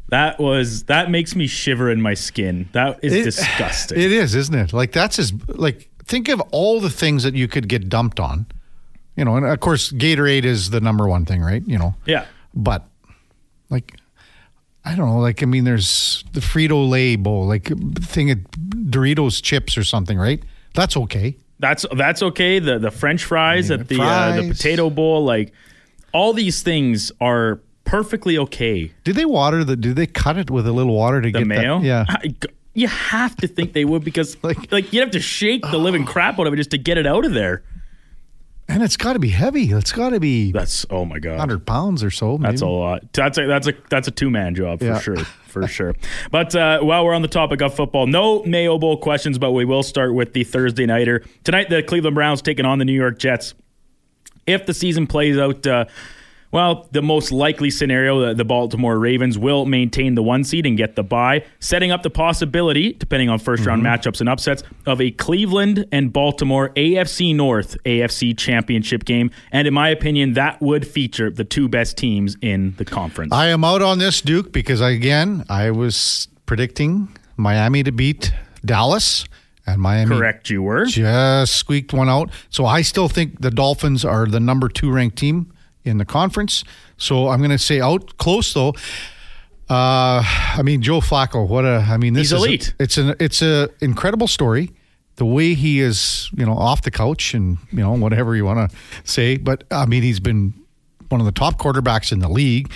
that 0.10 0.40
was 0.40 0.84
that 0.84 1.10
makes 1.12 1.36
me 1.36 1.48
shiver 1.48 1.90
in 1.92 2.02
my 2.02 2.14
skin. 2.14 2.70
That 2.72 3.00
is 3.04 3.14
It- 3.14 3.24
disgusting. 3.24 4.00
It 4.00 4.12
is, 4.12 4.36
isn't 4.36 4.56
it? 4.56 4.74
Like 4.74 4.92
that's 4.92 5.20
as 5.20 5.34
like 5.48 5.90
think 6.06 6.30
of 6.30 6.40
all 6.52 6.80
the 6.80 6.90
things 6.90 7.24
that 7.24 7.36
you 7.36 7.48
could 7.48 7.68
get 7.68 7.90
dumped 7.90 8.20
on. 8.20 8.46
You 9.16 9.26
know, 9.26 9.36
and 9.36 9.46
of 9.46 9.60
course 9.60 9.92
Gatorade 9.92 10.46
is 10.46 10.70
the 10.70 10.80
number 10.80 11.08
one 11.08 11.26
thing, 11.26 11.42
right? 11.42 11.64
You 11.66 11.78
know. 11.80 11.96
yeah. 12.06 12.26
But 12.54 12.86
like 13.70 13.96
I 14.86 14.96
don't 14.96 15.10
know, 15.10 15.20
like 15.20 15.44
I 15.44 15.46
mean 15.46 15.64
there's 15.66 16.24
the 16.34 16.40
Frito 16.40 16.88
Lay 16.90 17.16
bowl, 17.18 17.46
like 17.46 17.66
thing 18.00 18.32
of 18.32 18.38
Doritos 18.40 19.42
chips 19.44 19.78
or 19.78 19.84
something, 19.84 20.18
right? 20.18 20.42
That's 20.74 20.96
okay. 20.96 21.36
That's 21.60 21.86
that's 21.96 22.22
okay. 22.22 22.60
The 22.60 22.78
the 22.80 22.92
French 22.92 23.24
fries 23.26 23.72
at 23.72 23.88
the 23.88 24.00
uh, 24.00 24.40
the 24.42 24.50
potato 24.50 24.90
bowl, 24.92 25.26
like 25.26 25.52
all 26.14 26.32
these 26.34 26.62
things 26.62 27.12
are 27.20 27.60
perfectly 27.88 28.38
okay. 28.38 28.92
Did 29.04 29.16
they 29.16 29.26
water 29.26 29.64
the 29.64 29.76
did 29.76 29.96
they 29.96 30.06
cut 30.06 30.38
it 30.38 30.52
with 30.52 30.68
a 30.68 30.72
little 30.72 30.94
water 30.94 31.22
to 31.22 31.28
The 31.32 31.40
get 31.40 31.48
mayo, 31.48 31.80
that? 31.80 31.86
Yeah. 31.86 32.06
I- 32.08 32.36
you 32.76 32.88
have 32.88 33.36
to 33.38 33.48
think 33.48 33.74
they 33.74 33.86
would 33.86 34.04
because 34.04 34.38
Like- 34.44 34.72
like 34.72 34.94
you 34.94 35.00
have 35.02 35.10
to 35.12 35.20
shake 35.20 35.64
the 35.64 35.80
living 35.80 36.06
crap 36.14 36.38
out 36.40 36.46
of 36.46 36.54
it 36.54 36.58
just 36.58 36.70
to 36.72 36.78
get 36.78 37.00
it 37.00 37.08
out 37.08 37.26
of 37.26 37.34
there. 37.34 37.64
And 38.70 38.84
it's 38.84 38.98
gotta 38.98 39.18
be 39.18 39.30
heavy. 39.30 39.72
It's 39.72 39.94
gotta 39.94 40.20
be 40.20 40.52
That's 40.52 40.86
oh 40.90 41.06
my 41.06 41.20
god. 41.20 41.40
hundred 41.40 41.66
pounds 41.66 42.04
or 42.04 42.12
so. 42.12 42.38
That's 42.38 42.62
a 42.62 42.68
lot. 42.68 43.02
That's 43.14 43.38
a 43.38 43.48
that's 43.48 43.68
a 43.68 43.74
that's 43.90 44.08
a 44.10 44.12
two 44.12 44.30
man 44.30 44.54
job 44.56 44.80
for 44.80 44.86
Yeah. 44.86 45.00
sure, 45.00 45.18
for 45.48 45.66
sure. 45.78 45.96
But 46.32 46.54
uh, 46.54 46.82
while 46.82 47.06
we're 47.06 47.14
on 47.16 47.22
the 47.22 47.30
topic 47.30 47.62
of 47.62 47.74
football, 47.74 48.06
no 48.08 48.44
Mayo 48.44 48.78
Bowl 48.78 48.98
questions, 48.98 49.38
but 49.40 49.54
we 49.54 49.64
will 49.64 49.84
start 49.84 50.14
with 50.14 50.34
the 50.34 50.44
Thursday 50.44 50.86
nighter 50.86 51.24
tonight. 51.46 51.70
The 51.70 51.82
Cleveland 51.82 52.16
Browns 52.16 52.42
taking 52.42 52.66
on 52.66 52.78
the 52.78 52.86
New 52.86 52.92
York 52.94 53.18
Jets. 53.20 53.54
If 54.46 54.66
the 54.66 54.74
season 54.74 55.08
plays 55.08 55.38
out 55.38 55.66
uh, 55.66 55.86
Well, 56.52 56.88
the 56.92 57.02
most 57.02 57.32
likely 57.32 57.70
scenario 57.70 58.22
that 58.22 58.38
the 58.38 58.46
Baltimore 58.46 58.98
Ravens 58.98 59.38
will 59.38 59.66
maintain 59.66 60.16
the 60.16 60.24
one 60.24 60.44
seed 60.44 60.66
and 60.66 60.78
get 60.78 60.96
the 60.96 61.04
bye, 61.04 61.44
setting 61.60 61.92
up 61.92 62.04
the 62.04 62.10
possibility, 62.10 62.94
depending 62.94 63.30
on 63.30 63.40
1st 63.40 63.66
round 63.66 63.84
mm-hmm. 63.84 63.88
matchups 63.88 64.22
and 64.22 64.30
upsets, 64.30 64.64
of 64.86 65.02
a 65.02 65.12
Cleveland 65.12 65.86
and 65.92 66.14
Baltimore 66.14 66.70
AFC 66.70 67.36
North 67.36 67.76
AFC 67.86 68.38
championship 68.38 69.04
game. 69.04 69.30
And 69.52 69.68
in 69.68 69.74
my 69.74 69.90
opinion, 69.90 70.34
that 70.34 70.62
would 70.62 70.88
feature 70.88 71.30
the 71.30 71.44
two 71.44 71.68
best 71.68 71.98
teams 71.98 72.38
in 72.42 72.76
the 72.78 72.86
conference. 72.86 73.34
I 73.34 73.48
am 73.48 73.64
out 73.64 73.82
on 73.82 74.00
this, 74.00 74.22
Duke, 74.22 74.54
because 74.54 74.80
again, 74.80 75.44
I 75.50 75.72
was 75.72 76.30
predicting 76.46 77.10
Miami 77.36 77.84
to 77.84 77.92
beat 77.92 78.32
Dallas, 78.64 79.26
and 79.66 79.82
Miami 79.82 80.16
Correct, 80.16 80.50
you 80.50 80.64
were. 80.64 80.86
just 80.86 81.58
squeaked 81.58 81.92
one 81.94 82.08
out. 82.08 82.32
So 82.50 82.66
I 82.66 82.82
still 82.82 83.10
think 83.10 83.42
the 83.42 83.52
Dolphins 83.52 84.06
are 84.06 84.26
the 84.26 84.40
number 84.40 84.70
two 84.70 84.90
ranked 84.90 85.18
team 85.18 85.52
in 85.88 85.98
the 85.98 86.06
conference. 86.06 86.64
So 86.98 87.30
I'm 87.30 87.40
going 87.40 87.52
to 87.52 87.58
say 87.58 87.80
out 87.82 88.18
close 88.18 88.54
though. 88.54 88.74
Uh, 89.70 90.24
I 90.56 90.62
mean 90.64 90.82
Joe 90.82 91.02
Flacco. 91.02 91.46
What 91.48 91.66
a! 91.66 91.86
I 91.90 91.98
mean 91.98 92.14
this 92.14 92.30
He's 92.30 92.34
is 92.34 92.42
a- 92.42 92.46
elite. 92.46 92.74
it's 92.80 92.98
an 92.98 93.16
it's 93.20 93.42
a 93.42 93.70
incredible 93.82 94.28
story. 94.28 94.72
The 95.18 95.26
way 95.26 95.56
he 95.56 95.80
is, 95.82 96.30
you 96.38 96.46
know, 96.46 96.54
off 96.54 96.84
the 96.84 96.92
couch 96.92 97.34
and 97.34 97.58
you 97.72 97.80
know 97.80 97.92
whatever 97.94 98.36
you 98.36 98.46
want 98.46 98.72
to 98.72 98.78
say, 99.04 99.36
but 99.38 99.66
I 99.72 99.86
mean 99.86 100.04
he's 100.04 100.20
been 100.22 100.54
one 101.10 101.20
of 101.20 101.26
the 101.26 101.34
top 101.34 101.58
quarterbacks 101.60 102.12
in 102.14 102.20
the 102.20 102.30
league. 102.30 102.72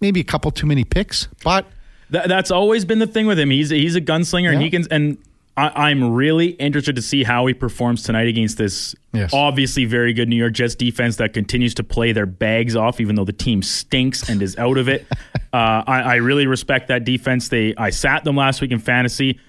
Maybe 0.00 0.20
a 0.20 0.24
couple 0.24 0.50
too 0.52 0.66
many 0.66 0.84
picks, 0.84 1.26
but 1.42 1.66
That, 2.10 2.28
that's 2.28 2.50
always 2.52 2.84
been 2.84 2.98
the 3.00 3.06
thing 3.08 3.26
with 3.26 3.38
him. 3.40 3.50
He's 3.50 3.70
he's 3.70 3.96
a 3.96 4.00
gunslinger, 4.00 4.52
and 4.52 4.62
he 4.62 4.70
can. 4.70 4.84
And 4.90 5.18
I, 5.56 5.88
I'm 5.88 6.12
really 6.12 6.48
interested 6.48 6.96
to 6.96 7.02
see 7.02 7.24
how 7.24 7.46
he 7.46 7.54
performs 7.54 8.02
tonight 8.02 8.28
against 8.28 8.58
this 8.58 8.94
Yes. 9.12 9.32
obviously 9.32 9.86
very 9.86 10.12
good 10.12 10.28
New 10.28 10.36
York 10.36 10.52
Jets 10.52 10.74
defense 10.74 11.16
that 11.16 11.32
continues 11.32 11.72
to 11.74 11.84
play 11.84 12.12
their 12.12 12.26
bags 12.26 12.76
off, 12.76 13.00
even 13.00 13.16
though 13.16 13.24
the 13.24 13.32
team 13.32 13.62
stinks 13.62 14.28
and 14.28 14.42
is 14.42 14.56
out 14.58 14.76
of 14.76 14.88
it. 14.88 15.06
uh, 15.54 15.82
I, 15.86 16.02
I 16.02 16.14
really 16.16 16.46
respect 16.46 16.88
that 16.88 17.04
defense. 17.04 17.48
They 17.48 17.74
I 17.76 17.90
sat 17.90 18.24
them 18.24 18.36
last 18.36 18.60
week 18.60 18.72
in 18.72 18.78
fantasy. 18.78 19.40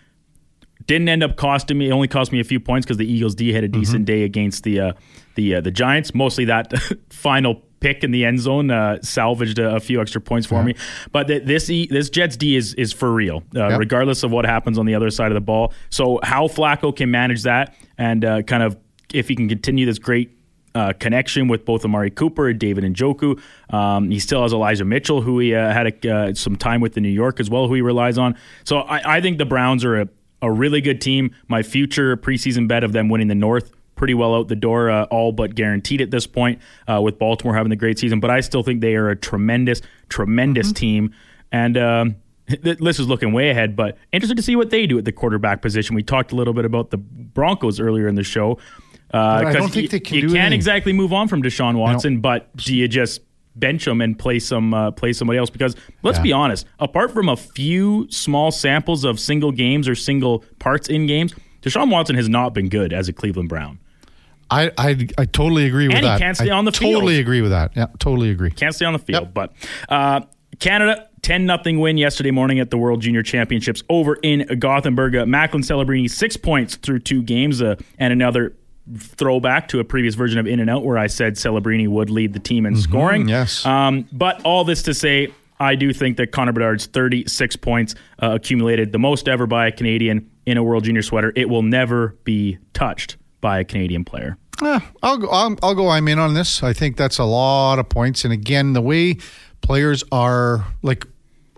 Didn't 0.86 1.10
end 1.10 1.22
up 1.24 1.36
costing 1.36 1.78
me. 1.78 1.90
It 1.90 1.92
only 1.92 2.08
cost 2.08 2.32
me 2.32 2.40
a 2.40 2.46
few 2.46 2.62
points 2.62 2.86
because 2.86 2.96
the 2.96 3.12
Eagles 3.12 3.36
D 3.36 3.52
had 3.52 3.66
a 3.66 3.68
decent 3.68 4.06
day 4.06 4.24
against 4.24 4.64
the 4.64 4.80
uh, 4.80 4.94
the 5.36 5.56
uh, 5.56 5.62
the 5.62 5.72
Giants. 5.72 6.14
Mostly 6.16 6.46
that 6.46 6.72
final 7.10 7.62
pick 7.88 8.04
in 8.04 8.12
the 8.12 8.26
end 8.26 8.40
zone 8.40 8.70
uh, 8.72 8.98
salvaged 9.02 9.60
a, 9.60 9.76
a 9.76 9.80
few 9.80 10.02
extra 10.02 10.20
points 10.22 10.46
for 10.48 10.64
me. 10.64 10.76
But 11.12 11.28
th- 11.28 11.44
this 11.44 11.70
E- 11.70 11.88
this 11.90 12.10
Jets 12.10 12.36
D 12.38 12.56
is 12.56 12.74
is 12.74 12.92
for 12.94 13.14
real, 13.14 13.44
uh, 13.56 13.70
Yep. 13.70 13.80
regardless 13.80 14.24
of 14.24 14.32
what 14.32 14.46
happens 14.46 14.78
on 14.78 14.86
the 14.86 14.96
other 14.96 15.10
side 15.10 15.32
of 15.32 15.36
the 15.36 15.42
ball. 15.42 15.74
So 15.90 16.20
how 16.24 16.48
Flacco 16.48 16.96
can 16.96 17.10
manage 17.12 17.44
that 17.44 17.76
and 17.98 18.24
uh, 18.26 18.42
kind 18.44 18.64
of 18.64 18.78
if 19.14 19.28
he 19.30 19.36
can 19.36 19.48
continue 19.48 19.86
this 19.86 20.00
great 20.00 20.32
uh, 20.76 20.94
connection 21.00 21.48
with 21.48 21.66
both 21.66 21.84
Amari 21.86 22.12
Cooper 22.12 22.50
and 22.50 22.60
David 22.60 22.84
Njoku. 22.84 23.40
Um, 23.74 24.12
he 24.12 24.20
still 24.20 24.44
has 24.44 24.54
Elijah 24.54 24.86
Mitchell, 24.86 25.22
who 25.22 25.40
he 25.40 25.56
uh, 25.56 25.72
had 25.74 25.88
a, 26.06 26.12
uh, 26.16 26.34
some 26.34 26.56
time 26.56 26.82
with 26.82 26.98
in 26.98 27.04
New 27.04 27.10
York 27.10 27.40
as 27.40 27.50
well, 27.50 27.68
who 27.68 27.74
he 27.74 27.82
relies 27.82 28.18
on. 28.18 28.36
So 28.64 28.80
I, 28.80 29.18
I 29.18 29.22
think 29.22 29.38
the 29.40 29.46
Browns 29.46 29.84
are 29.86 30.02
a, 30.02 30.08
a 30.42 30.52
really 30.52 30.82
good 30.82 31.00
team. 31.02 31.32
My 31.48 31.64
future 31.64 32.16
preseason 32.18 32.68
bet 32.68 32.84
of 32.84 32.92
them 32.92 33.10
winning 33.10 33.28
the 33.30 33.34
North. 33.36 33.72
Pretty 33.98 34.14
well 34.14 34.34
out 34.36 34.48
the 34.48 34.56
door, 34.56 34.90
uh, 34.90 35.04
all 35.06 35.32
but 35.34 35.56
guaranteed 35.56 36.00
at 36.02 36.12
this 36.12 36.26
point, 36.26 36.60
uh, 36.88 37.02
with 37.02 37.20
Baltimore 37.20 37.54
having 37.56 37.70
the 37.72 37.76
great 37.76 38.00
season. 38.00 38.20
But 38.22 38.30
I 38.30 38.40
still 38.40 38.64
think 38.64 38.80
they 38.80 38.96
are 38.96 39.10
a 39.10 39.16
tremendous, 39.16 39.82
tremendous 40.08 40.72
team. 40.72 41.14
And 41.52 41.78
um, 41.78 42.16
th- 42.48 42.78
this 42.78 43.00
is 43.00 43.08
looking 43.08 43.34
way 43.34 43.50
ahead, 43.50 43.76
but 43.76 43.98
interested 44.14 44.36
to 44.38 44.44
see 44.44 44.56
what 44.56 44.70
they 44.70 44.88
do 44.88 44.98
at 44.98 45.06
the 45.06 45.12
quarterback 45.12 45.62
position. 45.62 45.96
We 45.96 46.04
talked 46.04 46.32
a 46.32 46.36
little 46.36 46.54
bit 46.54 46.64
about 46.66 46.92
the 46.92 46.98
Broncos 46.98 47.80
earlier 47.80 48.08
in 48.08 48.16
the 48.16 48.24
show. 48.24 48.58
Uh, 49.14 49.18
I 49.46 49.54
don't 49.54 49.70
think 49.72 49.86
y- 49.86 49.88
they 49.92 50.00
can 50.00 50.16
you 50.16 50.22
do 50.28 50.34
can't 50.34 50.54
exactly 50.54 50.94
move 50.94 51.12
on 51.14 51.28
from 51.28 51.42
Deshaun 51.42 51.76
Watson, 51.78 52.20
but 52.20 52.56
do 52.58 52.76
you 52.76 52.88
just 52.88 53.22
bench 53.56 53.88
him 53.88 54.02
and 54.02 54.20
play 54.20 54.38
some 54.38 54.74
uh, 54.74 54.92
play 54.92 55.14
somebody 55.14 55.40
else? 55.40 55.50
Because 55.50 55.76
let's 56.04 56.18
Yeah. 56.20 56.24
be 56.24 56.32
honest, 56.34 56.68
apart 56.80 57.12
from 57.12 57.30
a 57.30 57.36
few 57.38 58.08
small 58.12 58.52
samples 58.52 59.04
of 59.06 59.20
single 59.20 59.52
games 59.52 59.88
or 59.88 59.96
single 59.96 60.44
parts 60.60 60.90
in 60.90 61.08
games, 61.08 61.34
Deshaun 61.62 61.90
Watson 61.90 62.16
has 62.18 62.28
not 62.30 62.54
been 62.54 62.68
good 62.70 62.92
as 62.94 63.08
a 63.08 63.14
Cleveland 63.14 63.48
Brown. 63.50 63.80
I 64.50 64.72
I, 64.78 65.08
I 65.18 65.26
totally 65.26 65.66
agree 65.66 65.88
with 65.88 65.98
And 65.98 66.06
he 66.06 66.10
that. 66.10 66.20
can't 66.20 66.38
stay 66.38 66.50
I 66.50 66.58
on 66.58 66.66
the 66.66 66.72
field. 66.72 66.94
Totally 66.94 67.20
agree 67.20 67.42
with 67.42 67.52
that. 67.52 67.72
Yeah, 67.76 67.88
totally 68.00 68.30
agree. 68.32 68.52
Can't 68.52 68.74
stay 68.76 68.86
on 68.86 68.94
the 68.94 69.00
field. 69.00 69.24
Yep. 69.26 69.34
But 69.34 69.54
uh, 69.90 70.22
Canada, 70.60 71.08
10 71.22 71.46
nothing 71.46 71.80
win 71.80 71.98
yesterday 71.98 72.32
morning 72.32 72.60
at 72.60 72.70
the 72.72 72.78
World 72.78 73.02
Junior 73.02 73.22
Championships 73.24 73.84
over 73.90 74.16
in 74.24 74.60
Gothenburg. 74.60 75.16
Uh, 75.16 75.26
Macklin 75.26 75.62
Celebrini, 75.64 76.10
six 76.10 76.38
points 76.38 76.76
through 76.78 77.00
two 77.00 77.22
games, 77.22 77.62
uh, 77.62 77.76
and 78.00 78.14
another 78.14 78.56
throwback 78.98 79.68
to 79.68 79.80
a 79.80 79.84
previous 79.84 80.16
version 80.16 80.40
of 80.40 80.48
In 80.48 80.60
and 80.60 80.70
Out 80.70 80.86
where 80.86 80.98
I 80.98 81.08
said 81.08 81.34
Celebrini 81.36 81.88
would 81.88 82.10
lead 82.10 82.34
the 82.34 82.40
team 82.40 82.66
in 82.66 82.76
scoring. 82.78 83.28
yes. 83.28 83.66
Um, 83.66 84.08
but 84.14 84.42
all 84.46 84.64
this 84.64 84.84
to 84.84 84.94
say, 84.94 85.28
I 85.60 85.76
do 85.76 85.92
think 85.92 86.18
that 86.18 86.32
Connor 86.32 86.54
Bedard's 86.54 86.86
36 86.86 87.56
points 87.58 87.96
uh, 88.22 88.32
accumulated, 88.32 88.92
the 88.92 89.00
most 89.00 89.28
ever 89.28 89.46
by 89.48 89.68
a 89.68 89.72
Canadian 89.72 90.30
in 90.46 90.58
a 90.58 90.64
World 90.64 90.86
Junior 90.86 91.02
sweater. 91.02 91.34
It 91.36 91.50
will 91.50 91.64
never 91.64 92.16
be 92.24 92.58
touched 92.74 93.18
by 93.42 93.60
a 93.60 93.64
Canadian 93.64 94.04
player. 94.06 94.38
Eh, 94.64 94.80
I'll 95.04 95.18
go. 95.18 95.28
I'll, 95.30 95.56
I'll 95.62 95.76
go. 95.76 95.90
I'm 95.90 96.08
in 96.08 96.18
on 96.20 96.34
this. 96.34 96.64
I 96.64 96.74
think 96.74 96.98
that's 96.98 97.20
a 97.20 97.24
lot 97.26 97.78
of 97.80 97.88
points. 97.90 98.24
And 98.24 98.34
again, 98.34 98.74
the 98.74 98.82
way 98.82 99.18
players 99.62 100.04
are 100.12 100.66
like, 100.82 101.06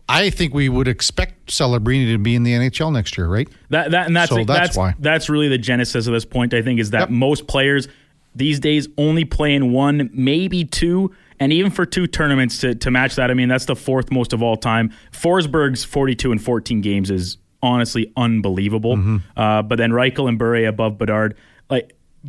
I 0.10 0.30
think 0.32 0.54
we 0.54 0.68
would 0.70 0.88
expect 0.88 1.48
Celebrini 1.48 2.12
to 2.12 2.18
be 2.18 2.36
in 2.36 2.44
the 2.44 2.52
NHL 2.54 2.92
next 2.92 3.18
year, 3.18 3.28
right? 3.28 3.48
That, 3.70 3.92
that 3.92 4.08
and 4.08 4.15
that's 4.15 4.30
So 4.30 4.38
that's 4.44 4.48
that's 4.48 4.78
why. 4.78 4.96
that's 5.00 5.30
really 5.30 5.48
the 5.48 5.58
genesis 5.58 6.08
of 6.08 6.13
this 6.13 6.26
point. 6.26 6.54
I 6.54 6.62
think 6.62 6.80
is 6.80 6.89
that 6.92 7.02
Yep. 7.02 7.10
most 7.12 7.48
players 7.48 7.88
these 8.36 8.60
days 8.60 8.88
only 8.98 9.24
play 9.26 9.54
in 9.56 9.72
one, 9.72 10.10
maybe 10.13 10.63
two, 10.65 11.12
and 11.39 11.52
even 11.54 11.72
for 11.72 11.86
two 11.86 12.06
tournaments 12.06 12.58
to 12.60 12.76
to 12.76 12.92
match 12.92 13.15
that. 13.15 13.32
I 13.32 13.34
mean, 13.34 13.48
that's 13.50 13.65
the 13.65 13.76
fourth 13.76 14.12
most 14.12 14.34
of 14.34 14.44
all 14.44 14.58
time. 14.58 14.92
Forsberg's 15.13 15.84
forty 15.86 16.15
two 16.15 16.32
and 16.34 16.42
fourteen 16.44 16.82
games 16.82 17.10
is 17.12 17.38
honestly 17.62 18.12
unbelievable. 18.18 18.96
Mm-hmm. 18.98 19.18
Uh, 19.39 19.62
but 19.62 19.78
then 19.78 19.92
Reichel 19.92 20.28
and 20.28 20.38
Bure 20.39 20.65
above 20.68 20.98
Bedard, 20.98 21.36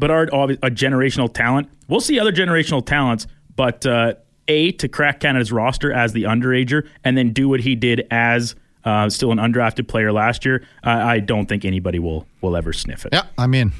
Bedard, 0.01 0.31
a 0.31 0.71
generational 0.71 1.33
talent. 1.33 1.69
We'll 1.89 2.01
see 2.01 2.19
other 2.19 2.33
generational 2.33 2.85
talents, 2.85 3.27
but 3.55 3.87
uh, 3.87 4.15
a 4.49 4.73
to 4.73 4.89
crack 4.89 5.21
Canada's 5.21 5.53
roster 5.53 5.93
as 5.93 6.13
the 6.13 6.25
underager, 6.25 6.89
and 7.05 7.17
then 7.17 7.33
do 7.33 7.49
what 7.49 7.61
he 7.61 7.77
did 7.77 8.07
as 8.11 8.57
uh, 8.85 9.09
still 9.11 9.31
an 9.31 9.39
undrafted 9.39 9.87
player 9.87 10.13
last 10.13 10.45
year. 10.45 10.67
I 10.83 11.15
I 11.15 11.19
don't 11.21 11.47
think 11.47 11.65
anybody 11.65 11.99
will 11.99 12.27
will 12.41 12.57
ever 12.57 12.73
sniff 12.73 13.07
it. 13.07 13.13
Yeah, 13.13 13.25
I'm 13.39 13.55
in. 13.55 13.73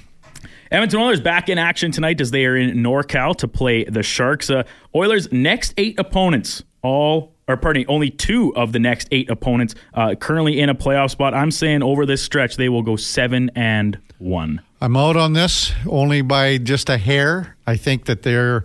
Edmonton 0.71 1.01
Oilers 1.01 1.21
back 1.21 1.49
in 1.49 1.59
action 1.59 1.91
tonight 1.91 2.21
as 2.21 2.31
they 2.31 2.47
are 2.47 2.57
in 2.57 2.77
NorCal 2.77 3.35
to 3.39 3.49
play 3.49 3.83
the 3.85 4.05
Sharks. 4.05 4.51
Uh, 4.51 4.63
Oilers' 4.95 5.33
next 5.33 5.75
eight 5.77 5.99
opponents, 5.99 6.63
all 6.83 7.35
or 7.49 7.57
pardon 7.57 7.81
me, 7.81 7.87
only 7.89 8.11
two 8.11 8.55
of 8.55 8.73
the 8.73 8.79
next 8.79 9.09
eight 9.11 9.29
opponents 9.29 9.75
uh, 9.95 10.15
currently 10.15 10.61
in 10.61 10.69
a 10.69 10.75
playoff 10.75 11.11
spot. 11.11 11.35
I'm 11.35 11.51
saying 11.51 11.83
over 11.83 12.07
this 12.07 12.23
stretch 12.23 12.57
they 12.57 12.69
will 12.69 12.83
go 12.83 12.95
seven 12.95 13.51
and 13.57 13.99
one. 14.21 14.63
I'm 14.81 14.97
out 14.97 15.17
on 15.17 15.33
this 15.33 15.73
only 15.87 16.23
by 16.23 16.59
just 16.59 16.89
a 16.89 16.97
hair. 16.97 17.57
I 17.67 17.77
think 17.77 18.07
that 18.07 18.23
they're 18.23 18.65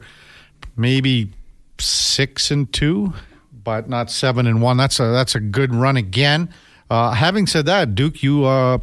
maybe 0.78 1.32
six 1.80 2.52
and 2.52 2.72
two, 2.72 3.14
but 3.64 3.90
not 3.90 4.10
seven 4.10 4.48
and 4.48 4.62
one. 4.62 4.78
That's 4.78 5.00
a 5.00 5.08
that's 5.08 5.36
a 5.36 5.40
good 5.40 5.74
run 5.74 5.98
again. 5.98 6.50
Uh, 6.90 7.12
having 7.12 7.48
said 7.48 7.66
that, 7.66 7.96
Duke, 7.96 8.22
you 8.22 8.46
uh, 8.46 8.78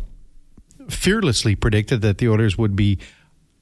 fearlessly 0.89 1.55
predicted 1.55 2.03
that 2.03 2.19
the 2.19 2.29
Oilers 2.29 2.59
would 2.59 2.75
be 2.75 2.99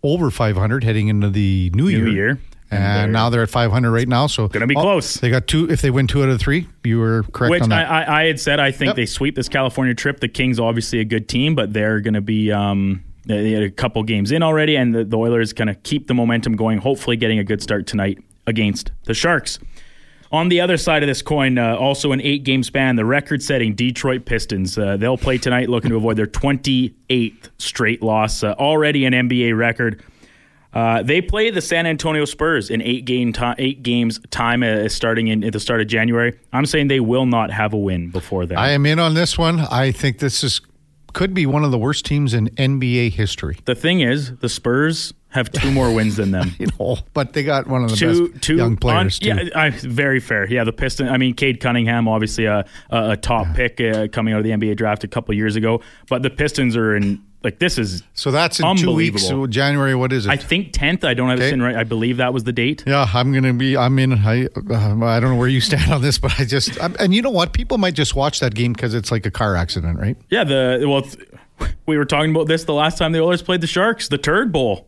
over 0.03 0.31
500 0.31 0.83
heading 0.83 1.09
into 1.09 1.29
the 1.29 1.70
new, 1.75 1.88
year. 1.88 2.09
year. 2.09 2.38
And 2.70 2.83
they're- 2.83 3.09
now 3.12 3.30
they're 3.30 3.42
at 3.42 3.50
500 3.50 3.90
right 3.90 4.06
now. 4.09 4.26
So 4.26 4.46
Gonna 4.48 4.66
be 4.66 4.76
Oh, 4.76 4.80
close. 4.83 5.14
They 5.14 5.28
got 5.30 5.46
two. 5.46 5.68
If 5.70 5.83
they 5.83 5.90
win 5.90 6.06
two 6.06 6.22
out 6.22 6.28
of 6.28 6.40
three, 6.40 6.66
you 6.85 6.98
were 6.98 7.24
correct 7.33 7.50
Which 7.50 7.62
on 7.62 7.72
I, 7.72 7.83
that. 7.83 8.09
I, 8.09 8.22
I 8.22 8.26
had 8.26 8.38
said 8.40 8.61
I 8.61 8.70
think 8.70 8.88
Yep. 8.90 8.96
they 8.96 9.06
sweep 9.06 9.35
this 9.35 9.48
California 9.48 9.94
trip. 9.94 10.20
The 10.20 10.28
Kings 10.28 10.61
obviously 10.61 11.00
a 11.00 11.04
good 11.04 11.28
team, 11.28 11.54
but 11.54 11.72
they're 11.72 12.00
going 12.00 12.14
to 12.14 12.20
be 12.20 12.52
um, 12.52 13.02
they 13.26 13.50
had 13.52 13.62
a 13.62 13.70
couple 13.70 14.02
games 14.02 14.30
in 14.33 14.42
already, 14.42 14.76
and 14.76 14.94
the, 14.94 15.04
the 15.04 15.16
Oilers 15.18 15.52
going 15.52 15.68
to 15.68 15.74
keep 15.74 16.06
the 16.06 16.14
momentum 16.14 16.54
going. 16.56 16.78
Hopefully, 16.78 17.16
getting 17.16 17.38
a 17.38 17.44
good 17.44 17.62
start 17.62 17.87
tonight 17.87 18.18
against 18.46 18.92
the 19.04 19.14
Sharks. 19.14 19.59
On 20.33 20.48
the 20.48 20.61
other 20.61 20.76
side 20.76 21.02
of 21.02 21.09
this 21.09 21.22
coin, 21.22 21.59
uh, 21.59 21.74
also 21.74 22.12
an 22.12 22.20
eight 22.20 22.44
game 22.44 22.62
span, 22.62 22.94
the 22.94 23.04
record 23.04 23.42
setting 23.42 23.74
Detroit 23.74 24.24
Pistons. 24.26 24.78
Uh, 24.78 24.96
they'll 24.96 25.18
play 25.18 25.38
tonight 25.38 25.68
looking 25.68 25.90
to 25.90 25.96
avoid 25.96 26.16
their 26.16 26.26
28th 26.28 27.50
straight 27.59 28.00
loss, 28.00 28.44
uh, 28.44 28.52
already 28.59 29.04
an 29.04 29.12
NBA 29.12 29.56
record. 29.56 30.02
Uh, 30.72 31.02
they 31.02 31.20
play 31.20 31.50
the 31.50 31.61
San 31.61 31.87
Antonio 31.87 32.24
Spurs 32.24 32.70
in 32.70 32.80
eight 32.83 33.04
game 33.04 33.33
eight 33.59 33.83
games 33.83 34.20
time 34.30 34.62
uh, 34.62 34.88
starting 34.88 35.28
in 35.28 35.42
at 35.44 35.52
the 35.52 35.61
start 35.61 35.80
of 35.80 35.88
January. 35.88 36.38
I'm 36.52 36.66
saying 36.66 36.88
they 36.88 37.00
will 37.00 37.26
not 37.26 37.50
have 37.50 37.72
a 37.72 37.78
win 37.78 38.11
before 38.11 38.46
that. 38.46 38.59
I 38.59 38.70
am 38.70 38.87
in 38.87 38.98
on 38.98 39.14
this 39.14 39.37
one. 39.37 39.61
I 39.61 39.90
think 39.92 40.18
this 40.18 40.44
is 40.44 40.61
could 41.12 41.35
be 41.35 41.44
one 41.44 41.64
of 41.64 41.72
the 41.72 41.78
worst 41.78 42.04
teams 42.06 42.35
in 42.35 42.48
NBA 42.50 43.12
history. 43.12 43.59
the 43.64 43.74
thing 43.74 44.00
is, 44.00 44.37
the 44.37 44.48
Spurs 44.48 45.12
have 45.30 45.50
two 45.50 45.70
more 45.70 45.92
wins 45.92 46.16
than 46.16 46.30
them. 46.30 46.52
You 46.61 46.66
know, 46.78 46.98
but 47.14 47.33
they 47.33 47.42
got 47.42 47.66
one 47.68 47.85
of 47.85 47.90
the 47.90 47.96
two, 47.96 48.28
best 48.28 48.42
two 48.42 48.56
young 48.56 48.76
players 48.76 49.18
on-. 49.22 49.38
Yeah, 49.38 49.44
I, 49.54 49.70
very 49.70 50.20
fair. 50.20 50.46
Yeah, 50.50 50.64
the 50.64 50.72
Piston. 50.72 51.09
I 51.09 51.16
mean, 51.16 51.35
Cade 51.35 51.61
Cunningham, 51.61 52.06
obviously 52.06 52.44
a 52.44 52.64
a, 52.90 53.11
a 53.11 53.16
top 53.16 53.54
pick 53.54 53.80
uh, 53.80 54.09
coming 54.09 54.35
out 54.35 54.38
of 54.38 54.44
the 54.44 54.50
NBA 54.50 54.76
draft 54.76 55.04
a 55.04 55.09
couple 55.09 55.35
years 55.35 55.56
ago. 55.56 55.80
But 56.09 56.22
the 56.22 56.30
Pistons 56.30 56.76
are 56.76 56.94
in 56.94 57.22
like 57.42 57.59
this 57.59 57.79
is 57.79 58.03
So 58.14 58.31
that's 58.31 58.61
in 58.61 58.76
two 58.76 58.92
weeks. 58.94 59.26
So 59.26 59.46
January, 59.46 59.94
what 59.94 60.12
is 60.12 60.26
it? 60.26 60.31
I 60.31 60.37
think 60.37 60.72
10th. 60.72 61.05
I 61.05 61.14
don't 61.14 61.29
have 61.31 61.38
it 61.38 61.42
Okay. 61.42 61.48
sitting 61.50 61.62
right. 61.62 61.74
I 61.76 61.85
believe 61.85 62.18
that 62.18 62.35
was 62.35 62.44
the 62.44 62.53
date. 62.53 62.85
yeah, 62.87 63.07
I'm 63.14 63.33
going 63.33 63.44
to 63.44 63.53
be. 63.55 63.76
I'm 63.76 63.98
in. 63.98 64.12
I 64.12 64.44
uh, 64.46 65.05
I 65.05 65.20
don't 65.20 65.31
know 65.31 65.37
where 65.37 65.48
you 65.48 65.61
stand 65.70 65.90
on 65.92 66.03
this, 66.03 66.18
but 66.18 66.38
I 66.38 66.44
just. 66.44 66.83
I'm, 66.83 66.94
and 66.98 67.14
you 67.14 67.22
know 67.22 67.31
what? 67.31 67.53
People 67.53 67.79
might 67.79 67.94
just 67.94 68.14
watch 68.14 68.40
that 68.40 68.55
game 68.55 68.72
because 68.74 68.92
it's 68.94 69.11
like 69.11 69.24
a 69.26 69.31
car 69.31 69.57
accident, 69.57 69.98
right? 69.98 70.16
Yeah, 70.29 70.44
the 70.44 70.85
well, 70.87 71.03
th- 71.03 71.29
we 71.87 71.96
were 71.96 72.05
talking 72.05 72.31
about 72.31 72.46
this 72.46 72.64
the 72.64 72.74
last 72.74 72.98
time 72.98 73.12
the 73.12 73.20
Oilers 73.20 73.42
played 73.42 73.61
the 73.62 73.66
Sharks, 73.66 74.09
the 74.09 74.18
Turd 74.18 74.53
Bowl. 74.53 74.87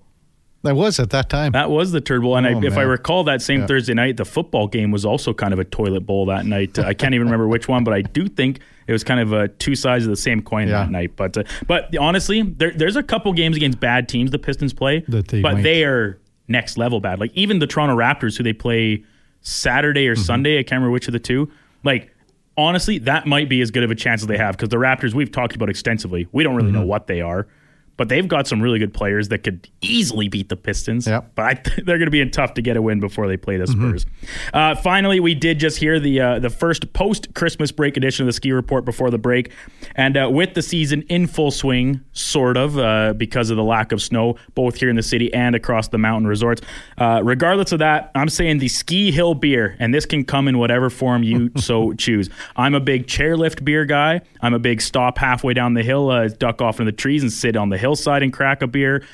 That 0.63 0.77
was 0.77 1.01
at 1.01 1.11
that 1.11 1.29
time. 1.29 1.53
That 1.53 1.71
was 1.71 1.91
the 1.93 2.01
Turd 2.01 2.23
Bowl, 2.23 2.37
and 2.37 2.47
I, 2.47 2.55
Oh, 2.55 2.63
if 2.63 2.77
I 2.77 2.83
recall, 2.83 3.25
that 3.25 3.43
same 3.43 3.61
Yeah. 3.63 3.67
Thursday 3.67 3.95
night, 3.95 4.17
the 4.17 4.25
football 4.25 4.69
game 4.69 4.91
was 4.93 5.05
also 5.05 5.35
kind 5.35 5.53
of 5.53 5.59
a 5.59 5.65
toilet 5.65 6.07
bowl 6.07 6.27
that 6.27 6.47
night. 6.47 6.79
I 6.79 6.95
can't 6.95 7.15
even 7.15 7.27
remember 7.27 7.49
which 7.49 7.67
one, 7.67 7.83
but 7.83 7.93
I 7.95 8.03
do 8.03 8.29
think 8.29 8.61
it 8.87 8.93
was 8.93 9.03
kind 9.03 9.19
of 9.21 9.33
uh, 9.33 9.49
two 9.59 9.75
sides 9.75 10.05
of 10.05 10.11
the 10.11 10.17
same 10.17 10.41
coin 10.41 10.69
Yeah. 10.69 10.79
that 10.85 10.91
night. 10.91 11.17
But 11.17 11.37
uh, 11.37 11.43
but 11.67 11.97
honestly, 11.97 12.43
there, 12.43 12.71
there's 12.71 12.97
a 12.97 13.03
couple 13.03 13.33
games 13.33 13.57
against 13.57 13.81
bad 13.81 14.09
teams 14.09 14.31
the 14.31 14.39
Pistons 14.39 14.73
play, 14.73 15.01
they 15.09 15.41
but 15.43 15.55
might- 15.55 15.63
they 15.63 15.85
are 15.85 16.19
next 16.49 16.77
level 16.79 17.01
bad. 17.01 17.19
Like 17.19 17.33
even 17.35 17.59
the 17.59 17.67
Toronto 17.67 17.97
Raptors, 17.97 18.37
who 18.37 18.45
they 18.45 18.53
play 18.53 19.03
Saturday 19.41 20.05
Mm-hmm. 20.07 20.13
or 20.13 20.17
Sunday, 20.25 20.59
I 20.59 20.63
can't 20.63 20.79
remember 20.79 20.93
which 20.93 21.09
of 21.09 21.13
the 21.13 21.19
two. 21.19 21.51
Like 21.83 22.15
honestly, 22.57 22.99
that 22.99 23.27
might 23.27 23.49
be 23.49 23.61
as 23.63 23.71
good 23.73 23.83
of 23.83 23.91
a 23.91 23.95
chance 23.97 24.23
as 24.23 24.29
they 24.29 24.37
have 24.39 24.57
because 24.57 24.69
the 24.69 24.77
Raptors 24.77 25.15
we've 25.15 25.33
talked 25.33 25.57
about 25.57 25.69
extensively. 25.71 26.29
We 26.33 26.45
don't 26.45 26.55
really 26.55 26.69
Mm-hmm. 26.71 26.81
know 26.83 26.87
what 26.87 27.07
they 27.09 27.21
are. 27.21 27.49
But 27.97 28.09
they've 28.09 28.27
got 28.27 28.47
some 28.49 28.61
really 28.61 28.79
good 28.79 28.95
players 28.95 29.29
that 29.29 29.39
could 29.45 29.69
easily 29.81 30.29
beat 30.29 30.49
the 30.49 30.57
Pistons. 30.57 31.07
Yeah. 31.07 31.21
But 31.35 31.45
I 31.45 31.55
th- 31.55 31.77
they're 31.87 31.99
going 31.99 32.07
to 32.07 32.11
be 32.11 32.21
in 32.21 32.31
tough 32.31 32.55
to 32.55 32.63
get 32.63 32.77
a 32.77 32.83
win 32.83 33.01
before 33.01 33.29
they 33.29 33.37
play 33.37 33.57
the 33.59 33.65
Mm-hmm. 33.65 33.97
Spurs. 33.97 34.07
Uh, 34.53 34.75
finally, 34.75 35.21
we 35.21 35.35
did 35.35 35.59
just 35.61 35.79
hear 35.79 36.01
the 36.01 36.21
uh, 36.21 36.39
the 36.39 36.51
first 36.51 36.93
post 36.95 37.33
Christmas 37.35 37.71
break 37.71 37.97
edition 37.97 38.25
of 38.25 38.27
the 38.27 38.33
Ski 38.33 38.51
Report 38.53 38.85
before 38.85 39.11
the 39.11 39.19
break, 39.19 39.53
and 39.95 40.17
uh, 40.17 40.29
with 40.33 40.55
the 40.55 40.63
season 40.63 41.03
in 41.03 41.27
full 41.27 41.51
swing, 41.51 42.01
sort 42.13 42.57
of 42.57 42.79
uh, 42.79 43.13
because 43.15 43.51
of 43.51 43.57
the 43.57 43.63
lack 43.63 43.93
of 43.93 44.03
snow, 44.03 44.37
both 44.55 44.77
here 44.77 44.89
in 44.89 44.97
the 44.97 45.03
city 45.03 45.33
and 45.33 45.55
across 45.55 45.89
the 45.89 45.99
mountain 45.99 46.27
resorts. 46.27 46.61
Uh, 46.99 47.21
regardless 47.23 47.73
of 47.73 47.79
that, 47.79 48.11
I'm 48.15 48.29
saying 48.29 48.59
the 48.59 48.69
Ski 48.69 49.11
Hill 49.13 49.35
beer, 49.35 49.77
and 49.79 49.95
this 49.95 50.07
can 50.07 50.25
come 50.25 50.49
in 50.49 50.59
whatever 50.59 50.91
form 50.91 51.23
you 51.23 51.51
so 51.57 51.93
choose. 51.93 52.29
I'm 52.57 52.75
a 52.75 52.81
big 52.81 53.07
chairlift 53.07 53.65
beer 53.65 53.85
guy. 53.85 54.23
I'm 54.41 54.55
a 54.55 54.59
big 54.59 54.81
stop 54.81 55.19
halfway 55.19 55.55
down 55.55 55.75
the 55.75 55.83
hill, 55.85 56.11
uh, 56.11 56.29
duck 56.29 56.61
off 56.61 56.81
into 56.81 56.91
the 56.91 56.97
trees, 56.97 57.23
and 57.23 57.33
sit 57.33 57.57
on 57.57 57.69
the 57.69 57.79
hillside 57.83 58.23
and 58.23 58.33
crack 58.33 58.63
a 58.63 58.67
beer. 58.67 59.05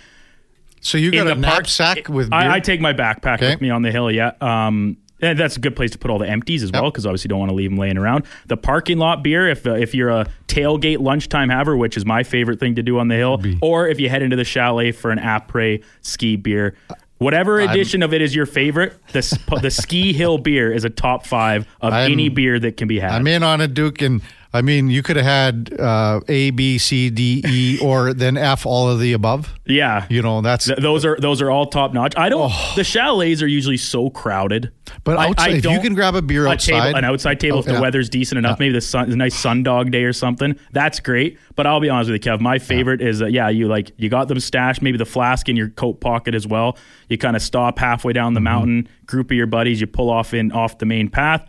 so 0.81 0.97
you 0.99 1.11
got 1.11 1.27
a 1.27 1.31
park- 1.35 1.41
knapsack 1.65 2.09
with? 2.09 2.33
I, 2.33 2.57
I 2.57 2.61
take 2.61 2.81
my 2.81 2.93
backpack 2.93 3.35
Okay. 3.39 3.51
with 3.51 3.61
me 3.61 3.71
on 3.71 3.83
the 3.83 3.91
hill. 3.91 4.11
Yeah, 4.11 4.33
um, 4.41 4.97
and 5.21 5.37
that's 5.37 5.57
a 5.57 5.61
good 5.61 5.75
place 5.75 5.91
to 5.91 5.99
put 5.99 6.13
all 6.13 6.19
the 6.21 6.29
empties 6.29 6.63
as 6.63 6.71
well 6.71 6.85
because 6.93 7.05
obviously 7.05 7.27
you 7.27 7.31
don't 7.31 7.41
want 7.41 7.51
to 7.51 7.55
leave 7.57 7.71
them 7.71 7.79
laying 7.79 7.99
around. 7.99 8.25
The 8.47 8.57
parking 8.57 8.99
lot 8.99 9.25
beer, 9.25 9.49
if 9.49 9.67
uh, 9.67 9.73
if 9.73 9.93
you're 9.95 10.11
a 10.11 10.27
tailgate 10.47 11.01
lunchtime 11.01 11.49
haver, 11.49 11.77
which 11.77 11.97
is 11.97 12.07
my 12.07 12.23
favorite 12.23 12.61
thing 12.61 12.77
to 12.77 12.83
do 12.85 12.99
on 13.01 13.09
the 13.09 13.17
hill, 13.17 13.43
or 13.61 13.89
if 13.89 13.99
you 13.99 14.09
head 14.09 14.23
into 14.23 14.37
the 14.37 14.45
chalet 14.45 14.93
for 14.93 15.11
an 15.11 15.19
après 15.19 15.83
ski 16.03 16.37
beer. 16.37 16.77
Whatever 17.21 17.59
edition 17.59 18.05
of 18.05 18.15
it 18.15 18.23
is 18.23 18.33
your 18.33 18.47
favorite, 18.47 18.95
the 19.13 19.23
the 19.61 19.71
ski 19.83 20.13
hill 20.13 20.39
beer 20.39 20.71
is 20.73 20.85
a 20.85 20.91
top 20.91 21.27
five 21.27 21.67
of 21.81 21.93
I'm- 21.93 22.13
any 22.13 22.29
beer 22.29 22.61
that 22.61 22.77
can 22.77 22.87
be 22.87 23.01
had. 23.01 23.11
I'm 23.11 23.27
in 23.27 23.43
on 23.43 23.61
it, 23.61 23.75
Duke, 23.75 24.01
and 24.03 24.23
I 24.51 24.63
mean 24.63 24.89
you 24.89 25.03
could 25.03 25.17
have 25.17 25.27
had 25.27 25.79
uh, 25.79 26.21
A, 26.27 26.51
B, 26.51 26.79
C, 26.79 27.11
D, 27.11 27.43
E, 27.47 27.79
or 27.83 28.15
then 28.15 28.37
F, 28.39 28.65
all 28.65 28.89
of 28.89 28.99
the 28.99 29.13
above. 29.13 29.53
yeah, 29.67 30.07
You 30.09 30.23
know 30.23 30.41
that's. 30.41 30.65
Th- 30.65 30.79
those 30.79 31.05
are 31.05 31.17
those 31.21 31.43
are 31.43 31.51
all 31.51 31.67
top 31.67 31.93
notch. 31.93 32.15
I 32.17 32.31
don't. 32.31 32.51
The 32.75 32.83
chalets 32.85 33.43
are 33.43 33.47
usually 33.47 33.77
so 33.77 34.09
crowded. 34.09 34.73
Oh. 34.91 34.93
But 35.05 35.19
I- 35.19 35.29
outside- 35.29 35.51
I 35.53 35.57
if 35.59 35.65
you 35.67 35.81
can 35.81 35.95
grab 35.95 36.15
a 36.15 36.23
beer 36.23 36.47
a 36.47 36.51
outside- 36.53 36.81
table, 36.81 36.97
an 36.99 37.05
outside 37.05 37.41
table, 37.41 37.59
Oh, 37.59 37.61
if 37.61 37.67
the 37.67 37.73
yeah. 37.75 37.81
weather's 37.81 38.09
decent 38.09 38.39
enough, 38.39 38.59
maybe 38.59 38.73
the 38.73 38.81
sun, 38.81 39.13
a 39.13 39.17
nice 39.17 39.37
sundog 39.41 39.91
day 39.91 40.05
or 40.05 40.15
something, 40.15 40.57
that's 40.73 40.99
great. 41.01 41.39
But 41.55 41.67
I'll 41.67 41.81
be 41.81 41.91
honest 41.91 42.11
with 42.11 42.25
you, 42.25 42.33
Kev. 42.33 42.41
My 42.41 42.59
favorite 42.59 43.03
is 43.03 43.21
uh, 43.21 43.27
yeah, 43.27 43.51
you 43.51 43.69
like 43.69 43.93
you 43.99 44.09
got 44.09 44.29
them 44.29 44.41
stashed, 44.41 44.81
maybe 44.81 44.97
the 44.97 45.05
flask 45.05 45.51
in 45.51 45.57
your 45.57 45.69
coat 45.69 46.01
pocket 46.01 46.35
as 46.35 46.47
well. 46.47 46.79
You 47.11 47.19
kind 47.19 47.37
of 47.37 47.43
stop 47.43 47.79
halfway 47.79 48.15
down 48.15 48.29
Mm-hmm. 48.29 48.35
the 48.35 48.41
mountain, 48.41 48.89
group 49.05 49.31
of 49.31 49.37
your 49.37 49.47
buddies, 49.47 49.81
you 49.83 49.87
pull 49.87 50.09
off 50.09 50.33
in 50.33 50.53
off 50.53 50.79
the 50.79 50.87
main 50.87 51.11
path, 51.11 51.45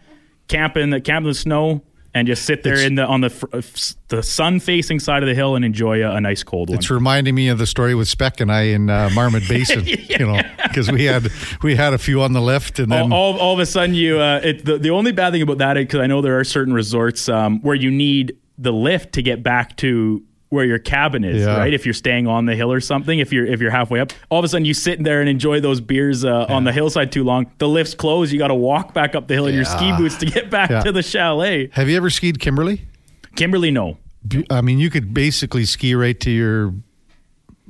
camp 0.50 0.76
in 0.76 0.90
the 0.90 1.00
camp 1.00 1.24
in 1.24 1.30
the 1.32 1.34
snow. 1.36 1.82
And 2.14 2.28
just 2.28 2.44
sit 2.46 2.64
there 2.64 2.74
It's- 2.74 2.88
in 2.88 2.96
the 2.96 3.06
on 3.06 3.22
the 3.22 3.48
uh, 3.54 3.62
the 4.08 4.24
sun 4.24 4.60
facing 4.60 5.00
side 5.00 5.22
of 5.22 5.30
the 5.30 5.36
hill 5.36 5.56
and 5.56 5.64
enjoy 5.64 6.04
a, 6.04 6.16
a 6.16 6.22
nice 6.22 6.42
cold 6.44 6.70
one. 6.70 6.78
It's 6.80 6.90
reminding 6.90 7.36
me 7.36 7.50
of 7.50 7.60
the 7.60 7.68
story 7.68 7.94
with 7.94 8.08
Speck 8.08 8.42
and 8.42 8.52
I 8.52 8.62
in 8.62 8.90
uh, 8.90 9.12
Marmot 9.14 9.48
Basin, 9.48 9.86
you 9.86 10.18
know, 10.18 10.42
because 10.64 10.92
we 10.92 11.06
had 11.06 11.32
we 11.62 11.76
had 11.76 11.94
a 11.94 12.00
few 12.00 12.22
on 12.22 12.34
the 12.34 12.42
lift, 12.42 12.80
and 12.80 12.92
then 12.92 13.12
all, 13.14 13.34
all, 13.34 13.40
all 13.40 13.54
of 13.54 13.60
a 13.60 13.66
sudden 13.66 13.94
you 13.94 14.20
uh, 14.20 14.42
it, 14.44 14.66
the, 14.66 14.80
the 14.80 14.90
only 14.90 15.12
bad 15.12 15.34
thing 15.34 15.44
about 15.44 15.60
that 15.60 15.76
because 15.76 16.00
i 16.00 16.08
know 16.08 16.22
there 16.22 16.40
are 16.40 16.44
certain 16.44 16.74
resorts 16.74 17.30
um, 17.30 17.62
where 17.62 17.76
you 17.76 17.92
need 17.92 18.36
the 18.58 18.74
lift 18.74 19.14
to 19.14 19.22
get 19.22 19.44
back 19.44 19.78
to 19.78 20.24
where 20.50 20.66
your 20.66 20.80
cabin 20.80 21.24
is 21.24 21.46
Yeah. 21.46 21.58
right? 21.58 21.74
If 21.74 21.86
you're 21.86 21.94
staying 21.94 22.26
on 22.28 22.46
the 22.46 22.56
hill 22.56 22.72
or 22.72 22.80
something 22.80 23.20
if 23.20 23.32
you're 23.32 23.46
if 23.46 23.60
you're 23.62 23.70
halfway 23.72 24.00
up 24.00 24.12
all 24.30 24.40
of 24.40 24.46
a 24.46 24.48
sudden 24.48 24.66
you 24.66 24.74
sit 24.74 25.04
there 25.04 25.20
and 25.22 25.30
enjoy 25.30 25.60
those 25.60 25.80
beers 25.80 26.26
uh, 26.26 26.46
on 26.50 26.64
the 26.64 26.72
hillside 26.72 27.12
too 27.12 27.24
long. 27.24 27.52
The 27.60 27.68
lift's 27.70 27.94
close, 27.96 28.32
you 28.32 28.40
got 28.40 28.48
to 28.48 28.56
walk 28.56 28.94
back 28.94 29.14
up 29.16 29.28
the 29.28 29.36
hill 29.36 29.46
in 29.48 29.54
your 29.56 29.66
ski 29.66 29.96
boots 29.96 30.16
to 30.18 30.26
get 30.26 30.50
back 30.50 30.70
Yeah. 30.70 30.82
to 30.82 30.92
the 30.92 31.04
chalet. 31.04 31.70
Have 31.74 31.88
you 31.90 31.98
ever 31.98 32.10
skied 32.10 32.40
Kimberley? 32.40 32.82
kimberley 33.36 33.72
no. 33.72 33.98
I 34.50 34.62
mean, 34.62 34.80
you 34.80 34.90
could 34.90 35.14
basically 35.14 35.64
ski 35.66 35.96
right 35.96 36.20
to 36.20 36.30
your 36.32 36.74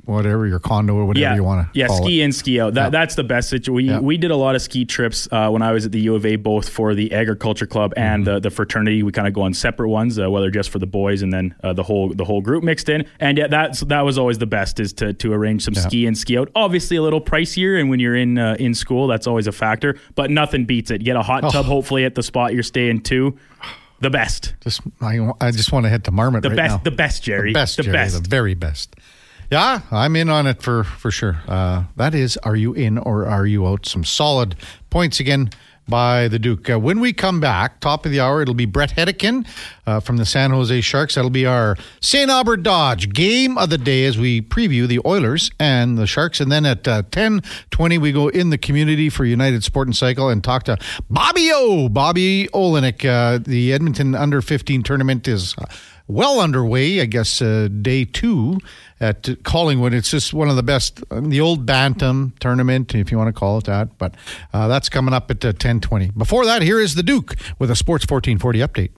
whatever 0.04 0.46
your 0.46 0.58
condo 0.58 0.94
or 0.94 1.04
whatever 1.06 1.20
yeah, 1.22 1.34
you 1.34 1.44
want 1.44 1.72
to. 1.72 1.78
yeah, 1.78 1.86
ski 1.88 2.20
it. 2.20 2.24
in, 2.24 2.32
ski 2.32 2.60
out. 2.60 2.74
That 2.74 2.92
that's 2.92 3.14
the 3.14 3.24
best 3.24 3.48
situation. 3.48 3.96
We 4.00 4.00
we 4.10 4.16
did 4.18 4.30
a 4.30 4.36
lot 4.36 4.54
of 4.56 4.62
ski 4.62 4.84
trips 4.84 5.28
uh, 5.30 5.48
when 5.50 5.62
I 5.62 5.72
was 5.72 5.86
at 5.86 5.92
the 5.92 6.00
U 6.00 6.14
of 6.14 6.26
A, 6.26 6.36
both 6.36 6.68
for 6.68 6.94
the 6.94 7.12
agriculture 7.12 7.66
club 7.66 7.92
and 7.96 8.24
Mm-hmm. 8.24 8.34
the, 8.34 8.40
the 8.40 8.50
fraternity. 8.50 9.02
We 9.02 9.12
kind 9.12 9.28
of 9.28 9.34
go 9.34 9.42
on 9.42 9.54
separate 9.54 9.88
ones, 9.88 10.18
uh, 10.18 10.30
whether 10.30 10.50
just 10.50 10.70
for 10.70 10.78
the 10.78 10.86
boys 10.86 11.22
and 11.22 11.32
then 11.32 11.54
uh, 11.62 11.72
the 11.72 11.82
whole 11.82 12.08
the 12.12 12.24
whole 12.24 12.40
group 12.40 12.64
mixed 12.64 12.88
in. 12.88 13.06
And 13.20 13.38
yeah, 13.38 13.46
that's 13.46 13.80
that 13.80 14.02
was 14.02 14.18
always 14.18 14.38
the 14.38 14.46
best 14.46 14.80
is 14.80 14.92
to 14.94 15.12
to 15.14 15.32
arrange 15.32 15.64
some 15.64 15.74
ski 15.74 16.06
in, 16.06 16.14
ski 16.14 16.38
out. 16.38 16.50
Obviously 16.54 16.96
a 16.96 17.02
little 17.02 17.20
pricier, 17.20 17.78
and 17.80 17.88
when 17.90 18.00
you're 18.00 18.16
in 18.16 18.38
uh, 18.38 18.56
in 18.58 18.74
school, 18.74 19.06
that's 19.06 19.26
always 19.26 19.46
a 19.46 19.52
factor. 19.52 19.96
But 20.14 20.30
nothing 20.30 20.64
beats 20.66 20.90
it. 20.90 21.04
Get 21.04 21.16
a 21.16 21.22
hot 21.22 21.44
Oh. 21.44 21.50
tub, 21.50 21.64
hopefully 21.66 22.04
at 22.04 22.14
the 22.14 22.22
spot 22.22 22.52
you're 22.54 22.62
staying 22.62 23.02
to. 23.02 23.36
The 24.00 24.08
best, 24.10 24.54
Just 24.62 24.80
I, 25.02 25.18
I 25.42 25.50
just 25.50 25.72
want 25.72 25.84
to 25.84 25.90
head 25.90 26.04
to 26.04 26.10
Marmot 26.10 26.42
the 26.42 26.48
right 26.48 26.56
best, 26.56 26.76
now. 26.76 26.82
the 26.84 26.90
best, 26.90 27.22
Jerry, 27.22 27.50
The 27.52 27.58
best, 27.58 27.76
the 27.76 27.82
Jerry, 27.82 27.92
best. 27.92 28.22
the 28.22 28.28
very 28.30 28.54
best. 28.54 28.96
Yeah, 29.50 29.80
I'm 29.90 30.14
in 30.14 30.28
on 30.28 30.46
it 30.46 30.62
for 30.62 30.84
for 30.84 31.10
sure. 31.10 31.42
Uh, 31.48 31.84
that 31.96 32.14
is, 32.14 32.36
are 32.38 32.54
you 32.54 32.72
in 32.72 32.98
or 32.98 33.26
are 33.26 33.46
you 33.46 33.66
out? 33.66 33.84
Some 33.84 34.04
solid 34.04 34.54
points 34.90 35.18
again 35.18 35.50
by 35.88 36.28
the 36.28 36.38
Duke. 36.38 36.70
Uh, 36.70 36.78
when 36.78 37.00
we 37.00 37.12
come 37.12 37.40
back, 37.40 37.80
top 37.80 38.06
of 38.06 38.12
the 38.12 38.20
hour, 38.20 38.40
it'll 38.40 38.54
be 38.54 38.64
Bret 38.64 38.90
Hedican 38.90 39.44
uh, 39.88 39.98
from 39.98 40.18
the 40.18 40.24
San 40.24 40.52
Jose 40.52 40.80
Sharks. 40.82 41.16
That'll 41.16 41.30
be 41.30 41.46
our 41.46 41.76
St. 42.00 42.30
Albert 42.30 42.58
Dodge 42.58 43.12
game 43.12 43.58
of 43.58 43.70
the 43.70 43.78
day 43.78 44.04
as 44.04 44.16
we 44.16 44.40
preview 44.40 44.86
the 44.86 45.00
Oilers 45.04 45.50
and 45.58 45.98
the 45.98 46.06
Sharks. 46.06 46.40
And 46.40 46.52
then 46.52 46.64
at 46.64 46.86
uh, 46.86 47.02
10:20, 47.10 47.98
we 47.98 48.12
go 48.12 48.28
in 48.28 48.50
the 48.50 48.58
community 48.58 49.10
for 49.10 49.24
United 49.24 49.64
Sport 49.64 49.88
and 49.88 49.96
Cycle 49.96 50.28
and 50.28 50.44
talk 50.44 50.62
to 50.64 50.78
Bobby 51.10 51.50
O. 51.52 51.88
Bobby 51.88 52.48
Olenek. 52.54 53.04
Uh, 53.04 53.42
the 53.44 53.72
Edmonton 53.72 54.14
Under 54.14 54.40
15 54.40 54.84
tournament 54.84 55.26
is. 55.26 55.56
Uh, 55.58 55.64
well 56.10 56.40
underway. 56.40 57.00
I 57.00 57.04
guess 57.04 57.40
uh, 57.40 57.68
day 57.82 58.04
two 58.04 58.58
at 59.00 59.28
Collingwood. 59.44 59.94
It's 59.94 60.10
just 60.10 60.34
one 60.34 60.48
of 60.48 60.56
the 60.56 60.62
best, 60.62 61.02
the 61.10 61.40
old 61.40 61.66
Bantam 61.66 62.34
tournament, 62.40 62.94
if 62.94 63.10
you 63.10 63.18
want 63.18 63.28
to 63.28 63.38
call 63.38 63.58
it 63.58 63.64
that. 63.64 63.96
But 63.98 64.14
uh, 64.52 64.68
that's 64.68 64.88
coming 64.88 65.14
up 65.14 65.30
at 65.30 65.44
uh, 65.44 65.52
ten 65.52 65.80
twenty. 65.80 66.10
Before 66.10 66.44
that, 66.44 66.62
here 66.62 66.80
is 66.80 66.94
the 66.94 67.02
Duke 67.02 67.34
with 67.58 67.70
a 67.70 67.76
Sports 67.76 68.04
fourteen 68.04 68.38
forty 68.38 68.58
update. 68.60 68.88